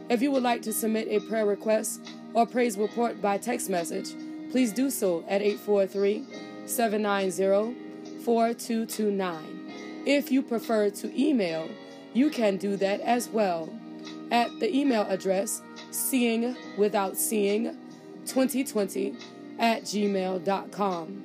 If 0.09 0.21
you 0.21 0.31
would 0.33 0.43
like 0.43 0.63
to 0.63 0.73
submit 0.73 1.09
a 1.09 1.21
prayer 1.21 1.47
request 1.47 2.01
or 2.35 2.47
praise 2.47 2.77
report 2.77 3.23
by 3.23 3.39
text 3.39 3.71
message, 3.71 4.15
please 4.51 4.73
do 4.73 4.91
so 4.91 5.25
at 5.29 5.41
843 5.41 6.25
790 6.67 8.23
4229. 8.23 10.03
If 10.07 10.31
you 10.31 10.43
prefer 10.43 10.91
to 10.91 11.21
email, 11.21 11.69
you 12.13 12.29
can 12.31 12.57
do 12.57 12.77
that 12.77 13.01
as 13.01 13.29
well 13.29 13.69
at 14.31 14.49
the 14.61 14.75
email 14.75 15.03
address 15.03 15.63
seeing 15.95 16.57
without 16.77 17.17
seeing 17.17 17.77
2020 18.27 19.17
at 19.59 19.83
gmail.com. 19.83 21.23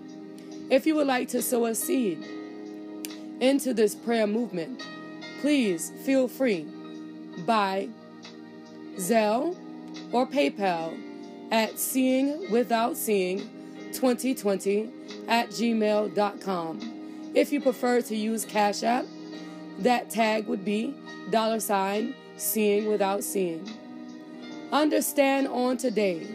If 0.70 0.86
you 0.86 0.96
would 0.96 1.08
like 1.08 1.30
to 1.30 1.42
sow 1.42 1.66
a 1.66 1.76
seed 1.76 2.24
into 3.40 3.74
this 3.74 3.96
prayer 3.96 4.28
movement, 4.28 4.84
please 5.42 5.92
feel 6.04 6.28
free 6.28 6.68
by 7.46 7.90
Zelle 8.98 9.58
or 10.12 10.28
PayPal 10.28 10.98
at 11.52 11.80
seeing 11.80 12.52
without 12.52 12.98
seeing 12.98 13.40
2020 13.94 14.90
at 15.28 15.50
gmail.com. 15.50 17.32
If 17.34 17.52
you 17.52 17.62
prefer 17.62 18.02
to 18.02 18.16
use 18.16 18.46
Cash 18.46 18.84
App, 18.84 19.06
that 19.80 20.10
tag 20.10 20.48
would 20.48 20.66
be 20.66 20.94
dollar 21.30 21.60
sign 21.60 22.14
seeing 22.38 22.88
without 22.88 23.24
seeing. 23.24 23.68
Understand 24.72 25.48
on 25.48 25.78
today 25.78 26.28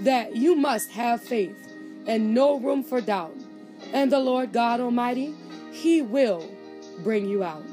that 0.00 0.34
you 0.34 0.56
must 0.56 0.90
have 0.90 1.22
faith 1.22 1.56
and 2.06 2.34
no 2.34 2.58
room 2.58 2.82
for 2.82 3.00
doubt. 3.00 3.34
And 3.92 4.10
the 4.10 4.18
Lord 4.18 4.52
God 4.52 4.80
Almighty, 4.80 5.34
He 5.72 6.02
will 6.02 6.48
bring 7.02 7.28
you 7.28 7.44
out. 7.44 7.64